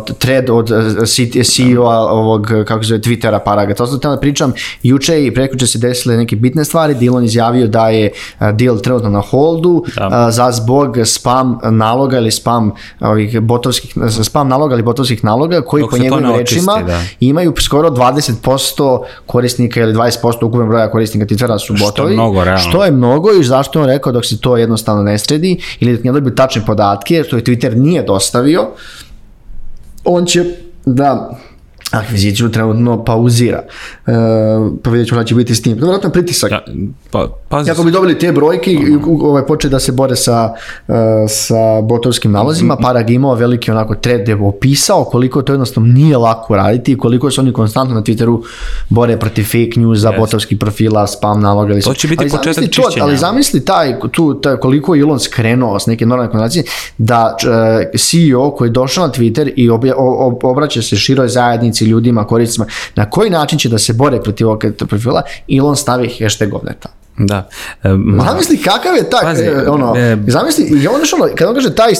uh, 0.09 0.15
thread 0.17 0.49
od 0.49 0.71
uh, 0.71 0.77
CEO-a 1.43 1.97
ovog, 1.99 2.51
kako 2.67 2.83
se 2.83 2.88
zove, 2.88 3.01
Twittera 3.01 3.39
paraga. 3.45 3.73
To 3.73 3.88
sam 3.88 3.99
da 3.99 4.19
pričam, 4.19 4.53
juče 4.83 5.25
i 5.25 5.33
prekuče 5.33 5.67
se 5.67 5.77
desile 5.79 6.17
neke 6.17 6.35
bitne 6.35 6.65
stvari, 6.65 6.95
Dylan 6.95 7.23
izjavio 7.25 7.67
da 7.67 7.89
je 7.89 8.11
uh, 8.39 8.47
deal 8.51 8.77
trenutno 8.79 9.09
na 9.09 9.21
holdu, 9.21 9.83
Da. 9.95 10.09
a, 10.11 10.31
za 10.31 10.51
zbog 10.51 10.97
spam 11.05 11.59
naloga 11.71 12.17
ili 12.17 12.31
spam 12.31 12.71
ovih 12.99 13.41
botovskih 13.41 13.93
spam 14.23 14.47
naloga 14.47 14.73
ili 14.73 14.83
botovskih 14.83 15.23
naloga 15.23 15.61
koji 15.61 15.81
Dok 15.81 15.91
po 15.91 15.97
njegovim 15.97 16.29
očisti, 16.31 16.55
rečima 16.55 16.83
da. 16.88 17.01
imaju 17.19 17.53
skoro 17.59 17.89
20% 17.89 19.03
korisnika 19.25 19.81
ili 19.81 19.93
20% 19.93 20.45
ukupnog 20.45 20.67
broja 20.67 20.91
korisnika 20.91 21.25
Twittera 21.25 21.59
su 21.59 21.75
Što 21.75 21.85
je 21.85 21.88
botovi. 21.91 22.13
mnogo, 22.13 22.43
realno. 22.43 22.69
Što 22.69 22.85
je 22.85 22.91
mnogo 22.91 23.26
i 23.34 23.43
zašto 23.43 23.80
je 23.80 23.84
on 23.84 23.89
rekao 23.89 24.11
dok 24.11 24.25
se 24.25 24.39
to 24.41 24.57
jednostavno 24.57 25.03
ne 25.03 25.17
sredi 25.17 25.57
ili 25.80 25.95
dok 25.95 26.03
ne 26.03 26.11
dobiju 26.11 26.36
tačne 26.36 26.65
podatke, 26.65 27.23
što 27.28 27.36
je 27.36 27.43
Twitter 27.43 27.75
nije 27.75 28.03
dostavio, 28.03 28.67
on 30.05 30.25
će 30.25 30.45
da 30.86 31.38
akviziciju 31.91 32.51
trenutno 32.51 33.03
pauzira. 33.03 33.63
E, 34.07 34.11
pa 34.83 34.89
vidjet 34.89 35.07
ćemo 35.07 35.21
šta 35.21 35.27
će 35.27 35.35
biti 35.35 35.55
s 35.55 35.61
tim. 35.61 35.73
To 35.73 35.77
je 35.77 35.81
vjerojatno 35.81 36.09
pritisak. 36.09 36.51
Ja, 36.51 36.61
pa, 37.11 37.27
pazi, 37.49 37.69
Kako 37.69 37.83
bi 37.83 37.91
dobili 37.91 38.19
te 38.19 38.31
brojke 38.31 38.71
i 38.71 38.97
ovaj, 39.21 39.45
počeli 39.45 39.71
da 39.71 39.79
se 39.79 39.91
bore 39.91 40.15
sa, 40.15 40.53
uh, 40.88 40.95
sa 41.27 41.81
botovskim 41.81 42.31
nalazima, 42.31 42.75
Parag 42.75 43.09
je 43.09 43.15
imao 43.15 43.35
veliki 43.35 43.71
onako 43.71 43.95
thread 43.95 44.27
je 44.27 44.35
opisao 44.35 45.03
koliko 45.03 45.41
to 45.41 45.53
jednostavno 45.53 45.93
nije 45.93 46.17
lako 46.17 46.55
raditi 46.55 46.91
i 46.91 46.97
koliko 46.97 47.31
se 47.31 47.41
oni 47.41 47.53
konstantno 47.53 47.95
na 47.95 48.01
Twitteru 48.01 48.43
bore 48.89 49.17
protiv 49.19 49.43
fake 49.43 49.79
newsa, 49.79 50.07
Yes. 50.07 50.19
botovskih 50.19 50.57
profila, 50.57 51.07
spam 51.07 51.41
naloga. 51.41 51.73
Ili 51.73 51.81
To 51.81 51.93
će 51.93 52.07
biti 52.07 52.23
ali 52.23 52.29
početak 52.29 52.63
to, 52.63 52.69
čišćenja. 52.69 53.05
Ali 53.05 53.17
zamisli 53.17 53.65
taj, 53.65 53.95
tu, 54.11 54.33
taj, 54.33 54.57
koliko 54.57 54.95
je 54.95 55.01
Elon 55.01 55.19
skrenuo 55.19 55.79
s 55.79 55.85
neke 55.85 56.05
normalne 56.05 56.31
konotacije, 56.31 56.63
da 56.97 57.35
uh, 57.43 57.99
CEO 57.99 58.51
koji 58.51 58.67
je 58.67 58.71
došao 58.71 59.07
na 59.07 59.13
Twitter 59.13 59.51
i 59.55 59.69
obja, 59.69 59.95
o, 59.97 60.27
o, 60.41 60.49
obraća 60.49 60.81
se 60.81 60.95
široj 60.95 61.27
zajednici, 61.27 61.76
ljudima, 61.86 62.28
korisnicima, 62.28 62.65
na 62.95 63.09
koji 63.09 63.30
način 63.30 63.59
će 63.59 63.69
da 63.69 63.78
se 63.78 63.93
bore 63.93 64.21
protiv 64.21 64.47
ovog 64.47 64.63
profila, 64.88 65.21
Elon 65.57 65.75
stavi 65.75 66.17
hashtag 66.21 66.49
govneta. 66.49 66.89
Da. 67.17 67.49
Ma- 67.84 68.23
Zamisli 68.23 68.57
kakav 68.57 68.95
je 68.95 69.09
taj, 69.09 69.21
Pazi, 69.21 69.43
e, 69.43 69.69
ono, 69.69 69.95
e, 69.97 70.17
zamisli, 70.28 70.63
i 70.84 70.88
on 70.88 70.95
ono, 70.95 71.36
kad 71.36 71.47
on 71.47 71.55
kaže 71.55 71.75
taj, 71.75 71.91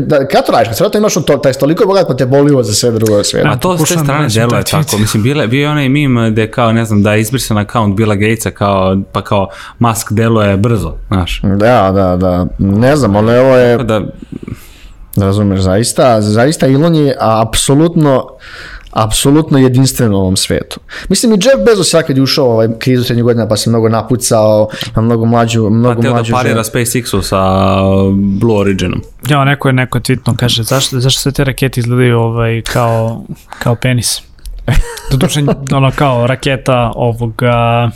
da, 0.00 0.28
kad 0.28 0.46
to 0.46 0.52
radiš, 0.52 0.68
kad 0.68 0.76
vjerojatno 0.78 0.98
imaš 0.98 1.14
to, 1.14 1.36
taj 1.36 1.52
stoliko 1.52 1.82
je 1.82 1.86
bogat 1.86 2.06
pa 2.06 2.16
te 2.16 2.26
boli 2.26 2.52
ovo 2.52 2.62
za 2.62 2.72
sve 2.72 2.90
drugo 2.90 3.24
sve. 3.24 3.42
A 3.46 3.56
to 3.56 3.78
s 3.78 3.88
te 3.88 3.98
strane 3.98 4.28
deluje 4.28 4.64
tako. 4.64 4.98
Mislim, 4.98 5.22
bile, 5.22 5.46
bio 5.46 5.62
je 5.62 5.70
onaj 5.70 5.88
meme 5.88 6.30
gde 6.30 6.50
kao, 6.50 6.72
ne 6.72 6.84
znam, 6.84 7.02
da 7.02 7.12
je 7.14 7.20
izbrisan 7.20 7.58
account 7.58 7.96
Billa 7.96 8.14
Gatesa, 8.14 8.50
kao, 8.50 8.96
pa 9.12 9.22
kao 9.24 9.48
Musk 9.78 10.12
deluje 10.12 10.56
brzo, 10.56 10.94
znaš. 11.08 11.40
Da, 11.42 11.92
da, 11.94 12.16
da, 12.16 12.46
ne 12.58 12.96
znam, 12.96 13.16
ali 13.16 13.38
ovo 13.38 13.56
je, 13.56 13.78
Da, 13.78 14.02
razumeš, 15.16 15.60
zaista, 15.60 16.20
zaista 16.20 16.66
Elon 16.66 16.94
je 16.94 17.16
apsolutno, 17.20 18.26
apsolutno 18.96 19.58
jedinstven 19.58 20.14
u 20.14 20.16
ovom 20.16 20.36
svetu. 20.36 20.80
Mislim 21.08 21.32
i 21.32 21.34
Jeff 21.34 21.64
Bezos 21.66 21.90
sad 21.90 22.06
kad 22.06 22.16
je 22.16 22.22
ušao 22.22 22.46
u 22.46 22.50
ovaj 22.50 22.68
krizu 22.78 23.04
srednjih 23.04 23.24
godina 23.24 23.48
pa 23.48 23.56
se 23.56 23.70
mnogo 23.70 23.88
napucao, 23.88 24.68
na 24.96 25.02
mnogo 25.02 25.24
mlađu, 25.24 25.64
pa 25.64 25.70
mnogo 25.70 26.02
teo 26.02 26.10
da 26.10 26.14
mlađu 26.14 26.32
parira 26.32 26.62
ženu. 26.62 26.64
SpaceX-u 26.64 27.22
sa 27.22 27.40
Blue 28.14 28.60
Originom. 28.60 29.02
Ja, 29.28 29.44
neko 29.44 29.68
je 29.68 29.72
neko 29.72 29.98
tweetno, 29.98 30.36
kaže, 30.36 30.62
zašto, 30.62 31.00
zašto 31.00 31.20
sve 31.20 31.32
te 31.32 31.44
rakete 31.44 31.80
izgledaju 31.80 32.18
ovaj, 32.18 32.62
kao, 32.62 33.24
kao 33.58 33.74
penis? 33.74 34.22
Doduše, 35.10 35.40
ono 35.72 35.90
kao 35.96 36.26
raketa 36.26 36.92
ovoga... 36.94 37.90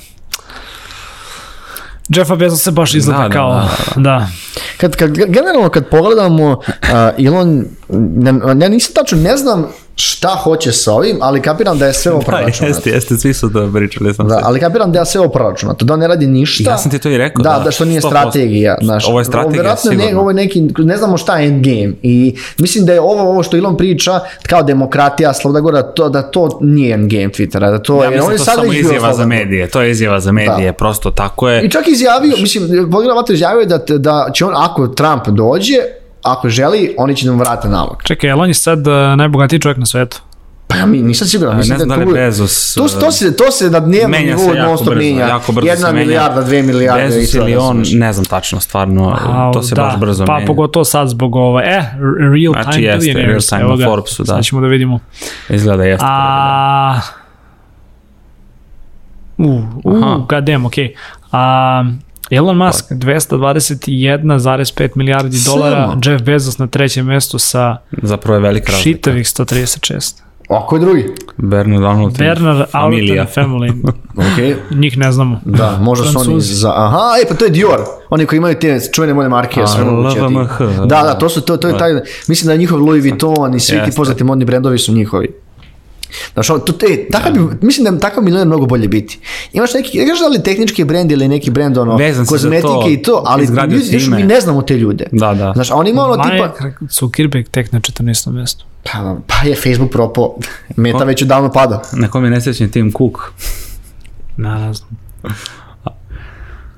Jeffa 2.08 2.36
Bezos 2.36 2.62
se 2.62 2.70
baš 2.70 2.94
izgleda 2.94 3.22
Da, 3.22 3.28
da, 3.28 3.34
kao, 3.34 3.68
da, 3.96 4.02
da. 4.02 4.28
Kad, 4.76 4.96
kad, 4.96 5.10
generalno 5.12 5.68
kad 5.68 5.88
pogledamo 5.88 6.50
uh, 6.50 7.26
Elon, 7.26 7.64
ne, 7.88 8.32
ja 8.60 8.68
nisam 8.68 8.94
tačno, 8.94 9.18
ne 9.18 9.36
znam 9.36 9.66
šta 10.00 10.28
hoće 10.30 10.72
sa 10.72 10.92
ovim, 10.92 11.18
ali 11.20 11.42
kapiram 11.42 11.78
da 11.78 11.86
je 11.86 11.92
sve 11.92 12.12
ovo 12.12 12.20
Da, 12.20 12.26
proračunato. 12.26 12.66
jeste, 12.66 12.90
jeste, 12.90 13.16
svi 13.16 13.34
su 13.34 13.50
to 13.50 13.70
pričali. 13.74 14.14
Sam 14.14 14.28
Da, 14.28 14.34
se. 14.34 14.40
ali 14.44 14.60
kapiram 14.60 14.92
da 14.92 14.98
je 14.98 15.06
sve 15.06 15.20
ovo 15.20 15.30
proračunato, 15.30 15.84
da 15.84 15.94
on 15.94 16.00
ne 16.00 16.08
radi 16.08 16.26
ništa. 16.26 16.70
Ja 16.70 16.78
sam 16.78 16.90
ti 16.90 16.98
to 16.98 17.08
i 17.08 17.18
rekao, 17.18 17.42
Da, 17.42 17.50
da, 17.50 17.58
da, 17.58 17.70
što 17.70 17.84
nije 17.84 18.00
100%. 18.00 18.06
strategija. 18.08 18.76
Znaš, 18.82 19.08
Ovo 19.08 19.18
je 19.18 19.24
strategija, 19.24 19.56
verovatno 19.56 19.90
ne, 19.90 19.96
sigurno. 19.96 20.20
ovo 20.20 20.30
je 20.30 20.34
neki, 20.34 20.60
ne 20.78 20.96
znamo 20.96 21.16
šta 21.16 21.38
je 21.38 21.48
endgame. 21.48 21.92
I 22.02 22.36
mislim 22.58 22.86
da 22.86 22.92
je 22.92 23.00
ovo, 23.00 23.22
ovo 23.22 23.42
što 23.42 23.56
Elon 23.56 23.76
priča, 23.76 24.20
kao 24.42 24.62
demokratija, 24.62 25.32
sloboda 25.32 25.60
govora, 25.60 25.82
to, 25.84 26.08
da 26.08 26.22
to 26.22 26.58
nije 26.60 26.94
endgame 26.94 27.28
Twittera. 27.28 27.70
Da 27.70 27.78
to, 27.78 27.96
Ja 27.96 28.10
jer 28.10 28.12
on 28.12 28.28
mislim 28.28 28.32
je 28.32 28.38
to 28.38 28.44
sad 28.44 28.54
samo 28.54 28.72
izjava 28.72 29.14
za 29.14 29.26
medije, 29.26 29.68
to 29.68 29.82
je 29.82 29.90
izjava 29.90 30.20
za 30.20 30.32
medije, 30.32 30.72
prosto 30.72 31.10
tako 31.10 31.48
je. 31.48 31.62
I 31.62 31.70
čak 31.70 31.88
je 31.88 31.92
izjavio, 31.92 32.34
mislim, 32.38 32.90
pogledaj 32.90 33.10
izjavio 33.30 33.60
je 33.60 33.66
da, 33.66 33.78
da 33.88 34.30
će 34.34 34.44
on, 34.44 34.52
ako 34.56 34.86
Trump 34.88 35.28
dođe, 35.28 35.74
ako 36.22 36.48
želi, 36.48 36.94
oni 36.98 37.16
će 37.16 37.26
da 37.26 37.32
mu 37.32 37.38
vrate 37.38 37.68
nalog. 37.68 38.02
Čekaj, 38.04 38.30
Elon 38.30 38.48
je 38.48 38.54
sad 38.54 38.78
uh, 38.80 38.94
najbogatiji 39.16 39.60
čovjek 39.60 39.78
na 39.78 39.86
svetu. 39.86 40.20
Pa 40.66 40.76
ja 40.76 40.86
mi 40.86 40.98
nisam 40.98 41.28
siguran. 41.28 41.52
Ne 41.52 41.58
Mislim 41.58 41.78
znam 41.78 41.88
da 41.88 41.94
li 41.96 42.04
tu- 42.04 42.10
je 42.10 42.14
Bezos... 42.16 42.74
To, 42.74 42.88
to, 42.90 43.12
se, 43.12 43.36
to 43.36 43.50
se 43.50 43.70
na 43.70 43.80
dnevnom 43.80 44.10
menja 44.10 44.36
nivou 44.36 44.54
non 44.56 44.78
stop 44.78 44.94
menja. 44.94 45.26
jako 45.26 45.52
brzo 45.52 45.66
Jedna 45.66 45.86
se 45.86 45.92
menja. 45.92 46.04
milijarda, 46.04 46.42
dve 46.42 46.62
milijarde. 46.62 47.04
Bezos 47.04 47.34
ili 47.34 47.56
on, 47.56 47.82
ne 47.92 48.12
znam 48.12 48.24
tačno, 48.24 48.60
stvarno, 48.60 49.18
A, 49.20 49.50
to 49.52 49.62
se 49.62 49.74
da, 49.74 49.82
baš 49.82 49.96
brzo 49.96 50.24
pa 50.26 50.34
menja. 50.34 50.46
pogotovo 50.46 50.84
sad 50.84 51.08
zbog 51.08 51.36
ove, 51.36 51.62
e, 51.62 51.82
real 52.32 52.52
time 52.52 52.62
Znači, 52.62 52.82
jeste, 52.82 52.98
billionaires, 53.04 53.52
real 53.52 53.60
time 53.60 53.76
na 53.76 53.86
Forbesu, 53.86 54.22
da. 54.22 54.26
Sad 54.26 54.44
ćemo 54.44 54.60
da 54.60 54.66
vidimo. 54.66 54.98
Izgleda 55.48 55.84
jeste. 55.84 56.06
A... 56.08 57.00
U, 59.38 59.62
Aha. 59.86 60.16
u, 60.16 60.26
god 60.28 60.44
damn, 60.44 60.66
okej. 60.66 60.94
A, 61.32 61.84
Elon 62.30 62.56
Musk 62.56 62.90
221,5 62.90 64.88
milijardi 64.94 65.36
dolara, 65.46 65.88
Samo. 65.88 66.00
Jeff 66.04 66.24
Bezos 66.24 66.58
na 66.58 66.66
trećem 66.66 67.06
mestu 67.06 67.38
sa 67.38 67.76
Zapravo 68.02 68.34
je 68.36 68.40
velika 68.40 68.66
razlika. 68.72 68.82
šitavih 68.82 69.26
136. 69.26 70.14
A 70.48 70.66
ko 70.66 70.76
je 70.76 70.80
drugi? 70.80 71.06
Bernard 71.36 71.84
Arnold. 71.84 72.18
Bernard. 72.18 72.60
Arnault 72.72 73.30
family, 73.36 73.92
Okej. 74.32 74.56
njih 74.70 74.98
ne 74.98 75.12
znamo. 75.12 75.40
Da, 75.44 75.78
možda 75.80 76.06
su 76.06 76.20
oni 76.20 76.40
za... 76.40 76.72
Aha, 76.76 76.98
e, 77.24 77.28
pa 77.28 77.34
to 77.34 77.44
je 77.44 77.50
Dior. 77.50 77.80
Oni 78.10 78.26
koji 78.26 78.36
imaju 78.36 78.54
te 78.54 78.80
čuvene 78.92 79.14
mode 79.14 79.28
marke. 79.28 79.60
A. 79.60 79.64
LVMH. 79.82 80.58
Da, 80.86 81.02
da, 81.02 81.18
to 81.18 81.28
su, 81.28 81.40
to, 81.40 81.56
to 81.56 81.68
je 81.68 81.78
taj, 81.78 81.92
mislim 82.28 82.46
da 82.46 82.52
je 82.52 82.58
njihov 82.58 82.78
Louis 82.78 83.04
Vuitton 83.04 83.54
i 83.54 83.60
svi 83.60 83.78
ti 83.84 83.90
poznati 83.96 84.24
modni 84.24 84.44
brendovi 84.44 84.78
su 84.78 84.92
njihovi. 84.92 85.28
Znaš, 86.32 86.50
ono, 86.50 86.58
to, 86.58 86.86
e, 86.86 87.08
takav 87.10 87.32
bi, 87.32 87.40
mislim 87.66 87.84
da 87.84 88.00
takav 88.00 88.24
milioner 88.24 88.46
mnogo 88.46 88.66
bolje 88.66 88.88
biti. 88.88 89.18
Imaš 89.52 89.74
neki, 89.74 89.98
ne 89.98 90.06
kažeš 90.06 90.20
da 90.20 90.28
li 90.28 90.42
tehnički 90.42 90.84
brend 90.84 91.12
ili 91.12 91.28
neki 91.28 91.50
brend, 91.50 91.78
ono, 91.78 91.96
Vezan 91.96 92.26
kozmetike 92.26 92.68
to, 92.68 92.88
i 92.88 93.02
to, 93.02 93.22
ali 93.26 93.46
ljudi, 93.70 93.88
još 93.90 94.06
mi 94.06 94.22
ne 94.22 94.40
znamo 94.40 94.62
te 94.62 94.76
ljude. 94.76 95.06
Da, 95.12 95.34
da. 95.34 95.52
Znaš, 95.54 95.70
a 95.70 95.74
on 95.74 95.86
ima 95.86 96.02
ono 96.02 96.22
tipa, 96.22 96.54
Mark 96.60 96.82
Zuckerberg 96.90 97.48
tek 97.48 97.72
na 97.72 97.80
14. 97.80 98.32
mestu. 98.32 98.64
pa, 98.92 99.16
pa 99.26 99.48
je 99.48 99.54
Facebook 99.54 99.90
propao, 99.90 100.36
meta 100.76 101.04
već 101.04 101.22
odavno 101.22 101.52
pada. 101.52 101.82
Na 101.92 102.08
kom 102.08 102.24
je 102.24 102.30
nesrećni 102.30 102.70
Tim 102.70 102.92
Cook. 102.92 103.18
Na, 104.36 104.66
ne 104.66 104.74
znam. 104.74 104.90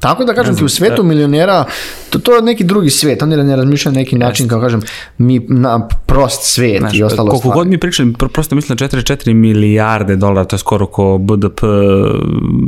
Tako 0.03 0.25
da 0.25 0.35
kažem 0.35 0.57
ti, 0.57 0.65
u 0.65 0.69
svetu 0.69 1.03
milionera, 1.03 1.65
to, 2.11 2.19
to 2.19 2.35
je 2.37 2.43
neki 2.43 2.65
drugi 2.65 2.91
svet, 2.91 3.23
oni 3.23 3.37
ne 3.37 3.57
razmišljaju 3.57 3.93
na 3.95 3.99
neki 4.01 4.19
način, 4.19 4.49
kao 4.49 4.61
kažem, 4.61 4.83
mi 5.19 5.47
na 5.49 5.89
prost 6.07 6.43
svet 6.43 6.79
Znaš, 6.79 6.95
i 6.95 7.03
ostalo 7.03 7.29
koliko 7.31 7.39
stvari. 7.39 7.55
god 7.59 7.67
mi 7.67 7.79
pričali, 7.79 8.13
pro- 8.13 8.29
prosto 8.29 8.55
mislim 8.55 8.77
da 8.77 8.85
44 8.89 9.35
milijarde 9.35 10.17
dolara, 10.17 10.45
to 10.45 10.57
je 10.57 10.61
skoro 10.61 10.87
ko 10.87 11.19
BDP 11.19 11.61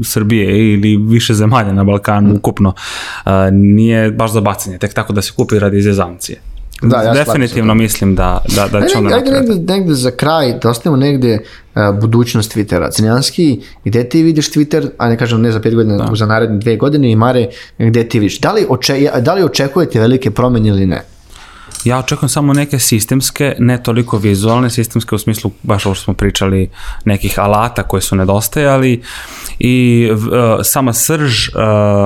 Srbije 0.05 0.72
ili 0.74 0.97
više 0.97 1.35
zemalja 1.35 1.72
na 1.72 1.85
Balkanu 1.85 2.35
ukupno, 2.37 2.72
a, 3.24 3.51
nije 3.53 4.11
baš 4.11 4.32
za 4.32 4.41
bacanje, 4.41 4.78
tek 4.78 4.95
tako 4.95 5.12
da 5.12 5.22
se 5.22 5.32
kupi 5.37 5.59
radi 5.59 5.82
zezancije. 5.82 6.54
Da, 6.83 7.03
ja 7.03 7.14
se, 7.14 7.25
Definitivno 7.25 7.70
da. 7.70 7.75
mislim 7.75 8.14
da, 8.14 8.45
da, 8.57 8.68
da 8.68 8.87
će 8.87 8.99
onda 8.99 9.14
ajde 9.14 9.31
negde, 9.31 9.72
negde 9.75 9.95
za 9.95 10.11
kraj, 10.11 10.59
da 10.62 10.70
ostavimo 10.70 10.97
negde 10.97 11.39
uh, 11.75 12.01
budućnost 12.01 12.57
Twittera. 12.57 12.93
Crnjanski, 12.93 13.61
gde 13.85 14.09
ti 14.09 14.22
vidiš 14.22 14.53
Twitter, 14.53 14.89
a 14.99 15.09
ne 15.09 15.18
kažem 15.18 15.41
ne 15.41 15.53
za 15.53 15.61
pet 15.61 15.75
godina, 15.75 15.97
nego 15.97 16.16
za 16.16 16.27
naredne 16.27 16.59
dve 16.59 16.77
godine 16.77 17.11
i 17.11 17.16
Mare, 17.16 17.49
gde 17.79 18.09
ti 18.09 18.18
vidiš? 18.18 18.41
Da 18.41 18.53
li, 18.53 18.66
oče, 18.68 19.11
da 19.20 19.35
li 19.35 19.45
očekujete 19.45 20.01
velike 20.01 20.31
promjene 20.31 20.68
ili 20.68 20.87
ne? 20.87 21.03
Ja 21.85 21.99
očekujem 21.99 22.28
samo 22.28 22.53
neke 22.53 22.78
sistemske, 22.78 23.57
ne 23.59 23.82
toliko 23.82 24.18
vizualne, 24.18 24.70
sistemske 24.70 25.14
u 25.14 25.18
smislu, 25.18 25.51
baš 25.62 25.87
ovo 25.87 25.95
što 25.95 26.05
smo 26.05 26.14
pričali, 26.14 26.70
nekih 27.05 27.39
alata 27.39 27.82
koji 27.82 28.03
su 28.03 28.16
nedostajali 28.16 29.03
i 29.59 30.09
e, 30.61 30.64
sama 30.64 30.93
srž, 30.93 31.49
e, 31.49 31.53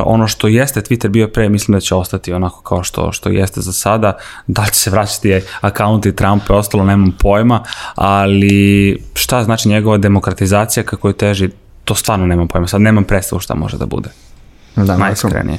ono 0.04 0.28
što 0.28 0.48
jeste 0.48 0.80
Twitter 0.80 1.08
bio 1.08 1.28
pre, 1.28 1.48
mislim 1.48 1.72
da 1.72 1.80
će 1.80 1.94
ostati 1.94 2.32
onako 2.32 2.62
kao 2.62 2.82
što, 2.84 3.12
što 3.12 3.28
jeste 3.28 3.60
za 3.60 3.72
sada. 3.72 4.16
Da 4.46 4.62
li 4.62 4.68
će 4.68 4.80
se 4.80 4.90
vraćati 4.90 5.40
akaunti 5.60 6.16
Trumpa 6.16 6.54
i 6.54 6.56
ostalo, 6.56 6.84
nemam 6.84 7.12
pojma, 7.18 7.64
ali 7.94 9.02
šta 9.14 9.44
znači 9.44 9.68
njegova 9.68 9.98
demokratizacija, 9.98 10.84
kako 10.84 11.08
je 11.08 11.16
teži, 11.16 11.50
to 11.84 11.94
stvarno 11.94 12.26
nemam 12.26 12.48
pojma. 12.48 12.66
Sad 12.66 12.80
nemam 12.80 13.04
predstavu 13.04 13.40
šta 13.40 13.54
može 13.54 13.78
da 13.78 13.86
bude. 13.86 14.08
Da? 14.76 14.96
Najiskrenije. 14.96 15.58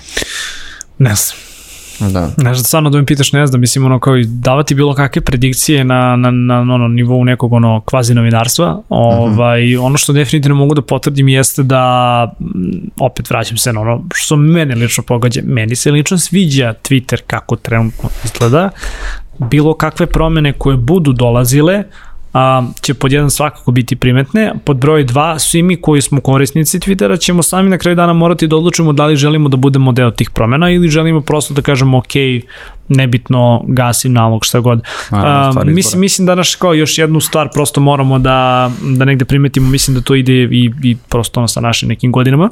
Ne 0.98 1.16
znam. 1.16 1.49
Da. 2.00 2.22
Ne 2.38 2.54
znam, 2.54 2.56
stvarno 2.56 2.90
da 2.90 2.98
mi 2.98 3.06
pitaš, 3.06 3.34
ne 3.34 3.48
znam, 3.48 3.62
mislim, 3.62 3.86
ono, 3.86 4.00
kao 4.00 4.18
i 4.18 4.26
davati 4.26 4.76
bilo 4.76 4.94
kakve 4.94 5.22
predikcije 5.22 5.84
na, 5.84 6.16
na, 6.16 6.32
na 6.32 6.60
ono, 6.60 6.88
nivou 6.88 7.24
nekog, 7.24 7.54
ono, 7.54 7.82
kvazi 7.86 8.14
novinarstva, 8.14 8.82
ovaj, 8.90 9.78
ono 9.78 9.98
što 9.98 10.14
definitivno 10.14 10.56
mogu 10.56 10.74
da 10.74 10.82
potvrdim 10.82 11.28
jeste 11.28 11.64
da, 11.64 12.34
mm, 12.40 12.46
opet 13.00 13.30
vraćam 13.30 13.58
se 13.58 13.74
na 13.74 13.82
ono, 13.82 14.04
što 14.16 14.36
mene 14.36 14.76
lično 14.76 15.04
pogađa, 15.04 15.42
meni 15.46 15.76
se 15.76 15.92
lično 15.92 16.18
sviđa 16.18 16.74
Twitter 16.84 17.20
kako 17.28 17.56
trenutno 17.56 18.10
izgleda, 18.24 18.70
bilo 19.40 19.74
kakve 19.74 20.06
promene 20.06 20.54
koje 20.54 20.78
budu 20.78 21.14
dolazile, 21.14 21.84
a, 22.34 22.64
će 22.82 22.94
pod 22.94 23.12
jedan 23.12 23.32
svakako 23.32 23.72
biti 23.72 23.96
primetne. 23.96 24.54
Pod 24.66 24.78
broj 24.78 25.04
dva, 25.04 25.40
svi 25.40 25.64
mi 25.64 25.82
koji 25.82 26.02
smo 26.02 26.22
korisnici 26.22 26.80
Twittera 26.80 27.20
ćemo 27.20 27.44
sami 27.44 27.70
na 27.70 27.78
kraju 27.78 27.96
dana 27.96 28.14
morati 28.14 28.48
da 28.48 28.56
odlučimo 28.56 28.94
da 28.94 29.06
li 29.06 29.16
želimo 29.16 29.50
da 29.50 29.58
budemo 29.58 29.92
deo 29.92 30.12
tih 30.12 30.30
promena 30.30 30.70
ili 30.70 30.90
želimo 30.90 31.22
prosto 31.22 31.54
da 31.54 31.62
kažemo 31.62 31.98
ok, 31.98 32.14
nebitno 32.88 33.64
gasim 33.68 34.14
nalog 34.14 34.46
šta 34.46 34.60
god. 34.60 34.82
A, 35.10 35.52
stvar 35.52 35.66
mislim, 35.66 36.00
mislim 36.00 36.26
da 36.26 36.36
naš 36.36 36.56
kao 36.56 36.74
još 36.74 36.98
jednu 36.98 37.20
stvar 37.20 37.50
prosto 37.54 37.82
moramo 37.82 38.20
da, 38.20 38.72
da 38.82 39.06
negde 39.06 39.26
primetimo, 39.26 39.70
mislim 39.70 39.96
da 39.96 40.02
to 40.02 40.16
ide 40.16 40.34
i, 40.34 40.72
i 40.84 40.98
prosto 41.10 41.40
ono 41.40 41.48
sa 41.48 41.62
našim 41.62 41.90
nekim 41.90 42.12
godinama. 42.12 42.50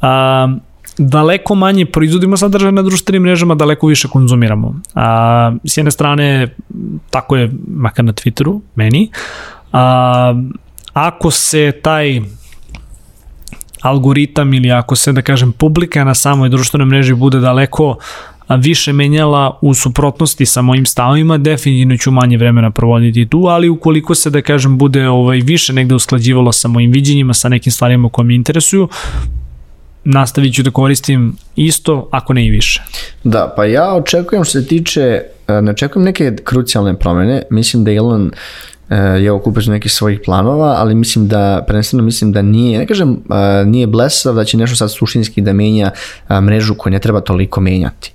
A, 0.00 0.48
daleko 0.98 1.54
manje 1.54 1.86
proizvodimo 1.86 2.36
sadržaj 2.36 2.72
na 2.72 2.82
društvenim 2.82 3.22
mrežama, 3.22 3.54
daleko 3.54 3.86
više 3.86 4.08
konzumiramo. 4.08 4.80
A, 4.94 5.52
s 5.64 5.76
jedne 5.76 5.90
strane, 5.90 6.48
tako 7.10 7.36
je 7.36 7.50
makar 7.68 8.04
na 8.04 8.12
Twitteru, 8.12 8.60
meni. 8.74 9.10
A, 9.72 10.34
ako 10.92 11.30
se 11.30 11.72
taj 11.82 12.20
algoritam 13.82 14.54
ili 14.54 14.70
ako 14.70 14.96
se, 14.96 15.12
da 15.12 15.22
kažem, 15.22 15.52
publika 15.52 16.04
na 16.04 16.14
samoj 16.14 16.48
društvenoj 16.48 16.86
mreži 16.86 17.14
bude 17.14 17.40
daleko 17.40 17.96
više 18.48 18.92
menjala 18.92 19.58
u 19.62 19.74
suprotnosti 19.74 20.46
sa 20.46 20.62
mojim 20.62 20.86
stavima, 20.86 21.38
definitivno 21.38 21.96
ću 21.96 22.10
manje 22.10 22.36
vremena 22.36 22.70
provoditi 22.70 23.26
tu, 23.26 23.38
ali 23.38 23.68
ukoliko 23.68 24.14
se, 24.14 24.30
da 24.30 24.42
kažem, 24.42 24.78
bude 24.78 25.08
ovaj, 25.08 25.40
više 25.40 25.72
negde 25.72 25.94
usklađivalo 25.94 26.52
sa 26.52 26.68
mojim 26.68 26.92
viđenjima, 26.92 27.34
sa 27.34 27.48
nekim 27.48 27.72
stvarima 27.72 28.08
koje 28.08 28.26
me 28.26 28.34
interesuju, 28.34 28.88
nastavit 30.04 30.54
ću 30.54 30.62
da 30.62 30.70
koristim 30.70 31.36
isto, 31.56 32.08
ako 32.10 32.32
ne 32.32 32.46
i 32.46 32.50
više. 32.50 32.82
Da, 33.24 33.52
pa 33.56 33.64
ja 33.64 33.94
očekujem 33.94 34.44
što 34.44 34.60
se 34.60 34.66
tiče, 34.66 35.22
e, 35.48 35.62
ne 35.62 35.70
očekujem 35.70 36.04
neke 36.04 36.36
krucijalne 36.44 36.98
promene, 36.98 37.42
mislim 37.50 37.84
da 37.84 37.92
Elon 37.92 38.30
je 39.20 39.32
okupio 39.32 39.62
nekih 39.66 39.92
svojih 39.92 40.20
planova, 40.24 40.74
ali 40.78 40.94
mislim 40.94 41.28
da, 41.28 41.64
prvenstveno 41.66 42.04
mislim 42.04 42.32
da 42.32 42.42
nije, 42.42 42.78
ne 42.78 42.86
kažem, 42.86 43.10
e, 43.30 43.64
nije 43.64 43.86
blesav 43.86 44.34
da 44.34 44.44
će 44.44 44.56
nešto 44.56 44.76
sad 44.76 44.92
suštinski 44.92 45.40
da 45.40 45.52
menja 45.52 45.90
e, 46.28 46.40
mrežu 46.40 46.74
koju 46.74 46.90
ne 46.90 46.98
treba 46.98 47.20
toliko 47.20 47.60
menjati. 47.60 48.12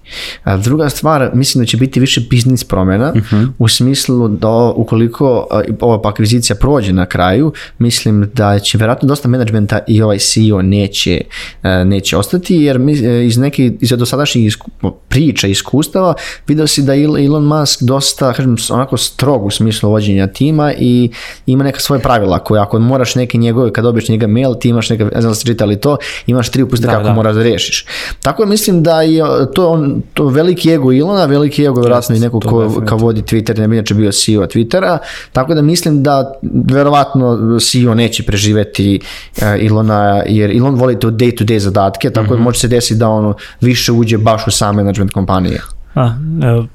Druga 0.64 0.90
stvar, 0.90 1.32
mislim 1.34 1.64
da 1.64 1.66
će 1.66 1.78
biti 1.78 2.00
više 2.00 2.22
biznis 2.30 2.64
promjena, 2.64 3.14
u 3.58 3.68
smislu 3.68 4.28
da 4.28 4.74
ukoliko 4.76 5.48
e, 5.68 5.72
ova 5.82 6.02
pa 6.02 6.10
akvizicija 6.10 6.56
prođe 6.56 6.94
na 6.94 7.06
kraju, 7.06 7.54
mislim 7.80 8.32
da 8.34 8.60
će 8.60 8.78
verovatno 8.78 9.08
dosta 9.08 9.28
menadžmenta 9.28 9.80
i 9.88 10.02
ovaj 10.02 10.18
CEO 10.18 10.62
neće, 10.62 11.22
e, 11.64 11.86
neće 11.86 12.18
ostati, 12.18 12.56
jer 12.56 12.80
mi, 12.80 12.94
e, 12.94 13.26
iz 13.26 13.38
neke 13.38 13.72
iz 13.82 13.90
dosadašnjih 13.90 14.46
isku, 14.46 14.72
priča, 15.10 15.48
iskustava, 15.48 16.14
vidio 16.48 16.68
si 16.68 16.82
da 16.82 16.96
Elon 16.96 17.44
Musk 17.44 17.82
dosta, 17.82 18.34
kažem, 18.34 18.56
onako 18.70 18.98
strog 18.98 19.46
u 19.46 19.52
smislu 19.52 19.90
vođenja 19.90 20.28
tima 20.28 20.59
ima 20.60 20.74
i 20.74 21.10
ima 21.46 21.64
neka 21.64 21.80
svoja 21.80 22.00
pravila 22.00 22.40
koje 22.40 22.62
ako 22.62 22.80
moraš 22.80 23.16
neke 23.16 23.38
njegove, 23.38 23.74
kad 23.74 23.84
dobiješ 23.84 24.10
njega 24.10 24.28
mail, 24.28 24.54
ti 24.56 24.70
imaš 24.70 24.90
neka, 24.90 25.04
ne 25.06 25.22
znam 25.22 25.32
da 25.32 25.36
ste 25.36 25.46
čitali 25.46 25.80
to, 25.80 25.98
imaš 26.28 26.50
tri 26.50 26.64
upute 26.64 26.82
Da, 26.82 26.92
kako 26.92 27.04
da. 27.04 27.14
moraš 27.14 27.36
da 27.36 27.44
rešiš. 27.44 27.86
Tako 28.22 28.46
mislim 28.46 28.84
da 28.84 29.02
je 29.02 29.24
to, 29.56 29.70
on, 29.70 30.02
to 30.14 30.26
veliki 30.26 30.72
ego 30.72 30.92
Ilona, 30.94 31.26
veliki 31.26 31.64
ego 31.64 31.82
vjerojatno 31.82 32.16
i 32.16 32.20
neko 32.20 32.40
to 32.40 32.50
ko, 32.50 32.82
kao 32.86 32.98
vodi 32.98 33.22
Twitter, 33.22 33.60
ne 33.60 33.68
bi 33.68 33.76
inače 33.76 33.94
bio 33.94 34.12
CEO 34.12 34.42
Twittera, 34.46 34.98
tako 35.32 35.54
da 35.54 35.62
mislim 35.62 36.04
da 36.04 36.34
verovatno 36.66 37.38
CEO 37.60 37.96
neće 37.96 38.24
preživeti 38.24 39.00
uh, 39.38 39.44
Ilona, 39.60 40.24
jer 40.28 40.50
Ilon 40.52 40.76
voli 40.76 41.00
to 41.00 41.10
day-to-day 41.10 41.58
zadatke, 41.58 42.10
tako 42.10 42.26
Mhm. 42.26 42.34
da 42.34 42.40
može 42.40 42.60
se 42.60 42.68
desiti 42.68 42.96
da 42.96 43.10
ono 43.10 43.34
više 43.62 43.92
uđe 43.92 44.18
baš 44.18 44.48
u 44.48 44.52
sam 44.52 44.76
management 44.76 45.12
kompanije. 45.12 45.62
A, 45.96 46.14
evo, 46.44 46.68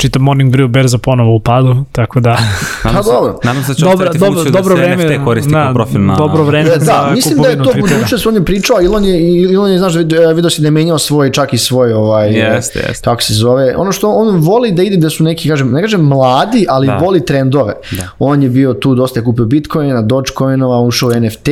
čitam 0.00 0.22
Morning 0.22 0.54
Brew 0.54 0.68
berza 0.68 0.98
ponovo 0.98 1.34
u 1.34 1.40
padu, 1.40 1.76
tako 1.92 2.20
da... 2.20 2.30
Nadam 2.84 2.96
Pa 2.96 3.02
se, 3.02 3.10
dobro. 3.12 3.38
nadam 3.44 3.62
se 3.62 3.68
da 3.68 3.74
će 3.74 3.84
dobro, 3.84 3.94
ostaviti 3.94 4.18
dobro, 4.18 4.34
funkciju 4.34 4.52
dobro 4.52 4.74
da 4.76 4.82
se 4.82 4.86
vreme, 4.86 5.14
NFT 5.14 5.24
koristi 5.24 5.52
da, 5.52 5.64
kao 5.64 5.74
profil 5.74 6.04
na... 6.06 6.16
dobro 6.16 6.42
vreme 6.44 6.70
za 6.70 6.78
Da, 6.78 7.10
mislim 7.14 7.42
da 7.42 7.48
je 7.48 7.56
to 7.56 7.72
budućnost, 7.80 8.26
on 8.26 8.34
je 8.34 8.44
pričao, 8.44 8.82
Ilon 8.82 9.04
je, 9.04 9.40
Ilon 9.42 9.70
je 9.70 9.78
znaš, 9.78 9.94
vid- 9.94 10.34
vidio 10.34 10.50
si 10.50 10.60
da 10.60 10.66
je 10.66 10.70
menjao 10.70 10.98
svoj, 10.98 11.32
čak 11.32 11.52
i 11.52 11.58
svoj, 11.58 11.92
ovaj, 11.92 12.28
Jeste, 12.30 12.78
jeste. 12.88 13.04
kako 13.04 13.22
se 13.22 13.34
zove, 13.34 13.76
ono 13.76 13.92
što 13.92 14.10
on 14.10 14.36
voli 14.36 14.72
da 14.72 14.82
ide 14.82 14.96
da 14.96 15.10
su 15.10 15.24
neki, 15.24 15.48
kažem, 15.48 15.70
ne 15.72 15.80
kažem 15.82 16.00
mladi, 16.00 16.66
ali 16.68 16.86
Da. 16.86 16.96
voli 16.96 17.24
trendove. 17.24 17.74
On 18.18 18.42
je 18.42 18.48
bio 18.48 18.74
tu, 18.74 18.94
dosta 18.94 19.20
je 19.20 19.24
kupio 19.24 19.44
Bitcoina, 19.44 20.02
Dogecoinova, 20.02 20.80
ušao 20.80 21.08
u 21.08 21.20
NFT, 21.20 21.48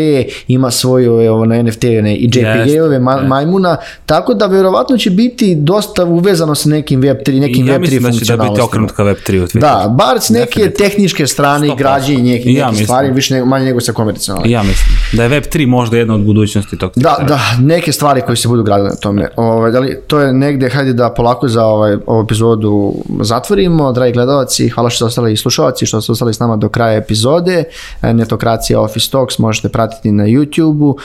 ima 0.48 0.70
svoju 0.70 1.20
evo, 1.20 1.44
na 1.46 1.62
NFT 1.62 1.82
ne, 1.82 2.16
i 2.16 2.24
JPG-ove, 2.24 2.98
ma, 2.98 3.16
majmuna, 3.16 3.76
tako 4.06 4.34
da 4.34 4.46
verovatno 4.46 4.96
će 4.98 5.10
biti 5.10 5.54
dosta 5.54 6.04
uvezano 6.04 6.54
sa 6.54 6.68
nekim 6.68 7.02
Web3, 7.02 7.40
nekim 7.40 7.68
ja 7.68 7.74
Web3 7.74 7.80
mislim 7.80 8.02
da 8.02 8.12
će 8.12 8.36
da 8.36 8.37
biti 8.38 8.60
funkcionalnostima. 8.60 8.64
okrenut 8.64 8.92
ka 8.92 9.32
Web3 9.32 9.42
u 9.42 9.46
Twitter. 9.46 9.60
Da, 9.60 9.94
bar 9.98 10.20
s 10.20 10.28
neke 10.28 10.46
Definitivno. 10.46 10.88
tehničke 10.88 11.26
strane 11.26 11.66
i 11.66 11.70
100%. 11.70 11.76
građe 11.78 12.12
i 12.14 12.22
neke, 12.22 12.42
I 12.42 12.46
neke 12.46 12.52
ja 12.52 12.68
mislim. 12.70 12.86
stvari, 12.86 13.10
više 13.10 13.34
nego, 13.34 13.46
manje 13.46 13.64
nego 13.64 13.80
sa 13.80 13.92
komercijalne. 13.92 14.50
Ja 14.50 14.62
mislim 14.62 14.96
da 15.12 15.24
je 15.24 15.30
Web3 15.30 15.66
možda 15.66 15.96
jedna 15.96 16.14
od 16.14 16.20
budućnosti 16.20 16.78
tog 16.78 16.92
Da, 16.96 17.16
da, 17.28 17.40
neke 17.60 17.92
stvari 17.92 18.20
koje 18.20 18.36
se 18.36 18.48
budu 18.48 18.62
gradile 18.62 18.88
na 18.88 18.96
tome. 18.96 19.28
Ovaj, 19.36 19.70
da 19.70 19.80
li, 19.80 19.98
to 20.06 20.20
je 20.20 20.32
negde, 20.32 20.68
hajde 20.70 20.92
da 20.92 21.10
polako 21.10 21.48
za 21.48 21.64
ovaj, 21.64 21.96
ovu 22.06 22.22
epizodu 22.22 22.94
zatvorimo. 23.20 23.92
Dragi 23.92 24.12
gledalci, 24.12 24.68
hvala 24.68 24.90
što 24.90 24.96
ste 24.96 25.04
ostali 25.04 25.32
i 25.32 25.36
slušalci, 25.36 25.86
što 25.86 26.00
ste 26.00 26.12
ostali 26.12 26.34
s 26.34 26.40
nama 26.40 26.56
do 26.56 26.68
kraja 26.68 26.96
epizode. 26.96 27.64
E, 28.02 28.12
Netokracija 28.12 28.80
Office 28.80 29.10
Talks 29.10 29.38
možete 29.38 29.68
pratiti 29.68 30.12
na 30.12 30.24
YouTube-u, 30.24 30.96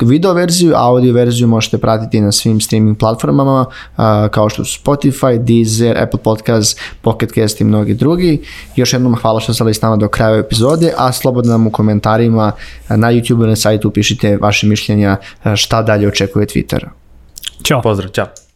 e, 0.00 0.06
video 0.06 0.32
verziju, 0.32 0.72
audio 0.76 1.12
verziju 1.12 1.48
možete 1.48 1.78
pratiti 1.78 2.20
na 2.20 2.32
svim 2.32 2.60
streaming 2.60 2.98
platformama, 2.98 3.64
a, 3.96 4.28
kao 4.28 4.48
što 4.48 4.64
su 4.64 4.80
Spotify, 4.84 5.38
Deezer, 5.38 5.98
Apple 6.02 6.20
Podcast, 6.20 6.39
Pocket 7.02 7.32
Cast 7.34 7.60
i 7.60 7.64
mnogi 7.64 7.94
drugi. 7.94 8.42
Još 8.76 8.92
jednom 8.92 9.16
hvala 9.16 9.40
što 9.40 9.44
ste 9.44 9.50
ostali 9.52 9.74
s 9.74 9.82
nama 9.82 9.96
do 9.96 10.08
kraja 10.08 10.38
epizode, 10.38 10.92
a 10.96 11.12
slobodno 11.12 11.52
nam 11.52 11.66
u 11.66 11.70
komentarima 11.70 12.52
na 12.88 13.12
YouTube 13.12 13.46
na 13.46 13.56
sajtu 13.56 13.90
pišite 13.90 14.36
vaše 14.36 14.66
mišljenja 14.66 15.16
šta 15.56 15.82
dalje 15.82 16.08
očekuje 16.08 16.46
Twitter. 16.46 16.86
Ćao. 17.64 17.82
Pozdrav, 17.82 18.10
ćao. 18.10 18.49